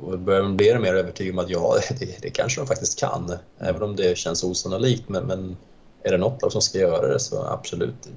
Och 0.00 0.18
börjar 0.18 0.42
man 0.42 0.56
bli 0.56 0.78
mer 0.78 0.94
övertygad 0.94 1.32
om 1.32 1.44
att 1.44 1.50
ja, 1.50 1.78
det, 1.98 2.22
det, 2.22 2.30
kanske 2.30 2.60
de 2.60 2.66
faktiskt 2.66 2.98
kan. 2.98 3.32
Även 3.58 3.82
om 3.82 3.96
det 3.96 4.18
känns 4.18 4.44
osannolikt. 4.44 5.08
Men, 5.08 5.26
men 5.26 5.56
är 6.02 6.12
det 6.12 6.18
något 6.18 6.42
lag 6.42 6.52
som 6.52 6.62
ska 6.62 6.78
göra 6.78 7.08
det 7.08 7.20
så 7.20 7.42
absolut, 7.46 8.08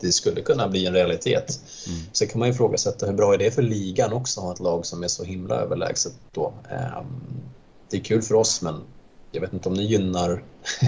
det 0.00 0.12
skulle 0.12 0.40
kunna 0.40 0.68
bli 0.68 0.86
en 0.86 0.94
realitet. 0.94 1.60
Mm. 1.86 1.98
Sen 2.12 2.28
kan 2.28 2.38
man 2.38 2.48
ju 2.48 2.54
ifrågasätta 2.54 3.06
hur 3.06 3.12
bra 3.12 3.34
är 3.34 3.38
det 3.38 3.50
för 3.50 3.62
ligan 3.62 4.12
också 4.12 4.40
att 4.40 4.46
ha 4.46 4.52
ett 4.52 4.60
lag 4.60 4.86
som 4.86 5.02
är 5.02 5.08
så 5.08 5.24
himla 5.24 5.54
överlägset 5.54 6.12
då. 6.32 6.52
Ehm, 6.70 7.40
det 7.90 7.96
är 7.96 8.00
kul 8.00 8.22
för 8.22 8.34
oss 8.34 8.62
men 8.62 8.80
jag 9.36 9.40
vet 9.40 9.52
inte 9.52 9.68
om 9.68 9.76
det 9.76 9.82
gynnar 9.82 10.42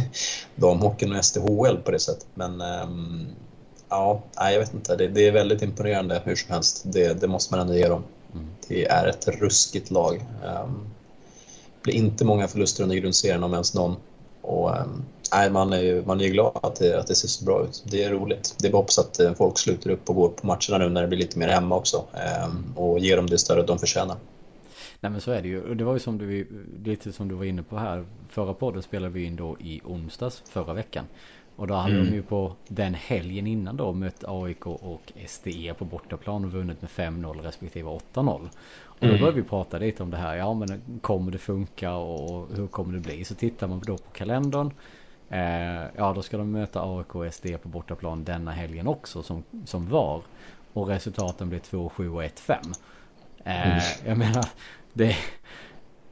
damhockeyn 0.56 1.16
och 1.16 1.24
SDHL 1.24 1.76
på 1.76 1.90
det 1.90 1.98
sättet. 1.98 2.26
Men 2.34 2.60
ehm, 2.60 3.26
ja, 3.88 4.22
jag 4.34 4.58
vet 4.58 4.74
inte. 4.74 4.96
Det, 4.96 5.26
är 5.26 5.32
väldigt 5.32 5.62
imponerande 5.62 6.22
hur 6.24 6.36
som 6.36 6.52
helst. 6.52 6.82
Det, 6.84 7.20
det 7.20 7.28
måste 7.28 7.54
man 7.54 7.60
ändå 7.60 7.74
ge 7.74 7.88
dem. 7.88 8.04
Det 8.68 8.86
är 8.86 9.06
ett 9.06 9.28
ruskigt 9.28 9.90
lag. 9.90 10.24
Um, 10.44 10.86
blir 11.82 11.94
inte 11.94 12.24
många 12.24 12.48
förluster 12.48 12.82
under 12.82 12.96
grundserien 12.96 13.44
om 13.44 13.52
ens 13.52 13.74
någon. 13.74 13.96
Och, 14.42 14.70
um, 14.70 15.04
nej, 15.32 15.50
man 15.50 15.72
är 15.72 15.80
ju 15.80 16.04
man 16.04 16.20
är 16.20 16.28
glad 16.28 16.58
att 16.62 16.76
det, 16.76 17.00
att 17.00 17.06
det 17.06 17.14
ser 17.14 17.28
så 17.28 17.44
bra 17.44 17.64
ut. 17.64 17.84
Det 17.86 18.04
är 18.04 18.10
roligt. 18.10 18.54
Det 18.58 18.68
är 18.68 18.72
bara 18.72 18.78
hoppas 18.78 18.98
att 18.98 19.20
eh, 19.20 19.34
folk 19.34 19.58
sluter 19.58 19.90
upp 19.90 20.08
och 20.08 20.16
går 20.16 20.28
på 20.28 20.46
matcherna 20.46 20.78
nu 20.78 20.88
när 20.88 21.02
det 21.02 21.08
blir 21.08 21.18
lite 21.18 21.38
mer 21.38 21.48
hemma 21.48 21.76
också 21.76 22.04
och 22.74 22.98
ger 22.98 23.16
dem 23.16 23.26
det 23.26 23.38
stödet 23.38 23.66
de 23.66 23.78
förtjänar. 23.78 24.16
Nej 25.00 25.12
men 25.12 25.20
så 25.20 25.30
är 25.30 25.42
det 25.42 25.48
ju. 25.48 25.62
Och 25.62 25.76
det 25.76 25.84
var 25.84 25.92
ju 25.92 25.98
som 25.98 26.18
du, 26.18 26.46
lite 26.84 27.12
som 27.12 27.28
du 27.28 27.34
var 27.34 27.44
inne 27.44 27.62
på 27.62 27.78
här. 27.78 28.04
Förra 28.28 28.54
podden 28.54 28.82
spelade 28.82 29.12
vi 29.12 29.24
in 29.24 29.36
då 29.36 29.56
i 29.60 29.80
onsdags 29.84 30.42
förra 30.50 30.72
veckan. 30.72 31.04
Och 31.56 31.66
då 31.66 31.74
hade 31.74 31.94
mm. 31.94 32.06
de 32.06 32.14
ju 32.14 32.22
på 32.22 32.52
den 32.68 32.94
helgen 32.94 33.46
innan 33.46 33.76
då 33.76 33.92
mött 33.92 34.24
AIK 34.26 34.66
och 34.66 35.12
SDE 35.26 35.74
på 35.78 35.84
bortaplan 35.84 36.44
och 36.44 36.52
vunnit 36.52 36.82
med 36.82 36.90
5-0 36.90 37.42
respektive 37.42 37.88
8-0. 38.14 38.48
Och 38.82 38.96
då 39.00 39.06
mm. 39.06 39.20
började 39.20 39.40
vi 39.40 39.48
prata 39.48 39.78
lite 39.78 40.02
om 40.02 40.10
det 40.10 40.16
här. 40.16 40.36
Ja 40.36 40.54
men 40.54 40.82
kommer 41.00 41.32
det 41.32 41.38
funka 41.38 41.94
och 41.94 42.56
hur 42.56 42.66
kommer 42.66 42.94
det 42.94 43.00
bli? 43.00 43.24
Så 43.24 43.34
tittar 43.34 43.68
man 43.68 43.82
då 43.86 43.96
på 43.96 44.10
kalendern. 44.10 44.70
Eh, 45.28 45.82
ja 45.96 46.12
då 46.14 46.22
ska 46.22 46.36
de 46.36 46.50
möta 46.50 46.82
AIK 46.82 47.14
och 47.14 47.34
SDE 47.34 47.58
på 47.58 47.68
bortaplan 47.68 48.24
denna 48.24 48.50
helgen 48.50 48.86
också 48.86 49.22
som, 49.22 49.44
som 49.64 49.88
var. 49.88 50.22
Och 50.72 50.88
resultaten 50.88 51.48
blev 51.48 51.60
2-7 51.60 52.08
och 52.08 52.22
1-5. 52.22 52.74
Eh, 53.44 53.66
mm. 53.66 53.80
Jag 54.06 54.18
menar, 54.18 54.44
det, 54.92 55.16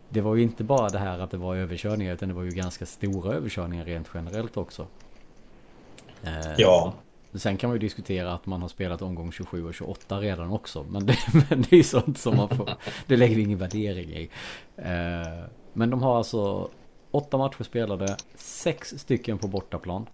det 0.09 0.21
var 0.21 0.35
ju 0.35 0.43
inte 0.43 0.65
bara 0.65 0.89
det 0.89 0.99
här 0.99 1.19
att 1.19 1.31
det 1.31 1.37
var 1.37 1.57
överkörningar 1.57 2.15
utan 2.15 2.29
det 2.29 2.35
var 2.35 2.43
ju 2.43 2.51
ganska 2.51 2.87
stora 2.87 3.35
överkörningar 3.35 3.85
rent 3.85 4.11
generellt 4.15 4.57
också. 4.57 4.87
Eh, 6.23 6.55
ja. 6.59 6.95
Sen 7.35 7.57
kan 7.57 7.71
man 7.71 7.75
ju 7.75 7.81
diskutera 7.81 8.33
att 8.33 8.47
man 8.47 8.63
har 8.63 8.69
spelat 8.69 9.03
omgång 9.03 9.33
27 9.33 9.67
och 9.67 9.75
28 9.75 10.21
redan 10.21 10.51
också. 10.51 10.87
Men 10.89 11.07
det, 11.07 11.17
men 11.51 11.65
det 11.71 11.77
är 11.77 11.83
sånt 11.83 12.19
som 12.19 12.37
man 12.37 12.49
får. 12.49 12.71
Det 13.07 13.17
lägger 13.17 13.37
vi 13.37 13.43
ingen 13.43 13.59
värdering 13.59 14.11
i. 14.11 14.31
Eh, 14.77 15.45
men 15.73 15.91
de 15.91 16.03
har 16.03 16.17
alltså 16.17 16.71
åtta 17.11 17.39
matcher 17.39 17.63
spelade. 17.63 18.17
Sex 18.35 18.95
stycken 18.99 19.39
på 19.39 19.49
bortaplan. 19.49 20.07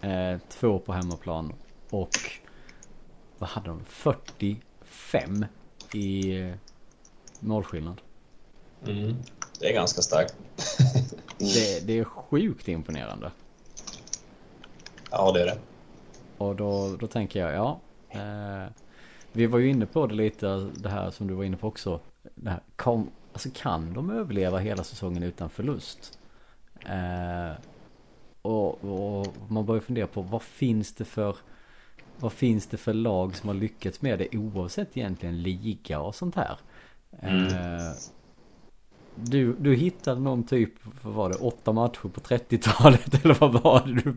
Eh, 0.00 0.38
två 0.48 0.78
på 0.78 0.92
hemmaplan. 0.92 1.52
Och 1.90 2.16
vad 3.38 3.50
hade 3.50 3.68
de? 3.68 3.84
45 3.84 5.46
i 5.94 6.52
målskillnad. 7.44 8.00
Mm, 8.86 9.16
det 9.60 9.66
är 9.66 9.74
ganska 9.74 10.02
starkt. 10.02 10.36
det, 11.38 11.86
det 11.86 11.98
är 11.98 12.04
sjukt 12.04 12.68
imponerande. 12.68 13.30
Ja, 15.10 15.32
det 15.32 15.42
är 15.42 15.46
det. 15.46 15.58
Och 16.38 16.56
då, 16.56 16.96
då 16.96 17.06
tänker 17.06 17.40
jag, 17.40 17.54
ja. 17.54 17.80
Eh, 18.08 18.70
vi 19.32 19.46
var 19.46 19.58
ju 19.58 19.70
inne 19.70 19.86
på 19.86 20.06
det 20.06 20.14
lite, 20.14 20.70
det 20.74 20.88
här 20.88 21.10
som 21.10 21.26
du 21.26 21.34
var 21.34 21.44
inne 21.44 21.56
på 21.56 21.68
också. 21.68 22.00
Det 22.34 22.50
här, 22.50 22.60
kom, 22.76 23.10
alltså 23.32 23.48
kan 23.54 23.92
de 23.94 24.10
överleva 24.10 24.58
hela 24.58 24.84
säsongen 24.84 25.22
utan 25.22 25.50
förlust? 25.50 26.18
Eh, 26.86 27.52
och, 28.42 28.84
och, 28.84 29.26
man 29.48 29.66
börjar 29.66 29.80
fundera 29.80 30.06
på 30.06 30.22
vad 30.22 30.42
finns 30.42 30.94
det 30.94 31.04
för 31.04 31.36
vad 32.18 32.32
finns 32.32 32.66
det 32.66 32.76
för 32.76 32.92
lag 32.92 33.36
som 33.36 33.48
har 33.48 33.54
lyckats 33.54 34.02
med 34.02 34.18
det 34.18 34.36
oavsett 34.36 34.96
egentligen 34.96 35.42
liga 35.42 36.00
och 36.00 36.14
sånt 36.14 36.34
här. 36.34 36.58
Mm. 37.22 37.46
Eh, 37.46 37.92
du, 39.16 39.52
du 39.52 39.74
hittade 39.74 40.20
någon 40.20 40.46
typ, 40.46 40.70
vad 41.02 41.14
var 41.14 41.28
det, 41.28 41.34
åtta 41.34 41.72
matcher 41.72 42.08
på 42.08 42.20
30-talet 42.20 43.00
eller 43.24 43.34
vad 43.34 43.62
var 43.62 43.82
det 43.86 43.92
du 43.92 44.16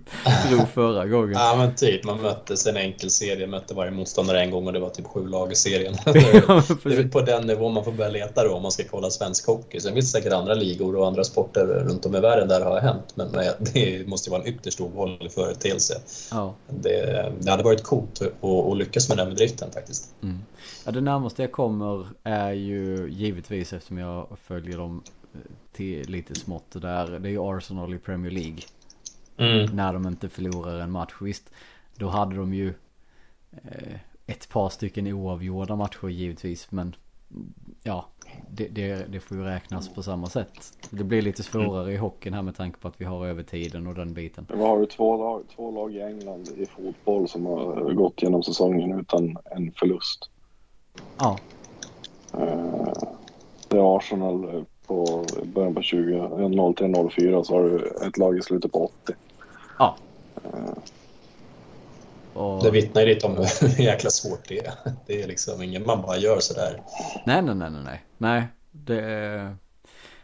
drog 0.50 0.70
förra 0.70 1.06
gången? 1.08 1.32
Ja 1.32 1.56
men 1.58 1.76
typ, 1.76 2.04
man 2.04 2.22
möttes 2.22 2.68
en 2.68 2.78
enkel 2.78 3.10
serie, 3.10 3.48
mötte 3.48 3.74
varje 3.74 3.92
motståndare 3.92 4.42
en 4.42 4.52
gång 4.52 4.68
och 4.68 4.74
det 4.74 4.80
var 4.80 4.90
typ 4.90 5.06
sju 5.06 5.28
lag 5.28 5.52
i 5.52 5.56
serien. 5.56 5.94
det 6.06 6.20
är 6.20 7.10
på 7.10 7.22
den 7.22 7.48
nivån 7.48 7.74
man 7.74 7.84
får 7.84 7.92
börja 7.92 8.12
leta 8.12 8.44
då 8.44 8.54
om 8.54 8.62
man 8.62 8.72
ska 8.72 8.84
kolla 8.84 9.10
svensk 9.10 9.48
hockey. 9.48 9.80
Sen 9.80 9.94
finns 9.94 10.14
det 10.14 10.20
säkert 10.20 10.34
andra 10.34 10.54
ligor 10.54 10.96
och 10.96 11.08
andra 11.08 11.24
sporter 11.24 11.66
runt 11.66 12.06
om 12.06 12.16
i 12.16 12.20
världen 12.20 12.48
där 12.48 12.60
det 12.60 12.66
har 12.66 12.80
hänt, 12.80 13.14
men 13.16 13.32
det 13.74 14.08
måste 14.08 14.30
ju 14.30 14.32
vara 14.32 14.42
en 14.42 14.48
ytterst 14.48 14.82
ovanlig 14.82 15.32
företeelse. 15.32 16.02
Ja. 16.32 16.54
Det, 16.70 17.32
det 17.40 17.52
hade 17.52 17.64
varit 17.64 17.84
coolt 17.84 18.22
att 18.22 18.78
lyckas 18.78 19.10
med 19.10 19.18
den 19.18 19.30
bedriften 19.30 19.72
faktiskt. 19.72 20.10
Mm. 20.24 20.40
Ja, 20.86 20.92
det 20.92 21.02
närmaste 21.02 21.42
jag 21.42 21.52
kommer 21.52 22.08
är 22.24 22.52
ju 22.52 23.10
givetvis 23.10 23.74
eftersom 23.74 23.98
jag 23.98 24.38
följer 24.44 24.78
dem 24.78 25.04
eh, 25.34 25.40
till 25.72 26.10
lite 26.10 26.36
smått 26.36 26.72
där. 26.72 27.20
Det 27.20 27.30
är 27.30 27.32
ju 27.32 27.58
Arsenal 27.58 27.94
i 27.94 27.98
Premier 27.98 28.32
League. 28.32 28.60
Mm. 29.38 29.76
När 29.76 29.94
de 29.94 30.08
inte 30.08 30.30
förlorar 30.30 30.80
en 30.80 30.92
match. 30.92 31.14
Visst, 31.22 31.52
då 31.96 32.08
hade 32.08 32.36
de 32.36 32.54
ju 32.54 32.74
eh, 33.52 34.00
ett 34.28 34.50
par 34.50 34.70
stycken 34.70 35.08
oavgjorda 35.08 35.76
matcher 35.76 36.08
givetvis. 36.08 36.72
Men 36.72 36.96
ja, 37.84 38.06
det, 38.52 38.68
det, 38.68 39.12
det, 39.12 39.20
får 39.20 39.38
ju 39.38 39.44
räknas 39.44 39.94
på 39.94 40.04
samma 40.04 40.28
sätt. 40.28 40.74
Det 40.90 41.04
blir 41.04 41.22
lite 41.22 41.44
svårare 41.44 41.84
mm. 41.84 41.96
i 41.96 41.98
hockeyn 41.98 42.34
här 42.34 42.42
med 42.42 42.56
tanke 42.56 42.80
på 42.80 42.88
att 42.88 43.02
vi 43.02 43.06
har 43.06 43.26
övertiden 43.28 43.88
och 43.88 43.96
den 43.96 44.14
biten. 44.14 44.48
Vi 44.50 44.62
har 44.62 44.80
ju 44.80 44.86
två 44.86 45.18
lag, 45.18 45.44
två 45.56 45.72
lag 45.72 45.96
i 45.96 46.02
England 46.02 46.50
i 46.58 46.66
fotboll 46.66 47.28
som 47.30 47.46
har 47.46 47.94
gått 47.94 48.22
genom 48.24 48.44
säsongen 48.44 49.00
utan 49.00 49.38
en 49.52 49.72
förlust. 49.72 50.30
Ja. 51.18 51.38
Eh, 52.34 52.94
det 53.68 53.78
är 53.78 53.98
Arsenal 53.98 54.66
på 54.88 55.26
början 55.44 55.76
på 55.76 55.82
20, 55.82 56.74
03 56.76 57.10
04 57.10 57.44
så 57.44 57.54
har 57.54 57.64
du 57.64 58.08
ett 58.08 58.18
lag 58.18 58.38
i 58.38 58.42
slutet 58.42 58.72
på 58.72 58.86
80. 58.86 59.14
Ja. 59.80 59.98
Uh, 60.46 60.78
och... 62.34 62.64
Det 62.64 62.72
vittnar 62.72 63.02
ju 63.02 63.08
lite 63.08 63.28
om 63.28 63.36
hur 63.62 63.82
jäkla 63.82 64.10
svårt 64.10 64.48
det 64.48 64.66
är. 64.66 64.74
Det 65.06 65.22
är 65.22 65.28
liksom 65.28 65.62
ingen 65.62 65.86
man 65.86 66.02
bara 66.02 66.18
gör 66.18 66.40
sådär. 66.40 66.82
Nej, 67.26 67.42
nej, 67.42 67.56
nej, 67.56 67.72
nej. 67.72 68.04
Nej, 68.18 68.48
det, 68.72 69.56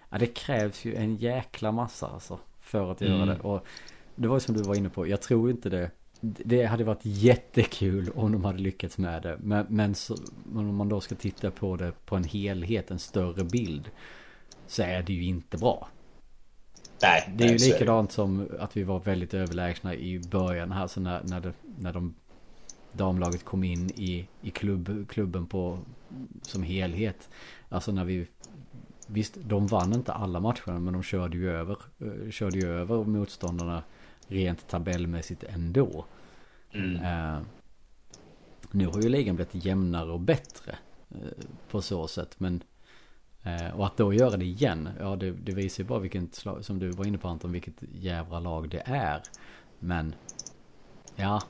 ja, 0.09 0.17
det 0.17 0.27
krävs 0.27 0.85
ju 0.85 0.95
en 0.95 1.15
jäkla 1.15 1.71
massa 1.71 2.07
alltså 2.07 2.39
för 2.59 2.91
att 2.91 3.01
göra 3.01 3.23
mm. 3.23 3.27
det. 3.27 3.39
Och 3.39 3.65
det 4.15 4.27
var 4.27 4.35
ju 4.35 4.39
som 4.39 4.57
du 4.57 4.63
var 4.63 4.75
inne 4.75 4.89
på, 4.89 5.07
jag 5.07 5.21
tror 5.21 5.49
inte 5.49 5.69
det 5.69 5.91
det 6.23 6.65
hade 6.65 6.83
varit 6.83 7.05
jättekul 7.05 8.09
om 8.15 8.31
de 8.31 8.45
hade 8.45 8.59
lyckats 8.59 8.97
med 8.97 9.21
det. 9.21 9.37
Men, 9.41 9.65
men, 9.69 9.95
så, 9.95 10.15
om 10.55 10.75
man 10.75 10.89
då 10.89 11.01
ska 11.01 11.15
titta 11.15 11.51
på 11.51 11.75
det 11.75 11.93
på 12.05 12.15
en 12.15 12.23
helhet, 12.23 12.91
en 12.91 12.99
större 12.99 13.43
bild. 13.43 13.89
Så 14.67 14.83
är 14.83 15.03
det 15.03 15.13
ju 15.13 15.23
inte 15.23 15.57
bra. 15.57 15.87
Nej, 17.01 17.33
det 17.35 17.43
är 17.43 17.51
ju 17.51 17.71
likadant 17.71 18.11
som 18.11 18.47
att 18.59 18.77
vi 18.77 18.83
var 18.83 18.99
väldigt 18.99 19.33
överlägsna 19.33 19.95
i 19.95 20.19
början 20.19 20.71
här. 20.71 20.87
Så 20.87 20.99
när, 20.99 21.23
när, 21.23 21.39
det, 21.39 21.53
när 21.77 21.93
de 21.93 22.15
damlaget 22.91 23.45
kom 23.45 23.63
in 23.63 23.89
i, 23.89 24.27
i 24.41 24.49
klubb, 24.49 25.09
klubben 25.09 25.45
på, 25.45 25.79
som 26.41 26.63
helhet. 26.63 27.29
Alltså 27.69 27.91
när 27.91 28.03
vi 28.03 28.27
Visst, 29.07 29.37
de 29.43 29.67
vann 29.67 29.93
inte 29.93 30.13
alla 30.13 30.39
matcherna 30.39 30.79
men 30.79 30.93
de 30.93 31.03
körde 31.03 31.37
ju 31.37 31.51
över, 31.51 31.77
eh, 31.99 32.31
körde 32.31 32.59
ju 32.59 32.67
över 32.67 33.03
motståndarna 33.03 33.83
rent 34.27 34.67
tabellmässigt 34.67 35.43
ändå. 35.43 36.05
Mm. 36.71 36.95
Uh, 36.95 37.41
nu 38.71 38.87
har 38.87 39.01
ju 39.01 39.09
ligan 39.09 39.35
blivit 39.35 39.65
jämnare 39.65 40.11
och 40.11 40.19
bättre 40.19 40.77
uh, 41.15 41.45
på 41.69 41.81
så 41.81 42.07
sätt. 42.07 42.39
Men, 42.39 42.63
uh, 43.45 43.79
och 43.79 43.85
att 43.85 43.97
då 43.97 44.13
göra 44.13 44.37
det 44.37 44.45
igen, 44.45 44.89
ja 44.99 45.15
det, 45.15 45.31
det 45.31 45.51
visar 45.51 45.83
ju 45.83 45.87
bara 45.87 45.99
vilket 45.99 46.35
slag, 46.35 46.65
som 46.65 46.79
du 46.79 46.91
var 46.91 47.05
inne 47.05 47.17
på 47.17 47.27
Anton, 47.27 47.51
vilket 47.51 47.83
jävla 47.91 48.39
lag 48.39 48.69
det 48.69 48.83
är. 48.85 49.21
Men, 49.79 50.15
ja, 51.15 51.41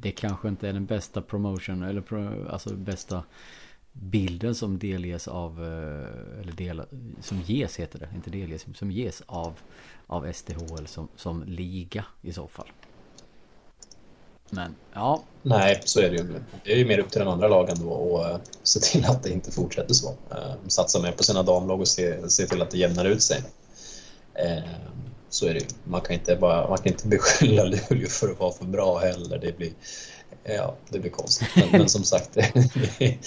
det 0.00 0.10
kanske 0.10 0.48
inte 0.48 0.68
är 0.68 0.72
den 0.72 0.86
bästa 0.86 1.22
promotion, 1.22 1.82
eller 1.82 2.00
pro, 2.00 2.48
alltså 2.48 2.74
bästa 2.76 3.24
bilden 4.00 4.54
som 4.54 4.78
delges 4.78 5.28
av, 5.28 5.64
eh, 5.64 6.40
eller 6.40 6.52
del, 6.52 6.82
som 7.22 7.40
ges 7.40 7.76
heter 7.76 7.98
det, 7.98 8.08
inte 8.14 8.30
delges, 8.30 8.66
som 8.74 8.90
ges 8.90 9.22
av 9.26 9.54
av 10.08 10.32
SDHL 10.32 10.86
som, 10.86 11.08
som 11.16 11.44
liga 11.46 12.04
i 12.22 12.32
så 12.32 12.46
fall. 12.46 12.66
Men 14.50 14.74
ja. 14.92 15.22
Nej, 15.42 15.82
så 15.84 16.00
är 16.00 16.10
det 16.10 16.16
ju. 16.16 16.40
Det 16.64 16.72
är 16.72 16.76
ju 16.76 16.86
mer 16.86 16.98
upp 16.98 17.10
till 17.10 17.18
den 17.18 17.28
andra 17.28 17.48
lagen 17.48 17.76
då 17.80 17.88
och 17.88 18.28
eh, 18.28 18.38
se 18.62 18.80
till 18.80 19.04
att 19.04 19.22
det 19.22 19.30
inte 19.30 19.50
fortsätter 19.52 19.94
så. 19.94 20.08
Eh, 20.30 20.54
satsa 20.66 21.02
mer 21.02 21.12
på 21.12 21.22
sina 21.22 21.42
damlag 21.42 21.80
och 21.80 21.88
se, 21.88 22.30
se 22.30 22.46
till 22.46 22.62
att 22.62 22.70
det 22.70 22.78
jämnar 22.78 23.04
ut 23.04 23.22
sig. 23.22 23.42
Så 25.30 25.46
är 25.46 25.54
det 25.54 25.60
ju. 25.60 25.66
Man 25.84 26.00
kan 26.00 26.12
inte, 26.14 26.36
bara, 26.36 26.68
man 26.68 26.78
kan 26.78 26.86
inte 26.86 27.08
beskylla 27.08 27.64
Luleå 27.90 28.08
för 28.08 28.30
att 28.30 28.40
vara 28.40 28.52
för 28.52 28.64
bra 28.64 28.98
heller. 28.98 29.38
Det 29.38 29.56
blir, 29.56 29.72
Ja, 30.48 30.74
det 30.88 30.98
blir 30.98 31.10
konstigt. 31.10 31.48
Men, 31.56 31.68
men 31.70 31.88
som 31.88 32.04
sagt, 32.04 32.30
det, 32.34 33.18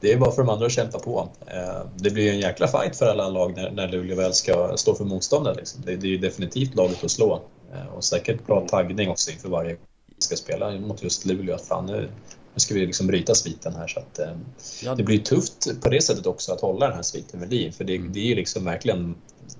det, 0.00 0.12
är 0.12 0.16
bara 0.16 0.30
för 0.30 0.42
de 0.42 0.48
andra 0.48 0.66
att 0.66 0.72
kämpa 0.72 0.98
på. 0.98 1.28
Eh, 1.46 1.82
det 1.96 2.10
blir 2.10 2.32
en 2.32 2.40
jäkla 2.40 2.68
fight 2.68 2.96
för 2.96 3.06
alla 3.06 3.28
lag 3.28 3.56
när, 3.56 3.70
när 3.70 3.88
Luleå 3.88 4.16
väl 4.16 4.34
ska 4.34 4.76
stå 4.76 4.94
för 4.94 5.04
motståndare. 5.04 5.54
Liksom. 5.54 5.82
Det, 5.86 5.96
det, 5.96 6.06
är 6.06 6.10
ju 6.10 6.18
definitivt 6.18 6.74
laget 6.74 7.04
att 7.04 7.10
slå. 7.10 7.42
Eh, 7.72 7.94
och 7.94 8.04
säkert 8.04 8.46
bra 8.46 8.66
taggning 8.68 9.08
också 9.08 9.30
inför 9.30 9.48
varje 9.48 9.76
ska 10.18 10.36
spela 10.36 10.70
mot 10.70 11.02
just 11.02 11.24
Luleå. 11.24 11.54
Att 11.54 11.66
fan, 11.66 11.86
nu, 11.86 12.10
nu 12.54 12.60
ska 12.60 12.74
vi 12.74 12.86
liksom 12.86 13.06
bryta 13.06 13.34
sviten 13.34 13.74
här. 13.74 13.86
Så 13.86 14.00
att, 14.00 14.18
eh, 14.18 14.94
Det 14.96 15.02
blir 15.02 15.18
tufft 15.18 15.80
på 15.82 15.88
det 15.88 16.02
sättet 16.02 16.26
också 16.26 16.52
att 16.52 16.60
hålla 16.60 16.86
den 16.86 16.96
här 16.96 17.02
sviten 17.02 17.40
vid 17.40 17.50
liv. 17.50 17.70
För 17.70 17.84
det, 17.84 17.96
mm. 17.96 18.12
det 18.12 18.20
är 18.20 18.26
ju 18.26 18.34
liksom 18.34 18.64
verkligen 18.64 19.14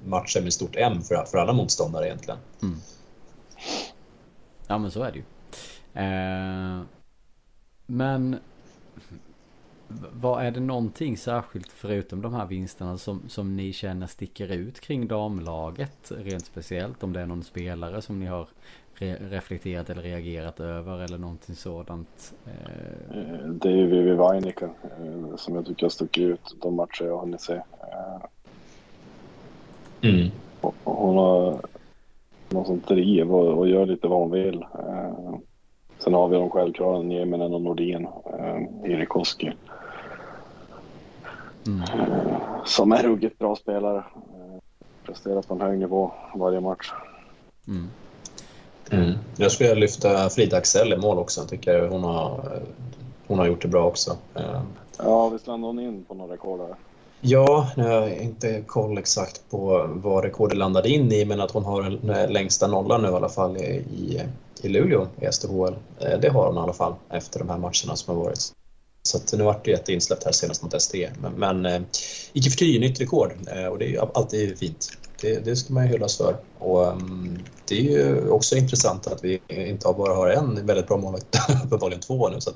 matcher 0.05 0.41
med 0.41 0.53
stort 0.53 0.77
M 0.77 1.03
för, 1.03 1.25
för 1.25 1.39
alla 1.39 1.53
motståndare 1.53 2.07
egentligen. 2.07 2.39
Mm. 2.63 2.81
Ja 4.67 4.79
men 4.79 4.91
så 4.91 5.03
är 5.03 5.13
det 5.13 5.19
ju. 5.19 5.25
Eh, 5.95 6.83
men 7.91 8.37
Vad 10.13 10.45
är 10.45 10.51
det 10.51 10.61
någonting 10.61 11.17
särskilt 11.17 11.73
förutom 11.73 12.23
de 12.23 12.35
här 12.35 12.47
vinsterna 12.47 12.99
som, 12.99 13.23
som 13.29 13.57
ni 13.57 13.73
känner 13.73 14.07
sticker 14.07 14.53
ut 14.53 14.81
kring 14.81 15.09
damlaget 15.09 16.13
rent 16.17 16.47
speciellt? 16.47 17.03
Om 17.03 17.13
det 17.13 17.21
är 17.21 17.27
någon 17.27 17.43
spelare 17.43 18.03
som 18.03 18.21
ni 18.21 18.27
har 18.27 18.49
re 18.95 19.17
reflekterat 19.21 19.91
eller 19.91 20.03
reagerat 20.03 20.61
över 20.61 20.99
eller 21.05 21.19
någonting 21.19 21.55
sådant? 21.55 22.35
Eh... 22.47 23.49
Det 23.49 23.69
är 23.69 23.77
ju 23.77 23.87
Vivi 23.87 24.15
Vainika 24.15 24.67
eh, 24.67 25.37
som 25.37 25.55
jag 25.55 25.67
tycker 25.67 25.83
har 25.83 25.91
stuckit 25.91 26.23
ut 26.23 26.57
de 26.63 26.75
matcher 26.75 27.05
jag 27.05 27.13
har 27.15 27.21
hunnit 27.21 27.41
se. 27.41 27.55
Eh... 27.55 28.25
Mm. 30.01 30.31
Hon 30.85 31.17
har 31.17 31.61
någon 32.49 32.67
sånt 32.67 32.89
driv 32.89 33.35
och, 33.35 33.59
och 33.59 33.69
gör 33.69 33.87
lite 33.87 34.09
vad 34.09 34.19
hon 34.19 34.31
vill. 34.31 34.63
Eh, 34.63 35.39
sen 35.99 36.15
har 36.15 36.29
vi 36.29 36.37
de 36.37 36.51
självklara 36.51 37.03
Nieminen 37.03 37.55
och 37.55 37.61
Nordin, 37.61 38.09
eh, 38.39 38.91
Erik 38.93 39.09
Koski. 39.09 39.53
Mm. 41.67 41.83
Eh, 41.83 42.65
som 42.65 42.93
är 42.93 43.03
ruggigt 43.03 43.39
bra 43.39 43.57
spelare. 43.57 43.99
Eh, 43.99 44.63
presterar 45.07 45.43
på 45.43 45.55
en 45.55 45.61
hög 45.61 45.79
nivå 45.79 46.11
varje 46.35 46.61
match. 46.61 46.93
Mm. 47.69 47.89
Mm. 48.91 49.19
Jag 49.37 49.53
skulle 49.53 49.75
lyfta 49.75 50.29
Frida 50.29 50.57
Axel 50.57 50.93
i 50.93 50.97
mål 50.97 51.19
också. 51.19 51.41
Jag 51.41 51.49
tycker 51.49 51.89
hon 51.89 52.05
har, 52.05 52.41
hon 53.27 53.39
har 53.39 53.47
gjort 53.47 53.63
det 53.63 53.69
bra 53.69 53.85
också. 53.85 54.17
Eh, 54.35 54.61
ja, 54.99 55.29
visst 55.29 55.47
landade 55.47 55.69
hon 55.69 55.81
in 55.81 56.05
på 56.05 56.15
några 56.15 56.33
rekord 56.33 56.59
där? 56.61 56.75
Ja, 57.21 57.69
nu 57.77 57.83
har 57.83 57.91
jag 57.91 58.17
inte 58.17 58.63
koll 58.67 58.99
exakt 58.99 59.51
på 59.51 59.91
vad 59.95 60.25
rekordet 60.25 60.59
landade 60.59 60.89
in 60.89 61.13
i, 61.13 61.25
men 61.25 61.41
att 61.41 61.51
hon 61.51 61.65
har 61.65 61.83
den 61.83 62.33
längsta 62.33 62.67
nollan 62.67 63.03
nu 63.03 63.09
i 63.09 63.13
alla 63.13 63.29
fall 63.29 63.57
i, 63.57 64.23
i 64.65 64.69
Luleå 64.69 65.09
i 65.21 65.33
SDHL. 65.33 65.75
Eh, 66.01 66.21
det 66.21 66.29
har 66.29 66.47
hon 66.47 66.57
i 66.57 66.59
alla 66.59 66.73
fall 66.73 66.95
efter 67.11 67.39
de 67.39 67.49
här 67.49 67.59
matcherna 67.59 67.97
som 67.97 68.17
har 68.17 68.25
varit. 68.25 68.53
Så 69.03 69.17
att 69.17 69.35
nu 69.39 69.45
vart 69.45 69.65
det 69.65 69.73
ett 69.73 69.89
insläppt 69.89 70.25
här 70.25 70.33
senast 70.33 70.63
mot 70.63 70.83
SD. 70.83 70.95
Men, 71.21 71.33
men 71.33 71.67
eh, 71.67 71.83
icke 72.33 72.51
förty 72.51 72.79
nytt 72.79 73.01
rekord 73.01 73.33
eh, 73.53 73.67
och 73.67 73.79
det 73.79 73.85
är 73.85 73.89
ju 73.89 73.99
alltid 74.15 74.59
fint. 74.59 74.91
Det, 75.21 75.45
det 75.45 75.57
ska 75.57 75.75
man 75.75 75.87
ju 75.87 75.93
hyllas 75.93 76.17
för. 76.17 76.37
Och 76.59 76.93
det 77.69 77.79
är 77.79 77.83
ju 77.83 78.29
också 78.31 78.57
intressant 78.57 79.07
att 79.07 79.25
vi 79.25 79.41
inte 79.49 79.95
bara 79.97 80.15
har 80.15 80.29
en 80.29 80.67
väldigt 80.67 80.87
bra 80.89 80.97
målvakt, 80.97 81.37
uppenbarligen 81.65 82.01
två 82.01 82.29
nu. 82.29 82.41
Så 82.41 82.51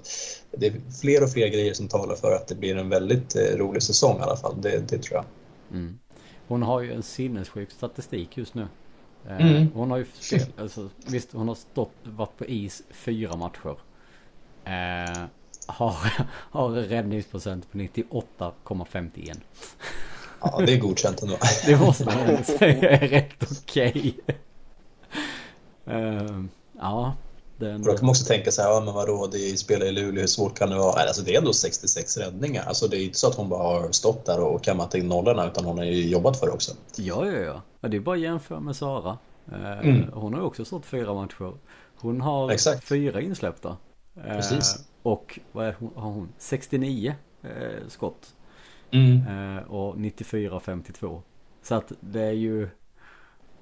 det 0.50 0.66
är 0.66 0.72
fler 1.00 1.22
och 1.22 1.30
fler 1.30 1.48
grejer 1.48 1.74
som 1.74 1.88
talar 1.88 2.14
för 2.14 2.32
att 2.32 2.48
det 2.48 2.54
blir 2.54 2.76
en 2.76 2.88
väldigt 2.88 3.36
rolig 3.36 3.82
säsong 3.82 4.18
i 4.18 4.22
alla 4.22 4.36
fall. 4.36 4.54
Det, 4.60 4.88
det 4.88 4.98
tror 4.98 5.16
jag. 5.16 5.24
Mm. 5.78 5.98
Hon 6.48 6.62
har 6.62 6.80
ju 6.80 6.92
en 6.92 7.02
sinnessjuk 7.02 7.70
statistik 7.70 8.36
just 8.36 8.54
nu. 8.54 8.66
Eh, 9.28 9.50
mm. 9.50 9.68
Hon 9.74 9.90
har 9.90 9.98
ju 9.98 10.06
spel, 10.20 10.46
alltså, 10.58 10.88
visst 11.06 11.32
hon 11.32 11.48
har 11.48 11.54
stått, 11.54 11.94
varit 12.02 12.36
på 12.36 12.46
is 12.46 12.82
fyra 12.90 13.36
matcher. 13.36 13.76
Eh, 14.64 15.24
har, 15.66 15.96
har 16.50 16.70
räddningsprocent 16.70 17.72
på 17.72 17.78
98,51. 17.78 19.40
Ja, 20.40 20.62
det 20.66 20.72
är 20.72 20.78
godkänt 20.78 21.22
ändå. 21.22 21.36
det 21.66 21.80
måste 21.80 22.04
man 22.04 22.44
säga 22.44 22.90
är 22.90 23.08
rätt 23.08 23.46
okej. 23.62 23.90
Okay. 24.22 24.36
Uh, 25.88 26.44
ja. 26.78 27.14
Den... 27.62 27.82
Då 27.82 27.92
kan 27.92 28.06
man 28.06 28.10
också 28.10 28.24
tänka 28.24 28.50
sig, 28.50 28.64
ja 28.64 28.80
men 28.84 28.94
vadå, 28.94 29.28
det 29.32 29.58
spelar 29.58 29.86
i 29.86 29.92
Luleå, 29.92 30.20
hur 30.20 30.26
svårt 30.26 30.58
kan 30.58 30.70
det 30.70 30.76
vara? 30.76 31.00
Alltså 31.00 31.22
det 31.22 31.34
är 31.34 31.38
ändå 31.38 31.52
66 31.52 32.16
räddningar. 32.16 32.64
Alltså 32.66 32.88
det 32.88 32.96
är 32.96 33.04
inte 33.04 33.18
så 33.18 33.28
att 33.28 33.34
hon 33.34 33.48
bara 33.48 33.62
har 33.62 33.92
stått 33.92 34.26
där 34.26 34.40
och 34.40 34.64
kammat 34.64 34.94
in 34.94 35.08
nollorna, 35.08 35.46
utan 35.46 35.64
hon 35.64 35.78
har 35.78 35.84
ju 35.84 36.08
jobbat 36.08 36.40
för 36.40 36.46
det 36.46 36.52
också. 36.52 36.72
Ja, 36.96 37.26
ja, 37.26 37.38
ja. 37.38 37.62
ja 37.80 37.88
det 37.88 37.96
är 37.96 38.00
bara 38.00 38.16
att 38.16 38.22
jämföra 38.22 38.60
med 38.60 38.76
Sara. 38.76 39.18
Uh, 39.52 39.88
mm. 39.88 40.12
Hon 40.12 40.34
har 40.34 40.40
också 40.40 40.64
stått 40.64 40.86
fyra 40.86 41.14
matcher. 41.14 41.52
Hon 41.96 42.20
har 42.20 42.50
Exakt. 42.50 42.84
fyra 42.84 43.20
insläppta. 43.20 43.68
Uh, 44.16 44.24
Precis. 44.24 44.84
Och 45.02 45.38
vad 45.52 45.66
är 45.66 45.76
hon, 45.78 45.90
har 45.94 46.10
hon? 46.10 46.28
69 46.38 47.14
skott. 47.88 48.34
Mm. 48.90 49.56
Eh, 49.56 49.62
och 49.62 49.96
94-52. 49.96 51.22
Så 51.62 51.74
att 51.74 51.92
det 52.00 52.22
är 52.22 52.32
ju... 52.32 52.68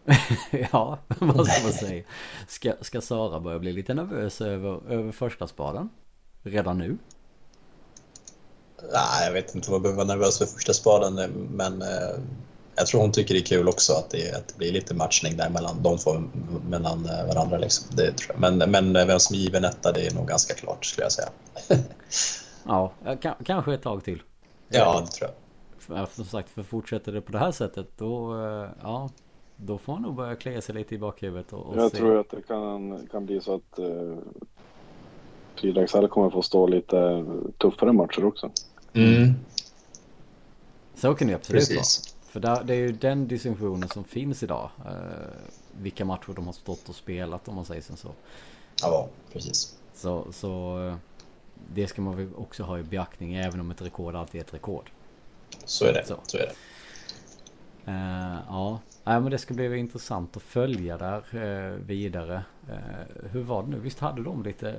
ja, 0.73 0.99
vad 1.19 1.47
ska 1.47 1.63
man 1.63 1.73
säga? 1.89 2.05
Ska, 2.49 2.73
ska 2.81 3.01
Sara 3.01 3.41
börja 3.41 3.59
bli 3.59 3.73
lite 3.73 3.95
nervös 3.95 4.41
över, 4.41 4.93
över 4.93 5.13
första 5.13 5.47
spaden? 5.47 5.89
Redan 6.43 6.79
nu? 6.79 6.99
Nej, 8.93 9.27
jag 9.27 9.33
vet 9.33 9.55
inte 9.55 9.71
vad 9.71 9.75
jag 9.75 9.83
behöver 9.83 10.05
vara 10.05 10.17
nervös 10.17 10.39
för 10.39 10.47
första 10.47 10.73
spaden. 10.73 11.15
Men 11.51 11.83
eh, 11.83 12.21
jag 12.77 12.87
tror 12.87 13.01
hon 13.01 13.13
tycker 13.13 13.35
det 13.35 13.41
är 13.41 13.45
kul 13.45 13.69
också 13.69 13.93
att 13.93 14.11
det, 14.11 14.37
att 14.37 14.49
det 14.49 14.59
blir 14.59 14.73
lite 14.73 14.95
matchning 14.95 15.37
där 15.37 15.51
mellan 15.51 15.83
de 15.83 15.99
två 15.99 16.23
mellan 16.69 17.07
eh, 17.07 17.27
varandra. 17.27 17.59
Liksom. 17.59 17.87
Men, 18.37 18.59
men 18.59 18.93
vem 18.93 19.21
som 19.21 19.37
är 19.37 19.39
given 19.39 19.65
etta, 19.65 19.93
det 19.93 20.07
är 20.07 20.15
nog 20.15 20.29
ganska 20.29 20.55
klart 20.55 20.85
skulle 20.85 21.05
jag 21.05 21.13
säga. 21.13 21.29
ja, 22.67 22.93
kanske 23.45 23.75
ett 23.75 23.83
tag 23.83 24.05
till. 24.05 24.23
Ja, 24.69 25.01
det 25.07 25.13
tror 25.13 25.31
jag. 25.31 26.09
Som 26.09 26.25
sagt, 26.25 26.51
för 26.51 26.63
fortsätter 26.63 27.13
det 27.13 27.21
på 27.21 27.33
det 27.33 27.39
här 27.39 27.53
sättet 27.53 27.87
då, 27.97 28.35
eh, 28.35 28.69
ja, 28.83 29.11
då 29.65 29.79
får 29.79 29.93
man 29.93 30.03
nog 30.03 30.15
börja 30.15 30.37
klia 30.37 30.61
sig 30.61 30.75
lite 30.75 30.95
i 30.95 30.99
bakhuvudet. 30.99 31.53
Och, 31.53 31.67
och 31.67 31.77
jag 31.77 31.91
se. 31.91 31.97
tror 31.97 32.21
att 32.21 32.31
det 32.31 32.43
kan, 32.43 33.07
kan 33.11 33.27
bli 33.27 33.41
så 33.41 33.55
att 33.55 33.79
eh, 33.79 34.17
Frida 35.55 35.81
Axel 35.81 36.09
kommer 36.09 36.31
få 36.31 36.43
stå 36.43 36.67
lite 36.67 37.25
tuffare 37.59 37.93
matcher 37.93 38.25
också. 38.25 38.51
Mm. 38.93 39.35
Så 40.95 41.15
kan 41.15 41.29
det 41.29 41.35
absolut 41.35 41.69
Precis. 41.69 42.15
vara. 42.15 42.31
För 42.31 42.41
där, 42.41 42.65
det 42.65 42.75
är 42.75 42.79
ju 42.79 42.93
den 42.93 43.29
distinktionen 43.29 43.89
som 43.89 44.05
finns 44.05 44.43
idag. 44.43 44.71
Eh, 44.87 44.93
vilka 45.81 46.05
matcher 46.05 46.33
de 46.37 46.47
har 46.47 46.53
stått 46.53 46.89
och 46.89 46.95
spelat 46.95 47.49
om 47.49 47.55
man 47.55 47.65
säger 47.65 47.83
så. 47.83 48.09
Ja, 48.83 49.09
precis. 49.33 49.77
Så, 49.95 50.27
så 50.33 50.83
eh, 50.87 50.95
det 51.75 51.87
ska 51.87 52.03
man 52.03 52.17
väl 52.17 52.29
också 52.37 52.63
ha 52.63 52.79
i 52.79 52.83
beaktning 52.83 53.35
även 53.35 53.61
om 53.61 53.71
ett 53.71 53.83
rekord 53.83 54.15
alltid 54.15 54.41
är 54.41 54.45
ett 54.45 54.55
rekord. 54.55 54.91
Så 55.65 55.85
är 55.85 55.93
det. 55.93 56.07
Så, 56.07 56.15
så 56.27 56.37
är 56.37 56.43
det. 56.43 56.53
Uh, 57.91 58.39
ja, 58.49 58.79
Nej, 59.05 59.21
men 59.21 59.31
det 59.31 59.39
ska 59.39 59.55
bli 59.55 59.79
intressant 59.79 60.37
att 60.37 60.43
följa 60.43 60.99
där 60.99 61.25
uh, 61.35 61.75
vidare. 61.87 62.45
Uh, 62.69 63.29
hur 63.31 63.43
var 63.43 63.63
det 63.63 63.69
nu? 63.69 63.79
Visst 63.79 63.99
hade 63.99 64.23
de 64.23 64.43
lite 64.43 64.75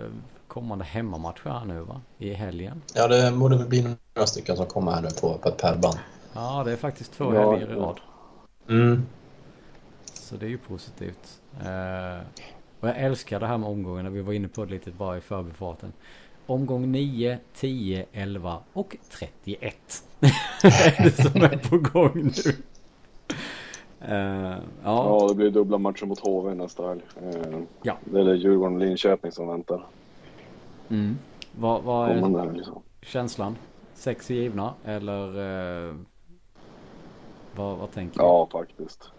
kommande 0.47 0.85
hemmamatcher 0.85 1.49
här 1.49 1.65
nu 1.65 1.79
va? 1.79 2.01
I 2.17 2.33
helgen? 2.33 2.81
Ja, 2.95 3.07
det 3.07 3.31
borde 3.31 3.57
väl 3.57 3.67
bli 3.67 3.81
några 3.81 4.27
stycken 4.27 4.57
som 4.57 4.65
kommer 4.65 4.91
här 4.91 5.01
nu 5.01 5.09
på, 5.21 5.37
på 5.37 5.49
ett 5.49 5.57
pärlband. 5.57 5.99
Ja, 6.33 6.63
det 6.65 6.71
är 6.71 6.75
faktiskt 6.75 7.13
två 7.13 7.35
ja. 7.35 7.51
helger 7.51 7.71
i 7.71 7.75
rad. 7.75 7.99
Mm. 8.69 9.05
Så 10.13 10.35
det 10.35 10.45
är 10.45 10.49
ju 10.49 10.57
positivt. 10.57 11.39
och 12.79 12.89
jag 12.89 12.97
älskar 12.97 13.39
det 13.39 13.47
här 13.47 13.57
med 13.57 13.69
omgångarna. 13.69 14.09
Vi 14.09 14.21
var 14.21 14.33
inne 14.33 14.47
på 14.47 14.65
det 14.65 14.71
lite 14.71 14.91
bara 14.91 15.17
i 15.17 15.21
förbifarten. 15.21 15.93
Omgång 16.45 16.91
9, 16.91 17.39
10, 17.55 18.05
11 18.11 18.59
och 18.73 18.95
31. 19.09 19.75
är 20.63 21.03
det 21.03 21.11
som 21.11 21.41
är 21.41 21.69
på 21.69 21.77
gång 21.77 22.31
nu. 22.35 22.55
Uh, 24.09 24.13
ja. 24.13 24.57
ja, 24.83 25.27
det 25.29 25.35
blir 25.35 25.49
dubbla 25.49 25.77
matcher 25.77 26.05
mot 26.05 26.19
HV 26.19 26.53
nästa 26.53 26.87
helg. 26.87 27.01
Uh, 27.23 27.61
ja. 27.83 27.97
Det 28.05 28.19
är 28.19 28.33
Djurgården 28.33 28.75
och 28.75 28.79
Linköping 28.81 29.31
som 29.31 29.47
väntar. 29.47 29.85
Mm. 30.89 31.17
Vad, 31.59 31.83
vad 31.83 32.09
är 32.09 32.29
där, 32.29 32.51
liksom. 32.53 32.81
känslan? 33.01 33.55
Sex 33.93 34.29
givna 34.29 34.73
eller 34.85 35.39
uh, 35.39 35.95
vad, 37.55 37.77
vad 37.77 37.91
tänker 37.91 38.19
du? 38.19 38.25
Ja, 38.25 38.47
faktiskt. 38.51 39.11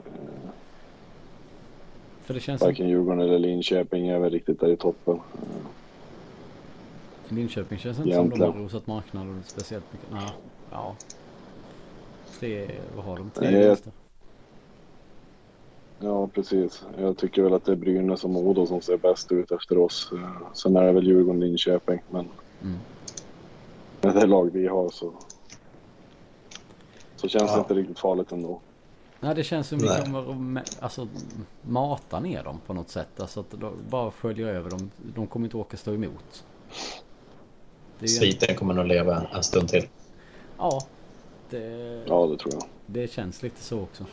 För 2.22 2.34
det 2.34 2.40
känns 2.40 2.62
Varken 2.62 2.76
som... 2.76 2.88
Djurgården 2.88 3.20
eller 3.20 3.38
Linköping 3.38 4.08
är 4.08 4.18
väl 4.18 4.30
riktigt 4.30 4.60
där 4.60 4.68
i 4.68 4.76
toppen. 4.76 5.20
Linköping 7.28 7.78
känns 7.78 7.98
inte 7.98 8.10
Egentligen. 8.10 8.38
som 8.38 8.52
de 8.52 8.58
har 8.58 8.64
rosat 8.64 8.86
marknaden 8.86 9.42
speciellt 9.46 9.84
mycket. 9.92 10.08
Nej, 10.12 10.32
ja. 10.70 10.96
Tre, 12.38 12.70
vad 12.96 13.04
har 13.04 13.16
de? 13.16 13.30
Tre 13.30 13.50
Nej, 13.50 13.76
Ja, 16.04 16.26
precis. 16.26 16.84
Jag 16.98 17.16
tycker 17.16 17.42
väl 17.42 17.54
att 17.54 17.64
det 17.64 17.72
är 17.72 17.76
Brynäs 17.76 18.24
och 18.24 18.30
Modo 18.30 18.66
som 18.66 18.80
ser 18.80 18.96
bäst 18.96 19.32
ut 19.32 19.52
efter 19.52 19.78
oss. 19.78 20.12
Sen 20.52 20.76
är 20.76 20.84
det 20.86 20.92
väl 20.92 21.06
Djurgården 21.06 21.42
och 21.42 21.48
Linköping, 21.48 22.02
men 22.10 22.28
mm. 22.62 22.78
med 24.00 24.14
det 24.14 24.26
lag 24.26 24.50
vi 24.52 24.66
har 24.66 24.90
så, 24.90 25.12
så 27.16 27.28
känns 27.28 27.50
ja. 27.50 27.54
det 27.54 27.58
inte 27.58 27.74
riktigt 27.74 27.98
farligt 27.98 28.32
ändå. 28.32 28.60
Nej, 29.20 29.34
det 29.34 29.44
känns 29.44 29.68
som 29.68 29.78
vi 29.78 29.88
kommer 29.88 30.60
att 30.60 30.82
alltså, 30.82 31.08
mata 31.62 32.20
ner 32.20 32.44
dem 32.44 32.60
på 32.66 32.74
något 32.74 32.88
sätt. 32.88 33.20
Alltså 33.20 33.40
att 33.40 33.50
de 33.50 33.72
bara 33.90 34.10
följer 34.10 34.46
över 34.46 34.70
dem. 34.70 34.90
De 35.14 35.26
kommer 35.26 35.46
inte 35.46 35.56
åka 35.56 35.76
stå 35.76 35.94
emot. 35.94 36.44
Sviten 38.04 38.50
en... 38.50 38.56
kommer 38.56 38.74
nog 38.74 38.86
leva 38.86 39.26
en 39.34 39.42
stund 39.42 39.68
till. 39.68 39.86
Ja. 40.58 40.80
Det... 41.50 42.04
Ja, 42.06 42.26
det 42.26 42.36
tror 42.38 42.54
jag. 42.54 42.64
Det 42.86 43.12
känns 43.12 43.42
lite 43.42 43.62
så 43.62 43.80
också. 43.80 44.04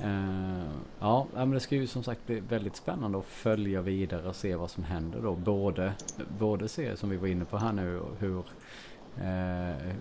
Uh, 0.00 0.64
ja, 1.00 1.26
men 1.34 1.50
det 1.50 1.60
ska 1.60 1.74
ju 1.74 1.86
som 1.86 2.02
sagt 2.02 2.26
bli 2.26 2.40
väldigt 2.40 2.76
spännande 2.76 3.18
att 3.18 3.24
följa 3.24 3.80
vidare 3.80 4.28
och 4.28 4.36
se 4.36 4.56
vad 4.56 4.70
som 4.70 4.84
händer 4.84 5.20
då. 5.22 5.34
Både, 5.34 5.92
både 6.38 6.68
se 6.68 6.96
som 6.96 7.10
vi 7.10 7.16
var 7.16 7.28
inne 7.28 7.44
på 7.44 7.58
här 7.58 7.72
nu 7.72 8.02
hur, 8.18 8.38
uh, 8.38 9.92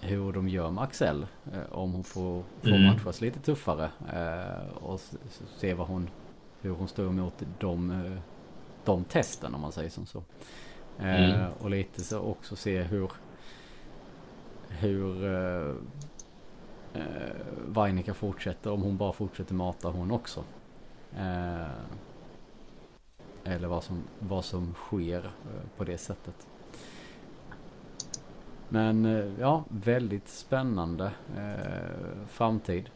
hur 0.00 0.32
de 0.32 0.48
gör 0.48 0.70
med 0.70 0.84
Axel. 0.84 1.26
Uh, 1.52 1.72
om 1.72 1.92
hon 1.92 2.04
får, 2.04 2.42
får 2.62 2.68
mm. 2.68 2.86
matchas 2.86 3.20
lite 3.20 3.40
tuffare. 3.40 3.90
och 4.74 5.00
se 5.56 5.74
vad 5.74 5.86
hon, 5.86 6.10
hur 6.60 6.70
hon 6.70 6.88
står 6.88 7.06
emot 7.06 7.42
de, 7.58 8.10
de 8.84 9.04
testen 9.04 9.54
om 9.54 9.60
man 9.60 9.72
säger 9.72 9.90
som 9.90 10.06
så. 10.06 10.22
Mm. 10.98 11.50
och 11.60 11.70
lite 11.70 12.04
så 12.04 12.18
också 12.18 12.56
se 12.56 12.82
hur 12.82 13.10
hur 14.68 15.24
uh, 16.96 17.02
Vainika 17.66 18.14
fortsätter. 18.14 18.72
Om 18.72 18.82
hon 18.82 18.96
bara 18.96 19.12
fortsätter 19.12 19.54
mata 19.54 19.88
hon 19.88 20.10
också. 20.10 20.44
Uh, 21.14 21.66
eller 23.44 23.68
vad 23.68 23.84
som, 23.84 24.02
vad 24.18 24.44
som 24.44 24.74
sker 24.74 25.30
på 25.76 25.84
det 25.84 25.98
sättet. 25.98 26.46
Men 28.68 29.04
ja, 29.40 29.64
väldigt 29.68 30.28
spännande 30.28 31.12
framtid. 32.28 32.90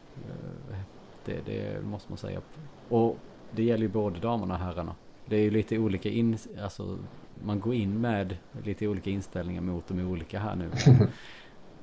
Det, 1.25 1.41
det, 1.45 1.83
måste 1.83 2.11
man 2.11 2.17
säga. 2.17 2.41
Och 2.89 3.17
det 3.51 3.63
gäller 3.63 3.83
ju 3.83 3.89
både 3.89 4.19
damerna 4.19 4.53
och 4.53 4.59
herrarna. 4.59 4.95
Det 5.25 5.35
är 5.35 5.41
ju 5.41 5.51
lite 5.51 5.77
olika 5.77 6.09
in, 6.09 6.37
alltså 6.63 6.97
man 7.43 7.59
går 7.59 7.73
in 7.73 8.01
med 8.01 8.37
lite 8.63 8.87
olika 8.87 9.09
inställningar 9.09 9.61
mot 9.61 9.87
de 9.87 9.99
olika 9.99 10.39
här 10.39 10.55
nu. 10.55 10.71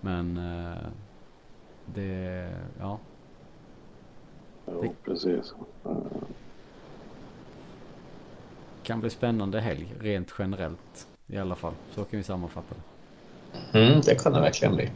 Men 0.01 0.41
det, 1.95 2.51
ja. 2.81 2.99
Jo, 4.67 4.83
det 4.83 4.91
precis. 5.05 5.55
Kan 8.83 9.01
bli 9.01 9.11
spännande 9.11 9.61
helg 9.61 9.95
rent 10.01 10.35
generellt 10.39 11.07
i 11.27 11.39
alla 11.39 11.55
fall. 11.55 11.73
Så 11.95 12.05
kan 12.05 12.19
vi 12.19 12.23
sammanfatta 12.23 12.75
det. 12.75 13.79
Mm, 13.79 14.01
det 14.01 14.15
kan 14.15 14.33
det 14.33 14.41
verkligen 14.41 14.77
bli. 14.77 14.91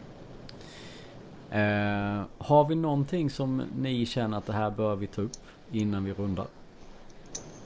Uh, 1.53 2.23
har 2.39 2.69
vi 2.69 2.75
någonting 2.75 3.31
som 3.31 3.63
ni 3.77 4.07
känner 4.07 4.39
att 4.39 4.47
det 4.47 4.53
här 4.53 4.71
bör 4.71 4.97
vi 4.97 5.07
ta 5.07 5.23
upp 5.23 5.33
innan 5.73 6.05
vi 6.05 6.13
rundar? 6.13 6.47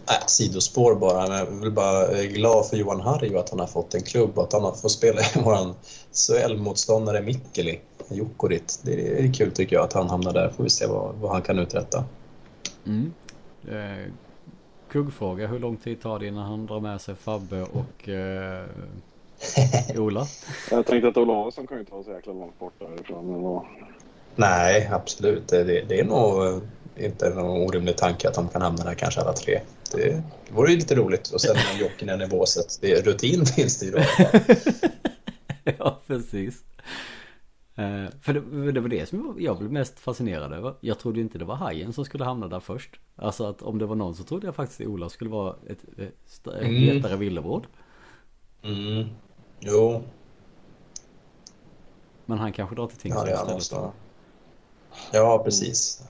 Äh, 0.09 0.27
sidospår 0.27 0.95
bara, 0.95 1.29
men 1.29 1.39
jag 1.39 1.47
vill 1.47 1.73
bara 1.73 2.07
är 2.07 2.25
glad 2.25 2.67
för 2.67 2.77
Johan 2.77 3.01
Harju 3.01 3.39
att 3.39 3.51
han 3.51 3.61
har 3.61 3.67
fått 3.67 3.95
en 3.95 4.03
klubb 4.03 4.39
och 4.39 4.45
att 4.45 4.53
han 4.53 4.63
har 4.63 4.73
fått 4.73 4.93
spela 4.93 5.21
i 5.21 5.41
vår 5.45 5.75
SHL-motståndare 6.13 7.23
Mikkeli, 7.23 7.81
Jokerit. 8.09 8.81
Det 8.83 9.25
är 9.25 9.33
kul 9.33 9.53
tycker 9.53 9.77
jag 9.77 9.85
att 9.85 9.93
han 9.93 10.11
hamnar 10.11 10.33
där. 10.33 10.49
Får 10.49 10.65
vi 10.65 10.71
se 10.71 10.87
vad, 10.87 11.15
vad 11.15 11.33
han 11.33 11.43
kan 11.43 11.59
uträtta. 11.59 12.05
Mm. 12.87 13.13
Eh, 13.69 14.13
kuggfråga, 14.89 15.47
hur 15.47 15.59
lång 15.59 15.77
tid 15.77 16.03
tar 16.03 16.19
det 16.19 16.27
innan 16.27 16.45
han 16.45 16.67
drar 16.67 16.81
med 16.81 17.01
sig 17.01 17.15
Fabbe 17.15 17.63
och 17.63 18.09
eh, 18.09 18.65
Ola? 19.99 20.27
jag 20.71 20.87
tänkte 20.87 21.09
att 21.09 21.17
Olausson 21.17 21.67
kan 21.67 21.77
ju 21.77 21.81
inte 21.81 21.93
vara 21.93 22.05
så 22.05 22.11
jäkla 22.11 22.33
långt 22.33 22.59
bort 22.59 22.75
därifrån. 22.79 23.43
Men 23.43 23.61
Nej, 24.37 24.89
absolut. 24.93 25.49
Det, 25.49 25.65
det 25.65 26.01
är 26.01 26.05
nog 26.05 26.63
inte 26.97 27.29
någon 27.29 27.63
orimlig 27.63 27.97
tanke 27.97 28.29
att 28.29 28.35
de 28.35 28.49
kan 28.49 28.63
hamna 28.63 28.85
där 28.85 28.95
kanske 28.95 29.21
alla 29.21 29.33
tre. 29.33 29.61
Det 29.93 30.23
vore 30.49 30.71
ju 30.71 30.77
lite 30.77 30.95
roligt. 30.95 31.31
Och 31.31 31.41
sen 31.41 31.57
med 31.57 31.81
Jokinen 31.81 32.23
i 32.23 32.27
båset. 32.27 32.79
Det, 32.81 33.07
rutin 33.07 33.47
finns 33.57 33.79
det 33.79 33.87
ju 33.87 33.93
då. 33.93 33.99
ja, 35.79 36.01
precis. 36.07 36.55
Uh, 37.79 38.09
för 38.21 38.33
det, 38.33 38.73
det, 38.73 38.81
var 38.81 38.89
det 38.89 39.09
som 39.09 39.37
jag 39.39 39.59
blev 39.59 39.73
mest 39.73 40.01
fascinerad 40.01 40.53
över. 40.53 40.75
Jag 40.81 40.99
trodde 40.99 41.21
inte 41.21 41.39
det 41.39 41.45
var 41.45 41.55
Hajen 41.55 41.93
som 41.93 42.05
skulle 42.05 42.25
hamna 42.25 42.49
där 42.49 42.61
först. 42.61 43.01
Alltså 43.17 43.47
att 43.47 43.63
om 43.63 43.79
det 43.79 43.87
var 43.87 43.97
någon 43.97 44.15
så 44.15 44.25
trodde 44.25 44.47
jag 44.47 44.55
faktiskt 44.55 44.81
att 44.81 44.87
Ola 44.87 45.09
skulle 45.09 45.31
vara 45.31 45.57
ett, 45.67 45.85
ett, 45.99 46.47
ett 46.47 46.47
mm. 46.47 46.75
hetare 46.75 47.17
villebråd. 47.17 47.67
Mm. 48.63 49.09
Jo. 49.61 50.03
Men 52.27 52.39
han 52.39 52.53
kanske 52.53 52.77
drar 52.77 52.87
till 52.87 52.99
Tingsryd 52.99 53.33
ja, 53.33 53.57
istället. 53.59 53.93
Ja, 55.13 55.43
precis 55.45 56.05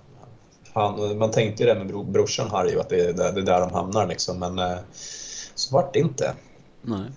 han, 0.74 1.18
man 1.18 1.30
tänkte 1.30 1.62
ju 1.62 1.68
det 1.68 1.74
med 1.74 1.86
bro, 1.86 2.02
brorsan 2.02 2.50
Harry, 2.50 2.78
att 2.78 2.88
det 2.88 3.00
är, 3.00 3.12
det 3.12 3.40
är 3.40 3.42
där 3.42 3.60
de 3.60 3.72
hamnar 3.72 4.06
liksom, 4.06 4.38
men 4.38 4.58
eh, 4.58 4.78
så 5.54 5.74
vart 5.74 5.92
det 5.92 5.98
inte. 5.98 6.34
Nej. 6.82 7.10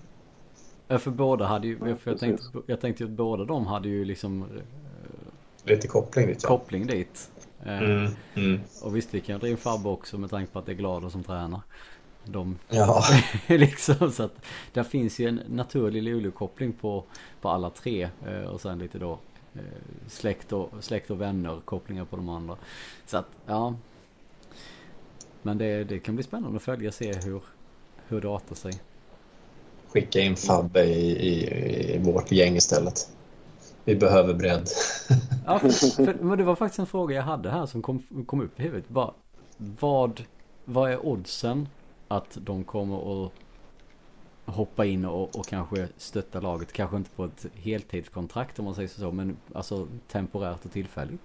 För 0.88 1.10
båda 1.10 1.46
hade 1.46 1.66
ju, 1.66 1.96
för 1.96 2.10
jag, 2.10 2.20
tänkte, 2.20 2.44
jag 2.66 2.80
tänkte 2.80 3.04
ju 3.04 3.10
att 3.10 3.16
båda 3.16 3.44
de 3.44 3.66
hade 3.66 3.88
ju 3.88 4.04
liksom 4.04 4.42
eh, 4.42 4.62
Lite 5.64 5.88
koppling 5.88 6.26
dit 6.26 6.38
ja. 6.42 6.48
Koppling 6.48 6.86
dit. 6.86 7.30
Eh, 7.64 7.78
mm, 7.78 8.12
mm. 8.34 8.60
Och 8.82 8.96
visst 8.96 9.14
vi 9.14 9.20
kan 9.20 9.34
ju 9.34 9.40
dra 9.40 9.48
in 9.48 9.56
Fabbe 9.56 9.88
också 9.88 10.18
med 10.18 10.30
tanke 10.30 10.52
på 10.52 10.58
att 10.58 10.66
det 10.66 10.72
är 10.72 10.76
Glader 10.76 11.08
som 11.08 11.24
tränar. 11.24 11.60
De, 12.24 12.58
ja. 12.68 13.02
liksom 13.46 14.12
så 14.12 14.22
att 14.22 14.44
där 14.72 14.82
finns 14.82 15.18
ju 15.18 15.28
en 15.28 15.40
naturlig 15.48 16.02
Luleå-koppling 16.02 16.72
på, 16.72 17.04
på 17.40 17.48
alla 17.48 17.70
tre. 17.70 18.08
Och 18.50 18.60
sen 18.60 18.78
lite 18.78 18.98
då 18.98 19.18
Eh, 19.58 20.08
släkt 20.08 20.52
och, 20.52 20.70
släkt 20.80 21.10
och 21.10 21.20
vänner, 21.20 21.60
kopplingar 21.64 22.04
på 22.04 22.16
de 22.16 22.28
andra. 22.28 22.56
Så 23.06 23.16
att, 23.16 23.26
ja. 23.46 23.74
Men 25.42 25.58
det, 25.58 25.84
det 25.84 25.98
kan 25.98 26.14
bli 26.14 26.24
spännande 26.24 26.56
att 26.56 26.62
följa 26.62 26.88
och 26.88 26.94
se 26.94 27.12
hur, 27.12 27.42
hur 28.08 28.20
det 28.20 28.28
artar 28.28 28.54
sig. 28.54 28.72
Skicka 29.88 30.20
in 30.20 30.36
Fabbe 30.36 30.84
i, 30.84 31.10
i, 31.10 31.94
i 31.94 31.98
vårt 31.98 32.32
gäng 32.32 32.56
istället. 32.56 33.08
Vi 33.84 33.96
behöver 33.96 34.34
bredd. 34.34 34.68
ja, 35.46 35.58
för, 35.58 35.68
för, 36.04 36.14
men 36.14 36.38
det 36.38 36.44
var 36.44 36.56
faktiskt 36.56 36.78
en 36.78 36.86
fråga 36.86 37.16
jag 37.16 37.22
hade 37.22 37.50
här 37.50 37.66
som 37.66 37.82
kom, 37.82 38.24
kom 38.26 38.40
upp 38.40 38.60
i 38.60 38.62
huvudet. 38.62 38.88
Bara, 38.88 39.14
vad, 39.56 40.22
vad 40.64 40.90
är 40.90 41.06
oddsen 41.06 41.68
att 42.08 42.38
de 42.40 42.64
kommer 42.64 43.24
att 43.24 43.32
hoppa 44.44 44.84
in 44.84 45.04
och, 45.04 45.36
och 45.36 45.46
kanske 45.46 45.88
stötta 45.96 46.40
laget. 46.40 46.72
Kanske 46.72 46.96
inte 46.96 47.10
på 47.10 47.24
ett 47.24 47.46
heltidskontrakt 47.54 48.58
om 48.58 48.64
man 48.64 48.74
säger 48.74 48.88
så, 48.88 49.12
men 49.12 49.36
alltså 49.54 49.88
temporärt 50.08 50.64
och 50.64 50.72
tillfälligt. 50.72 51.22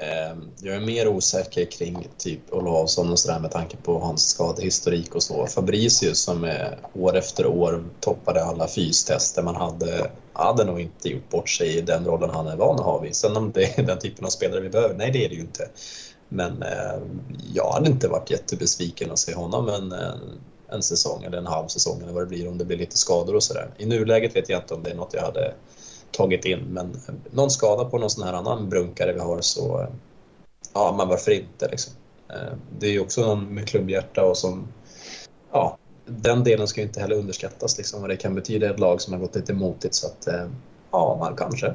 Ehm, 0.00 0.50
jag 0.60 0.76
är 0.76 0.80
mer 0.80 1.08
osäker 1.08 1.64
kring 1.64 2.08
typ 2.18 2.52
Olausson 2.52 3.12
och 3.12 3.18
sådär 3.18 3.38
med 3.38 3.50
tanke 3.50 3.76
på 3.76 3.98
hans 3.98 4.28
skadehistorik 4.28 5.14
och 5.14 5.22
så. 5.22 5.46
Fabricius 5.46 6.18
som 6.18 6.52
år 6.94 7.16
efter 7.16 7.46
år 7.46 7.84
toppade 8.00 8.44
alla 8.44 8.68
fystester 8.68 9.42
man 9.42 9.56
hade, 9.56 10.10
hade 10.32 10.64
nog 10.64 10.80
inte 10.80 11.08
gjort 11.08 11.30
bort 11.30 11.48
sig 11.48 11.78
i 11.78 11.80
den 11.80 12.04
rollen 12.04 12.30
han 12.30 12.46
är 12.46 12.56
van 12.56 12.74
att 12.74 12.84
ha. 12.84 12.98
vid 12.98 13.16
Sen 13.16 13.36
om 13.36 13.52
det 13.52 13.78
är 13.78 13.82
den 13.82 13.98
typen 13.98 14.24
av 14.24 14.30
spelare 14.30 14.60
vi 14.60 14.68
behöver, 14.68 14.94
nej 14.94 15.10
det 15.12 15.24
är 15.24 15.28
det 15.28 15.34
ju 15.34 15.40
inte. 15.40 15.68
Men 16.28 16.62
eh, 16.62 17.00
jag 17.54 17.72
hade 17.72 17.90
inte 17.90 18.08
varit 18.08 18.30
jättebesviken 18.30 19.10
att 19.10 19.18
se 19.18 19.34
honom 19.34 19.68
en, 19.68 19.94
en 20.68 20.82
säsong 20.82 21.24
eller 21.24 21.38
en 21.38 21.46
halv 21.46 21.68
säsong 21.68 22.02
eller 22.02 22.12
vad 22.12 22.22
det 22.22 22.26
blir 22.26 22.48
om 22.48 22.58
det 22.58 22.64
blir 22.64 22.78
lite 22.78 22.96
skador 22.96 23.34
och 23.34 23.42
sådär. 23.42 23.70
I 23.78 23.86
nuläget 23.86 24.36
vet 24.36 24.48
jag 24.48 24.62
inte 24.62 24.74
om 24.74 24.82
det 24.82 24.90
är 24.90 24.94
något 24.94 25.14
jag 25.14 25.22
hade 25.22 25.54
tagit 26.10 26.44
in 26.44 26.58
men 26.58 26.96
någon 27.30 27.50
skada 27.50 27.84
på 27.84 27.98
någon 27.98 28.10
sån 28.10 28.26
här 28.26 28.32
annan 28.32 28.68
brunkare 28.68 29.12
vi 29.12 29.20
har 29.20 29.40
så 29.40 29.86
ja, 30.74 30.94
men 30.98 31.08
varför 31.08 31.30
inte 31.30 31.68
liksom. 31.68 31.94
Eh, 32.28 32.52
det 32.78 32.86
är 32.86 32.92
ju 32.92 33.00
också 33.00 33.20
någon 33.20 33.54
med 33.54 33.68
klubbhjärta 33.68 34.24
och 34.24 34.36
som 34.36 34.68
ja, 35.52 35.78
den 36.06 36.44
delen 36.44 36.68
ska 36.68 36.80
ju 36.80 36.86
inte 36.86 37.00
heller 37.00 37.16
underskattas 37.16 37.78
liksom 37.78 38.00
vad 38.00 38.10
det 38.10 38.16
kan 38.16 38.34
betyda 38.34 38.70
ett 38.70 38.80
lag 38.80 39.00
som 39.00 39.12
har 39.12 39.20
gått 39.20 39.34
lite 39.34 39.54
motigt 39.54 39.94
så 39.94 40.06
att 40.06 40.26
eh, 40.26 40.46
ja, 40.90 41.16
man 41.20 41.36
kanske. 41.36 41.74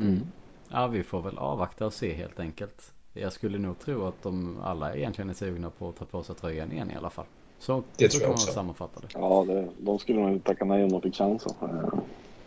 Mm. 0.00 0.20
Ja, 0.68 0.86
vi 0.86 1.02
får 1.02 1.22
väl 1.22 1.38
avvakta 1.38 1.86
och 1.86 1.92
se 1.92 2.14
helt 2.14 2.40
enkelt. 2.40 2.92
Jag 3.12 3.32
skulle 3.32 3.58
nog 3.58 3.78
tro 3.78 4.06
att 4.06 4.22
de 4.22 4.60
alla 4.64 4.94
egentligen 4.94 5.30
är 5.30 5.34
sugna 5.34 5.70
på 5.70 5.88
att 5.88 5.96
ta 5.96 6.04
på 6.04 6.22
sig 6.22 6.34
tröjan 6.34 6.72
igen 6.72 6.90
i 6.90 6.96
alla 6.96 7.10
fall. 7.10 7.24
Så, 7.58 7.82
det 7.96 8.12
så 8.12 8.18
tror 8.18 8.20
kan 8.20 8.30
man 8.30 8.38
sammanfatta 8.38 9.00
det. 9.00 9.06
Ja, 9.12 9.44
det, 9.48 9.68
de 9.78 9.98
skulle 9.98 10.20
nog 10.20 10.44
tacka 10.44 10.64
nej 10.64 10.84
om 10.84 10.92
de 10.92 11.02
fick 11.02 11.14
chansen. 11.14 11.52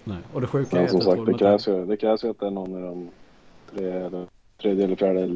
Nej, 0.10 0.18
och 0.34 0.41
det 0.41 0.47
sjuka 0.47 0.76
Men 0.76 0.86
är 0.86 0.88
som 0.88 1.01
sagt, 1.01 1.26
det 1.26 1.34
krävs, 1.34 1.68
ju, 1.68 1.86
det 1.86 1.97
krävs 1.97 2.24
ju 2.24 2.30
att 2.30 2.39
det 2.39 2.45
är 2.45 2.51
någon 2.51 2.78
i 2.78 2.82
den 2.82 3.10
tre, 3.72 3.91
eller, 3.91 4.26
tredje 4.62 4.84
eller 4.84 4.95
fjärde 4.95 5.30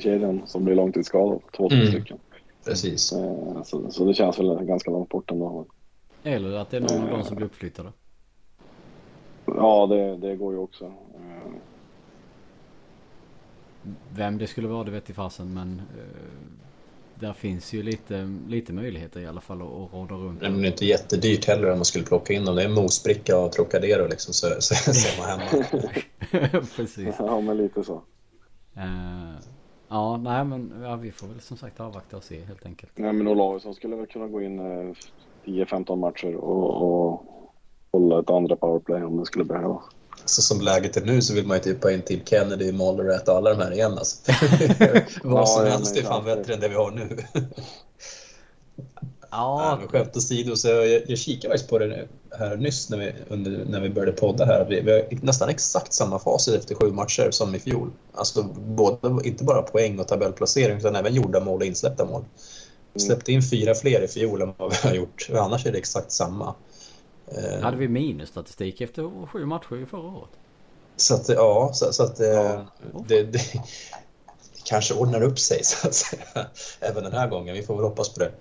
kedjan 0.00 0.42
som 0.46 0.64
blir 0.64 0.74
långtidsskadad. 0.74 1.40
Två, 1.56 1.68
tre 1.68 1.78
mm. 1.78 1.92
stycken. 1.92 2.18
Precis. 2.64 3.12
Eh, 3.12 3.62
så, 3.62 3.90
så 3.90 4.04
det 4.04 4.14
känns 4.14 4.38
väl 4.38 4.64
ganska 4.64 4.90
långt 4.90 5.08
bort 5.08 5.30
ändå. 5.30 5.66
Eller 6.22 6.52
att 6.52 6.70
det 6.70 6.76
är 6.76 6.80
någon 6.80 7.02
av 7.02 7.10
dem 7.10 7.24
som 7.24 7.36
blir 7.36 7.46
uppflyttade. 7.46 7.92
Ja, 9.46 9.86
det, 9.86 10.16
det 10.16 10.36
går 10.36 10.52
ju 10.52 10.58
också. 10.58 10.84
Eh, 10.84 11.52
vem 14.14 14.38
det 14.38 14.46
skulle 14.46 14.68
vara 14.68 14.84
det 14.84 14.90
vet 14.90 15.10
i 15.10 15.12
fasen 15.12 15.54
men 15.54 15.82
eh, 15.98 16.59
där 17.20 17.32
finns 17.32 17.72
ju 17.72 17.82
lite, 17.82 18.38
lite 18.48 18.72
möjligheter 18.72 19.20
i 19.20 19.26
alla 19.26 19.40
fall 19.40 19.62
att, 19.62 19.68
att 19.68 19.92
råda 19.92 20.14
runt. 20.14 20.40
Men 20.40 20.60
det 20.60 20.66
är 20.66 20.70
inte 20.70 20.86
jättedyrt 20.86 21.44
heller 21.44 21.70
om 21.70 21.78
man 21.78 21.84
skulle 21.84 22.04
plocka 22.04 22.32
in 22.32 22.44
dem. 22.44 22.56
Det 22.56 22.62
är 22.62 22.68
Mosbricka 22.68 23.38
och 23.38 23.52
Trocadero 23.52 24.08
liksom 24.08 24.34
så, 24.34 24.46
så, 24.60 24.74
så 24.74 24.94
ser 24.94 25.20
man 25.20 25.40
hemma. 25.40 26.60
Precis. 26.76 27.14
Ja 27.18 27.40
men 27.40 27.56
lite 27.56 27.84
så. 27.84 27.94
Uh, 28.76 29.34
ja 29.88 30.16
nej 30.16 30.44
men 30.44 30.72
ja, 30.82 30.96
vi 30.96 31.12
får 31.12 31.26
väl 31.26 31.40
som 31.40 31.56
sagt 31.56 31.80
avvakta 31.80 32.16
och 32.16 32.24
se 32.24 32.40
helt 32.40 32.66
enkelt. 32.66 32.92
Nej 32.94 33.12
men 33.12 33.28
Olausson 33.28 33.74
skulle 33.74 33.96
väl 33.96 34.06
kunna 34.06 34.26
gå 34.26 34.42
in 34.42 34.58
eh, 34.58 34.94
10-15 35.44 35.96
matcher 35.96 36.34
och, 36.34 36.82
och 36.82 37.24
hålla 37.92 38.20
ett 38.20 38.30
andra 38.30 38.56
powerplay 38.56 39.02
om 39.04 39.16
det 39.16 39.26
skulle 39.26 39.44
behövas. 39.44 39.84
Så 40.24 40.42
som 40.42 40.60
läget 40.60 40.96
är 40.96 41.00
nu 41.00 41.22
så 41.22 41.34
vill 41.34 41.46
man 41.46 41.56
ju 41.56 41.62
typ 41.62 41.82
ha 41.82 41.90
in 41.90 42.02
Tim 42.02 42.20
Kennedy, 42.24 42.72
Molleret 42.72 43.28
och 43.28 43.36
alla 43.36 43.50
de 43.50 43.62
här 43.62 43.72
igen 43.72 43.98
alltså. 43.98 44.16
Vad 45.22 45.48
som 45.48 45.66
ja, 45.66 45.72
helst 45.72 45.96
är 45.96 46.02
fan 46.02 46.24
bättre 46.24 46.54
än 46.54 46.60
det 46.60 46.68
vi 46.68 46.74
har 46.74 46.90
nu. 46.90 47.18
Ja. 49.30 49.78
Nej, 49.78 49.88
skämt 49.88 50.16
åsido, 50.16 50.56
så 50.56 50.68
jag, 50.68 51.02
jag 51.06 51.18
kikade 51.18 51.52
faktiskt 51.52 51.70
på 51.70 51.78
det 51.78 52.08
här 52.38 52.56
nyss 52.56 52.90
när 52.90 52.98
vi, 52.98 53.12
under, 53.28 53.64
när 53.64 53.80
vi 53.80 53.90
började 53.90 54.12
podda 54.12 54.44
här. 54.44 54.66
Vi, 54.68 54.80
vi 54.80 54.92
har 54.92 55.24
nästan 55.24 55.48
exakt 55.48 55.92
samma 55.92 56.18
facit 56.18 56.54
efter 56.54 56.74
sju 56.74 56.92
matcher 56.92 57.30
som 57.30 57.54
i 57.54 57.58
fjol. 57.58 57.90
Alltså 58.14 58.42
både, 58.42 59.28
inte 59.28 59.44
bara 59.44 59.62
poäng 59.62 59.98
och 59.98 60.08
tabellplacering 60.08 60.78
utan 60.78 60.96
även 60.96 61.14
gjorda 61.14 61.40
mål 61.40 61.60
och 61.60 61.66
insläppta 61.66 62.04
mål. 62.04 62.24
Vi 62.92 63.02
mm. 63.02 63.06
släppte 63.06 63.32
in 63.32 63.42
fyra 63.42 63.74
fler 63.74 64.02
i 64.02 64.08
fjol 64.08 64.42
än 64.42 64.52
vad 64.56 64.70
vi 64.70 64.88
har 64.88 64.94
gjort. 64.94 65.28
Annars 65.34 65.66
är 65.66 65.72
det 65.72 65.78
exakt 65.78 66.12
samma. 66.12 66.54
Eh, 67.38 67.62
Hade 67.62 67.76
vi 67.76 67.88
minusstatistik 67.88 68.80
efter 68.80 69.26
sju 69.26 69.44
matcher 69.46 69.76
i 69.82 69.86
förra 69.86 70.00
året? 70.18 70.30
Så 70.96 71.14
att, 71.14 71.28
ja, 71.28 71.70
så, 71.72 71.92
så 71.92 72.02
att 72.02 72.20
eh, 72.20 72.26
Ja. 72.28 72.66
det, 73.08 73.22
det, 73.22 73.32
det 73.32 73.60
kanske 74.64 74.94
ordnar 74.94 75.22
upp 75.22 75.38
sig 75.38 75.64
så 75.64 75.88
att 75.88 75.94
säga. 75.94 76.22
Även 76.80 77.02
den 77.04 77.12
här 77.12 77.28
gången. 77.28 77.54
Vi 77.54 77.62
får 77.62 77.74
väl 77.74 77.84
hoppas 77.84 78.14
på 78.14 78.20
det. 78.20 78.32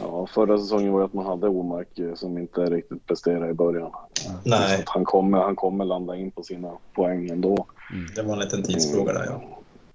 Ja, 0.00 0.26
förra 0.26 0.58
säsongen 0.58 0.92
var 0.92 1.00
det 1.00 1.06
att 1.06 1.12
man 1.12 1.26
hade 1.26 1.48
Omark 1.48 1.98
eh, 1.98 2.14
som 2.14 2.38
inte 2.38 2.60
riktigt 2.60 3.06
presterade 3.06 3.50
i 3.50 3.54
början. 3.54 3.90
Så 4.14 4.30
Nej, 4.44 4.80
att 4.80 4.88
han, 4.88 5.04
kommer, 5.04 5.38
han 5.38 5.56
kommer 5.56 5.84
landa 5.84 6.16
in 6.16 6.30
på 6.30 6.42
sina 6.42 6.72
poäng 6.94 7.30
ändå. 7.30 7.66
Mm. 7.92 8.06
det 8.14 8.22
var 8.22 8.32
en 8.32 8.38
liten 8.38 8.62
tidsfråga 8.62 9.12
där 9.12 9.24
ja. 9.26 9.42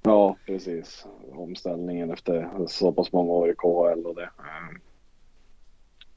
Ja, 0.01 0.35
precis. 0.45 1.05
Omställningen 1.35 2.11
efter 2.11 2.49
så 2.67 2.91
pass 2.91 3.11
många 3.11 3.31
år 3.31 3.49
i 3.51 3.55
KHL 3.55 4.05
och 4.05 4.15
det. 4.15 4.29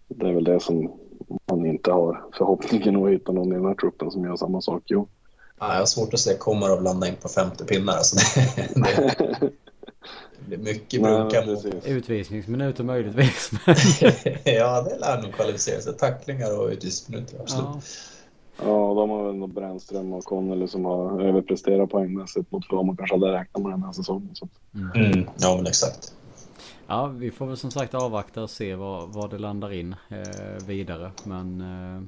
Det 0.09 0.29
är 0.29 0.33
väl 0.33 0.45
det 0.45 0.61
som 0.61 0.93
man 1.51 1.67
inte 1.67 1.93
har 1.93 2.25
förhoppningen 2.39 3.05
att 3.05 3.11
hitta 3.11 3.33
någon 3.33 3.53
i 3.53 3.55
den 3.55 3.65
här 3.65 3.75
truppen 3.75 4.11
som 4.11 4.25
gör 4.25 4.37
samma 4.37 4.61
sak. 4.61 4.83
Jo. 4.87 5.09
Ja, 5.61 5.73
jag 5.73 5.79
har 5.79 5.87
svårt 5.87 6.15
att 6.15 6.21
se 6.21 6.35
kommer 6.37 6.71
att 6.71 6.83
landa 6.83 7.09
in 7.09 7.15
på 7.23 7.29
femte 7.29 7.65
pinnar. 7.65 7.93
Alltså 7.93 8.17
det, 8.75 8.81
det, 8.81 9.51
det 10.49 10.55
är 10.55 10.59
mycket 10.59 11.03
brunka 11.03 11.43
precis. 11.43 11.75
Utvisningsminuter 11.87 12.85
möjligtvis. 12.85 13.51
Ja, 14.45 14.83
det 14.83 14.99
lär 14.99 15.23
nog 15.23 15.33
kvalificera 15.33 15.81
sig. 15.81 15.93
Tacklingar 15.97 16.59
och 16.61 16.69
utvisningsminuter, 16.69 17.41
absolut. 17.41 17.65
ja. 17.75 17.81
Ja, 18.65 18.95
de 18.95 19.11
har 19.11 19.27
väl 19.27 19.35
nog 19.35 19.51
Brännström 19.55 20.13
och 20.13 20.25
Connelly 20.25 20.69
som 20.69 20.85
har 20.85 21.23
överpresterat 21.23 21.91
poängmässigt 21.91 22.53
mot 22.53 22.65
vad 22.71 22.87
man 22.87 22.97
kanske 22.97 23.15
hade 23.17 23.33
räknat 23.33 23.63
med 23.63 23.73
den 23.73 23.83
här 23.83 23.93
säsongen. 23.93 24.31
Så. 24.35 24.45
att- 24.45 24.95
Mm, 24.97 25.27
ja, 25.39 25.57
men 25.57 25.67
exakt. 25.67 26.15
Ja, 26.87 27.07
vi 27.07 27.31
får 27.31 27.47
väl 27.47 27.57
som 27.57 27.71
sagt 27.71 27.95
avvakta 27.95 28.43
och 28.43 28.51
se 28.51 28.75
vad, 28.75 29.09
vad 29.13 29.31
det 29.31 29.39
landar 29.39 29.73
in 29.73 29.95
eh, 30.09 30.67
vidare. 30.67 31.13
Men 31.25 31.61
eh, 31.61 32.03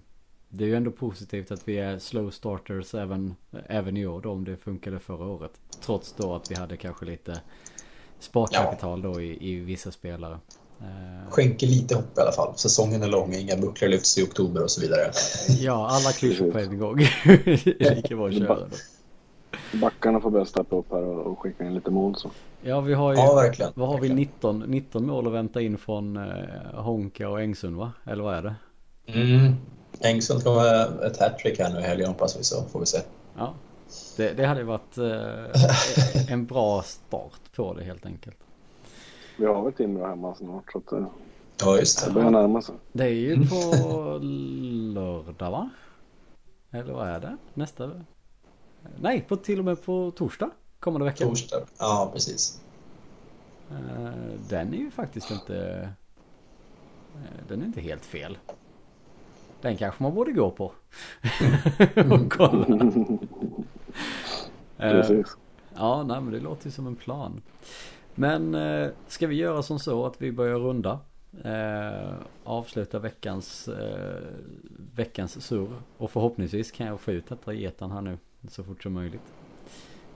det 0.48 0.64
är 0.64 0.68
ju 0.68 0.76
ändå 0.76 0.90
positivt 0.90 1.50
att 1.50 1.68
vi 1.68 1.78
är 1.78 1.98
slow 1.98 2.30
starters 2.30 2.94
även, 2.94 3.34
även 3.66 3.96
i 3.96 4.06
år 4.06 4.20
då 4.20 4.30
om 4.30 4.44
det 4.44 4.56
funkade 4.56 4.98
förra 4.98 5.26
året. 5.26 5.52
Trots 5.80 6.12
då 6.12 6.34
att 6.34 6.50
vi 6.50 6.54
hade 6.54 6.76
kanske 6.76 7.04
lite 7.04 7.40
sparkapital 8.18 9.02
då 9.02 9.20
i, 9.20 9.50
i 9.50 9.60
vissa 9.60 9.90
spelare. 9.90 10.38
Eh, 10.80 11.30
Skänker 11.30 11.66
lite 11.66 11.94
hopp 11.94 12.18
i 12.18 12.20
alla 12.20 12.32
fall. 12.32 12.52
Säsongen 12.56 13.02
är 13.02 13.08
lång, 13.08 13.34
inga 13.34 13.56
bucklor 13.56 13.88
lyfts 13.88 14.18
i 14.18 14.22
oktober 14.22 14.62
och 14.62 14.70
så 14.70 14.80
vidare. 14.80 15.10
ja, 15.60 15.88
alla 15.90 16.12
klyschor 16.12 16.50
på 16.50 16.58
en 16.58 16.78
gång. 16.78 16.96
det 16.96 17.80
är 17.86 17.94
lika 17.94 18.16
bra 18.16 18.28
att 18.28 18.34
köra 18.34 18.54
då. 18.54 18.66
Backarna 19.78 20.20
får 20.20 20.30
börja 20.30 20.44
steppa 20.44 20.76
upp 20.76 20.90
här 20.90 21.02
och, 21.02 21.26
och 21.32 21.38
skicka 21.38 21.64
in 21.64 21.74
lite 21.74 21.90
mål. 21.90 22.16
Så. 22.16 22.30
Ja, 22.66 22.80
vi 22.80 22.94
har 22.94 23.12
ju... 23.12 23.18
Ja, 23.18 23.34
verkligen. 23.34 23.72
Vad 23.74 23.88
har 23.88 23.94
vi? 23.94 24.00
verkligen. 24.08 24.16
19, 24.16 24.58
19 24.60 25.06
mål 25.06 25.26
att 25.26 25.32
vänta 25.32 25.60
in 25.60 25.78
från 25.78 26.16
eh, 26.16 26.24
Honka 26.74 27.28
och 27.28 27.40
Engsund 27.40 27.76
va? 27.76 27.92
Eller 28.04 28.22
vad 28.22 28.34
är 28.34 28.42
det? 28.42 28.54
Mm. 29.06 29.52
Engsund 30.00 30.44
kommer 30.44 31.04
ett 31.06 31.20
hattrick 31.20 31.58
här 31.58 31.72
nu 31.74 31.78
i 31.80 31.82
helgen 31.82 32.08
hoppas 32.08 32.38
vi 32.38 32.44
så 32.44 32.62
får 32.62 32.80
vi 32.80 32.86
se. 32.86 32.98
Ja. 33.36 33.54
Det, 34.16 34.32
det 34.32 34.46
hade 34.46 34.60
ju 34.60 34.66
varit 34.66 34.98
eh, 34.98 36.32
en 36.32 36.46
bra 36.46 36.82
start 36.82 37.40
på 37.56 37.74
det 37.74 37.84
helt 37.84 38.06
enkelt. 38.06 38.36
Vi 39.38 39.46
har 39.46 39.62
väl 39.64 39.72
Timrå 39.72 40.06
hemma 40.06 40.34
snart 40.34 40.72
så 40.72 40.78
att 40.78 40.92
eh, 40.92 41.06
Ja, 41.60 41.76
just 41.78 42.00
det 42.04 42.10
det. 42.10 42.14
börjar 42.14 42.30
närma 42.30 42.62
sig. 42.62 42.74
Det 42.92 43.04
är 43.04 43.08
ju 43.08 43.36
på 43.46 44.18
lördag 44.94 45.50
va? 45.50 45.70
Eller 46.70 46.92
vad 46.92 47.08
är 47.08 47.20
det? 47.20 47.36
Nästa? 47.54 47.90
Nej, 49.00 49.24
på, 49.28 49.36
till 49.36 49.58
och 49.58 49.64
med 49.64 49.84
på 49.84 50.10
torsdag 50.16 50.50
kommande 50.84 51.04
vecka. 51.04 51.24
Torsdag. 51.24 51.60
Ja, 51.78 52.10
precis. 52.12 52.60
Eh, 53.70 54.10
Den 54.48 54.74
är 54.74 54.78
ju 54.78 54.90
faktiskt 54.90 55.30
inte... 55.30 55.88
eh, 57.14 57.46
Den 57.48 57.62
är 57.62 57.66
inte 57.66 57.80
helt 57.80 58.04
fel. 58.04 58.38
Den 59.60 59.76
kanske 59.76 60.02
man 60.02 60.14
borde 60.14 60.32
gå 60.32 60.50
på. 60.50 60.64
och 62.10 62.32
kolla. 62.32 62.66
Eh, 64.78 64.90
Precis. 64.90 65.36
Ja, 65.74 66.02
nej 66.02 66.20
men 66.20 66.32
det 66.32 66.40
låter 66.40 66.66
ju 66.66 66.70
som 66.70 66.86
en 66.86 66.96
plan. 66.96 67.42
Men 68.14 68.56
ska 69.08 69.26
vi 69.26 69.34
göra 69.36 69.62
som 69.62 69.78
så 69.78 70.06
att 70.06 70.22
vi 70.22 70.32
börjar 70.32 70.58
runda? 70.58 70.98
Eh, 71.44 72.14
avsluta 72.44 72.98
veckans, 72.98 73.68
eh, 73.68 74.22
veckans 74.94 75.44
surr. 75.46 75.68
Och 75.98 76.10
förhoppningsvis 76.10 76.70
kan 76.70 76.86
jag 76.86 77.00
få 77.00 77.12
ut 77.12 77.28
detta 77.28 77.52
i 77.54 77.64
etern 77.64 77.90
här 77.90 78.00
nu 78.00 78.18
så 78.50 78.64
fort 78.64 78.82
som 78.82 78.92
möjligt. 78.92 79.22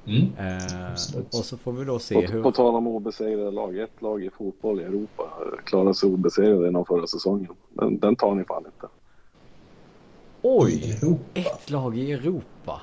Mm. 0.09 0.33
Eh, 0.39 0.93
och 1.33 1.45
så 1.45 1.57
får 1.57 1.73
vi 1.73 1.85
då 1.85 1.99
se 1.99 2.15
På, 2.15 2.33
hur... 2.33 2.43
på 2.43 2.53
tal 2.53 2.75
om 2.75 2.87
obesegrade 2.87 3.51
lag. 3.51 3.79
Ett 3.79 4.03
lag 4.03 4.25
i 4.25 4.31
fotboll 4.31 4.81
i 4.81 4.85
Europa 4.85 5.23
eh, 5.23 5.65
klarade 5.65 5.95
sig 5.95 6.09
obesegrade 6.09 6.69
inom 6.69 6.85
förra 6.85 7.07
säsongen. 7.07 7.53
Den, 7.73 7.99
den 7.99 8.17
tar 8.17 8.35
ni 8.35 8.45
fan 8.45 8.65
inte. 8.67 8.87
Oj! 10.43 10.99
Europa. 11.03 11.23
Ett 11.35 11.71
lag 11.71 11.99
i 11.99 12.13
Europa. 12.13 12.81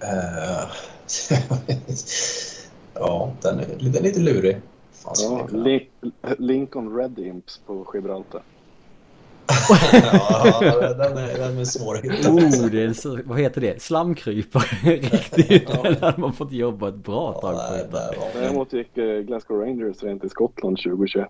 Eh, 0.00 0.68
ja, 2.94 3.32
den 3.42 3.58
är, 3.58 3.66
den 3.80 3.94
är 3.94 4.02
lite 4.02 4.20
lurig. 4.20 4.60
Fan, 4.92 5.14
Ja, 5.22 5.48
Lincoln 6.38 6.96
Red 6.96 7.18
Imps 7.18 7.60
på 7.66 7.86
Gibraltar. 7.94 8.42
Ja, 9.92 10.94
den 10.94 11.18
är, 11.18 11.38
den 11.38 11.58
är 11.58 11.64
svår 11.64 11.94
att 11.96 12.04
hitta. 12.04 12.30
Oh, 12.30 12.66
det 12.70 12.82
är 12.82 13.22
vad 13.28 13.40
heter 13.40 13.60
det? 13.60 13.82
Slamkrypare 13.82 14.64
riktigt. 14.96 15.66
Den 15.82 15.96
hade 15.96 16.20
man 16.20 16.32
fått 16.32 16.52
jobba 16.52 16.88
ett 16.88 16.94
bra 16.94 17.32
tag 17.32 17.54
på. 17.90 17.98
Däremot 18.34 18.72
gick 18.72 18.98
eh, 18.98 19.20
Glasgow 19.20 19.60
Rangers 19.60 20.02
rent 20.02 20.24
i 20.24 20.28
Skottland 20.28 20.76
2021. 20.78 21.28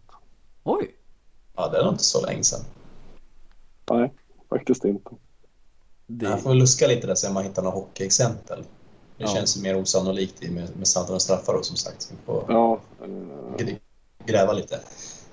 Oj! 0.65 0.95
ja, 1.57 1.69
det 1.69 1.79
är 1.79 1.83
nog 1.85 1.93
inte 1.93 2.05
så 2.05 2.27
länge 2.27 2.43
sedan. 2.43 2.61
Nej, 3.91 4.13
faktiskt 4.51 4.85
inte. 4.85 5.11
Det, 6.07 6.27
Jag 6.27 6.41
får 6.43 6.51
väl 6.51 6.59
luska 6.59 6.87
lite 6.87 7.07
där 7.07 7.15
så 7.15 7.33
man 7.33 7.45
hittar 7.45 7.63
några 7.63 7.77
hockeyexempel. 7.77 8.59
Det 9.19 9.25
Ja. 9.25 9.29
känns 9.29 9.57
ju 9.57 9.63
mer 9.63 9.81
osannolikt 9.81 10.43
i 10.45 10.51
med, 10.51 10.77
med 10.77 10.89
och 11.15 11.23
straffar 11.23 11.53
då, 11.53 11.63
som 11.63 11.77
sagt. 11.77 12.09
Vi 12.13 12.17
får 12.27 12.45
Ja, 12.49 12.81
gr- 13.59 13.79
gräva 14.27 14.53
lite. 14.53 14.81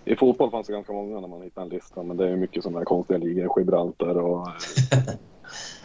I 0.06 0.16
fotboll 0.16 0.52
fanns 0.52 0.68
det 0.68 0.74
ganska 0.74 0.94
många 0.94 1.20
när 1.20 1.28
man 1.28 1.42
hittade 1.42 1.66
en 1.66 1.70
lista, 1.70 2.04
men 2.04 2.18
det 2.18 2.26
är 2.26 2.30
ju 2.30 2.36
mycket 2.36 2.64
sådana 2.64 2.80
här 2.80 2.86
konstiga 2.86 3.18
ligor. 3.20 3.60
Gibraltar 3.60 4.18
och 4.18 4.48
eh, 4.48 5.04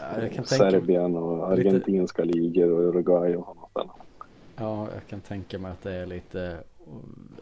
ja, 0.37 0.45
Serbien 0.45 1.16
och 1.16 1.57
lite- 1.57 1.69
argentinska 1.69 2.25
ligor 2.25 2.71
och 2.73 2.81
Uruguay 2.81 3.37
och 3.37 3.45
sådana 3.47 3.66
ställen. 3.71 3.91
ja, 4.57 4.89
jag 4.95 5.07
kan 5.07 5.21
tänka 5.21 5.59
mig 5.59 5.71
att 5.73 5.83
det 5.83 5.93
är 5.95 6.07
lite, 6.07 6.57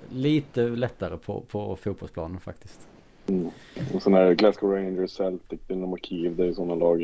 lite 0.09 0.63
lättare 0.63 1.17
på, 1.17 1.41
på 1.41 1.77
fotbollsplanen 1.77 2.41
faktiskt. 2.41 2.89
Mm. 3.27 3.51
Och 3.95 4.03
sen 4.03 4.15
är 4.15 4.33
Glasgow 4.33 4.73
Rangers, 4.73 5.11
Celtic, 5.11 5.61
Dynamo 5.67 5.97
Kiev, 6.03 6.37
det 6.37 6.43
är 6.43 6.47
ju 6.47 6.55
sådana 6.55 6.75
lag. 6.75 7.03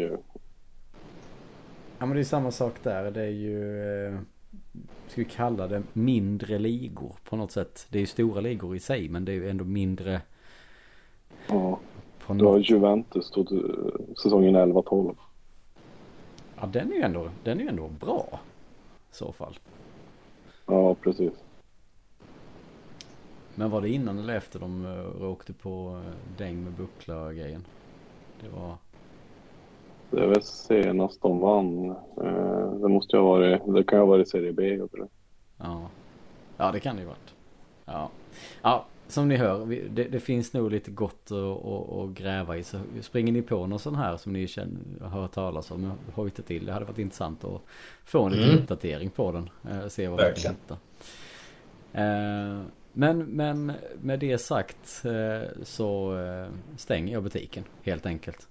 Ja 1.98 2.06
men 2.06 2.14
det 2.14 2.20
är 2.20 2.24
samma 2.24 2.50
sak 2.50 2.74
där. 2.82 3.10
Det 3.10 3.22
är 3.22 3.26
ju, 3.30 3.82
eh, 4.06 4.18
ska 5.06 5.20
vi 5.20 5.24
kalla 5.24 5.66
det 5.66 5.82
mindre 5.92 6.58
ligor 6.58 7.16
på 7.24 7.36
något 7.36 7.52
sätt. 7.52 7.86
Det 7.90 7.98
är 7.98 8.00
ju 8.00 8.06
stora 8.06 8.40
ligor 8.40 8.76
i 8.76 8.80
sig 8.80 9.08
men 9.08 9.24
det 9.24 9.32
är 9.32 9.36
ju 9.36 9.50
ändå 9.50 9.64
mindre 9.64 10.20
Ja, 11.48 11.78
på 12.26 12.34
du 12.34 12.44
har. 12.44 12.58
Juventus 12.58 13.30
tog, 13.30 13.52
eh, 13.52 13.60
säsongen 14.22 14.56
11-12. 14.56 15.14
Ja 16.60 16.66
den 16.66 16.92
är 16.92 16.96
ju 16.96 17.02
ändå, 17.02 17.30
den 17.44 17.58
är 17.58 17.62
ju 17.62 17.68
ändå 17.68 17.88
bra. 17.88 18.40
I 19.10 19.14
så 19.14 19.32
fall. 19.32 19.58
Ja, 20.66 20.94
precis. 20.94 21.32
Men 23.54 23.70
var 23.70 23.80
det 23.80 23.88
innan 23.88 24.18
eller 24.18 24.36
efter 24.36 24.58
de 24.58 24.84
uh, 24.84 25.30
åkte 25.30 25.52
på 25.52 25.96
uh, 25.96 26.36
däng 26.38 26.64
med 26.64 26.72
buckla 26.72 27.32
grejen? 27.32 27.64
Det 28.40 28.48
var... 28.48 28.76
Det 30.12 30.22
är 30.22 30.26
väl 30.26 30.42
senast 30.42 31.22
de 31.22 31.38
vann. 31.38 31.90
Eh, 32.24 32.72
det 32.72 32.88
måste 32.88 33.16
ju 33.16 33.22
ha 33.22 33.28
varit, 33.28 33.62
det 33.74 33.84
kan 33.84 33.98
ju 33.98 34.00
ha 34.04 34.06
varit 34.10 34.28
Serie 34.28 34.52
B. 34.52 34.74
Jag 34.74 34.90
tror. 34.90 35.08
Ja. 35.58 35.88
Ja 36.56 36.72
det 36.72 36.80
kan 36.80 36.96
det 36.96 37.02
ju 37.02 37.08
varit. 37.08 37.34
Ja. 37.84 38.10
Ja 38.62 38.84
som 39.08 39.28
ni 39.28 39.36
hör. 39.36 39.64
Vi, 39.64 39.88
det, 39.90 40.04
det 40.04 40.20
finns 40.20 40.52
nog 40.52 40.70
lite 40.70 40.90
gott 40.90 41.30
att, 41.30 41.66
att, 41.66 41.92
att 41.92 42.10
gräva 42.10 42.56
i. 42.56 42.62
Så 42.64 42.80
springer 43.00 43.32
ni 43.32 43.42
på 43.42 43.66
någon 43.66 43.78
sån 43.78 43.94
här 43.94 44.16
som 44.16 44.32
ni 44.32 44.46
känner, 44.46 44.78
har 45.00 45.20
hört 45.20 45.32
talas 45.32 45.70
om. 45.70 45.92
Hojta 46.14 46.42
till. 46.42 46.66
Det 46.66 46.72
hade 46.72 46.84
varit 46.84 46.98
intressant 46.98 47.44
att 47.44 47.60
få 48.04 48.22
en 48.24 48.32
liten 48.32 48.48
Mm. 48.48 48.62
uppdatering 48.62 49.10
på 49.10 49.32
den. 49.32 49.50
Eh, 49.70 49.88
se 49.88 50.08
vad 50.08 50.18
vi 50.18 50.42
kan 50.42 50.52
hitta. 50.54 50.76
Eh, 51.92 52.62
men, 52.92 53.18
men 53.24 53.72
med 54.02 54.18
det 54.18 54.38
sagt 54.38 55.04
så 55.62 56.14
stänger 56.76 57.12
jag 57.12 57.22
butiken 57.22 57.64
helt 57.82 58.06
enkelt. 58.06 58.48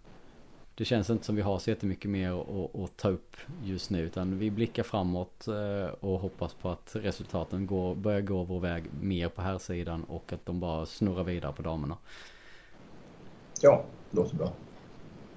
Det 0.82 0.86
känns 0.86 1.10
inte 1.10 1.26
som 1.26 1.36
vi 1.36 1.42
har 1.42 1.60
så 1.60 1.70
jättemycket 1.70 2.12
mer 2.12 2.42
att, 2.42 2.76
att 2.76 2.98
ta 2.98 3.10
upp 3.10 3.38
just 3.64 3.90
nu 3.90 4.02
utan 4.02 4.38
vi 4.38 4.52
blickar 4.52 4.84
framåt 4.84 5.48
eh, 5.48 5.94
och 6.00 6.20
hoppas 6.20 6.54
på 6.54 6.70
att 6.70 6.92
resultaten 6.94 7.68
går, 7.68 7.96
börjar 7.96 8.22
gå 8.22 8.44
vår 8.44 8.60
väg 8.60 8.84
mer 9.02 9.30
på 9.30 9.42
här 9.42 9.58
sidan 9.58 10.04
och 10.04 10.34
att 10.34 10.46
de 10.46 10.60
bara 10.60 10.86
snurrar 10.86 11.24
vidare 11.24 11.54
på 11.54 11.62
damerna. 11.62 11.98
Ja, 13.62 13.84
låter 14.12 14.36
bra. 14.36 14.52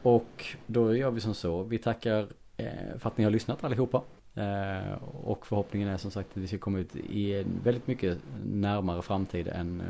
Och 0.03 0.47
då 0.67 0.97
gör 0.97 1.11
vi 1.11 1.21
som 1.21 1.35
så. 1.35 1.63
Vi 1.63 1.79
tackar 1.79 2.29
eh, 2.57 2.99
för 2.99 3.09
att 3.09 3.19
ni 3.19 3.25
har 3.25 3.31
lyssnat 3.31 3.65
allihopa. 3.65 4.03
Eh, 4.35 5.03
och 5.25 5.47
förhoppningen 5.47 5.89
är 5.89 5.97
som 5.97 6.11
sagt 6.11 6.31
att 6.31 6.37
vi 6.37 6.47
ska 6.47 6.59
komma 6.59 6.79
ut 6.79 6.97
i 6.97 7.35
en 7.35 7.61
väldigt 7.65 7.87
mycket 7.87 8.19
närmare 8.45 9.03
framtid 9.03 9.49
än 9.49 9.83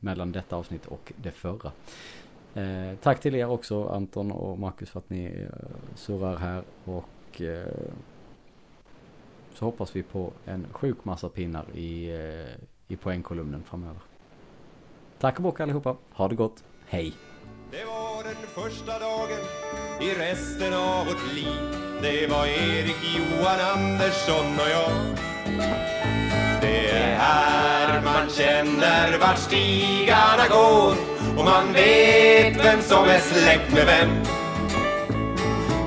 mellan 0.00 0.32
detta 0.32 0.56
avsnitt 0.56 0.86
och 0.86 1.12
det 1.16 1.30
förra. 1.30 1.72
Eh, 2.54 2.96
tack 3.02 3.20
till 3.20 3.34
er 3.34 3.50
också 3.50 3.88
Anton 3.88 4.32
och 4.32 4.58
Marcus 4.58 4.90
för 4.90 4.98
att 4.98 5.10
ni 5.10 5.24
eh, 5.24 5.66
surrar 5.94 6.36
här 6.36 6.62
och 6.84 7.40
eh, 7.40 7.66
så 9.54 9.64
hoppas 9.64 9.96
vi 9.96 10.02
på 10.02 10.32
en 10.44 10.66
sjuk 10.72 11.04
massa 11.04 11.28
pinnar 11.28 11.64
i, 11.74 12.14
eh, 12.14 12.64
i 12.88 12.96
poängkolumnen 12.96 13.62
framöver. 13.62 14.00
Tack 15.18 15.36
och 15.36 15.42
bock 15.42 15.60
allihopa. 15.60 15.96
Ha 16.10 16.28
det 16.28 16.34
gott. 16.34 16.64
Hej! 16.86 17.12
Det 17.70 17.84
var 17.84 18.24
den 18.24 18.34
första 18.34 18.98
dagen 18.98 19.42
i 20.00 20.14
resten 20.14 20.74
av 20.74 21.06
vårt 21.06 21.34
liv 21.34 21.76
Det 22.02 22.26
var 22.30 22.46
Erik, 22.46 22.96
Johan, 23.16 23.60
Andersson 23.74 24.46
och 24.54 24.70
jag 24.70 24.90
Det 26.60 26.90
är 26.90 27.16
här 27.16 28.02
man 28.04 28.28
känner 28.28 29.18
vart 29.18 29.38
stigarna 29.38 30.48
går 30.48 31.21
och 31.36 31.44
man 31.44 31.72
vet 31.72 32.64
vem 32.64 32.82
som 32.82 33.04
är 33.04 33.18
släkt 33.18 33.72
med 33.74 33.86
vem. 33.86 34.10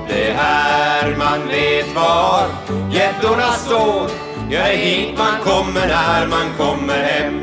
Det 0.08 0.30
är 0.30 0.34
här 0.34 1.16
man 1.18 1.48
vet 1.48 1.94
var 1.94 2.48
gäddorna 2.92 3.52
står. 3.52 4.10
Ja, 4.50 4.60
det 4.64 4.72
är 4.72 4.76
hit 4.76 5.18
man 5.18 5.40
kommer 5.44 5.86
när 5.86 6.26
man 6.26 6.52
kommer 6.58 7.02
hem. 7.02 7.40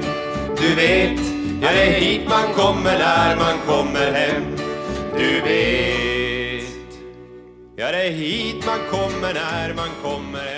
Du 0.57 0.75
vet, 0.75 1.19
ja 1.61 1.69
det 1.71 1.83
är 1.83 1.99
hit 1.99 2.29
man 2.29 2.53
kommer 2.55 2.99
när 2.99 3.35
man 3.35 3.57
kommer 3.67 4.11
hem. 4.11 4.43
Du 5.17 5.41
vet, 5.41 6.69
ja 7.75 7.91
det 7.91 8.07
är 8.07 8.11
hit 8.11 8.65
man 8.65 8.79
kommer 8.91 9.33
när 9.33 9.73
man 9.73 9.89
kommer 10.03 10.39
hem. 10.39 10.52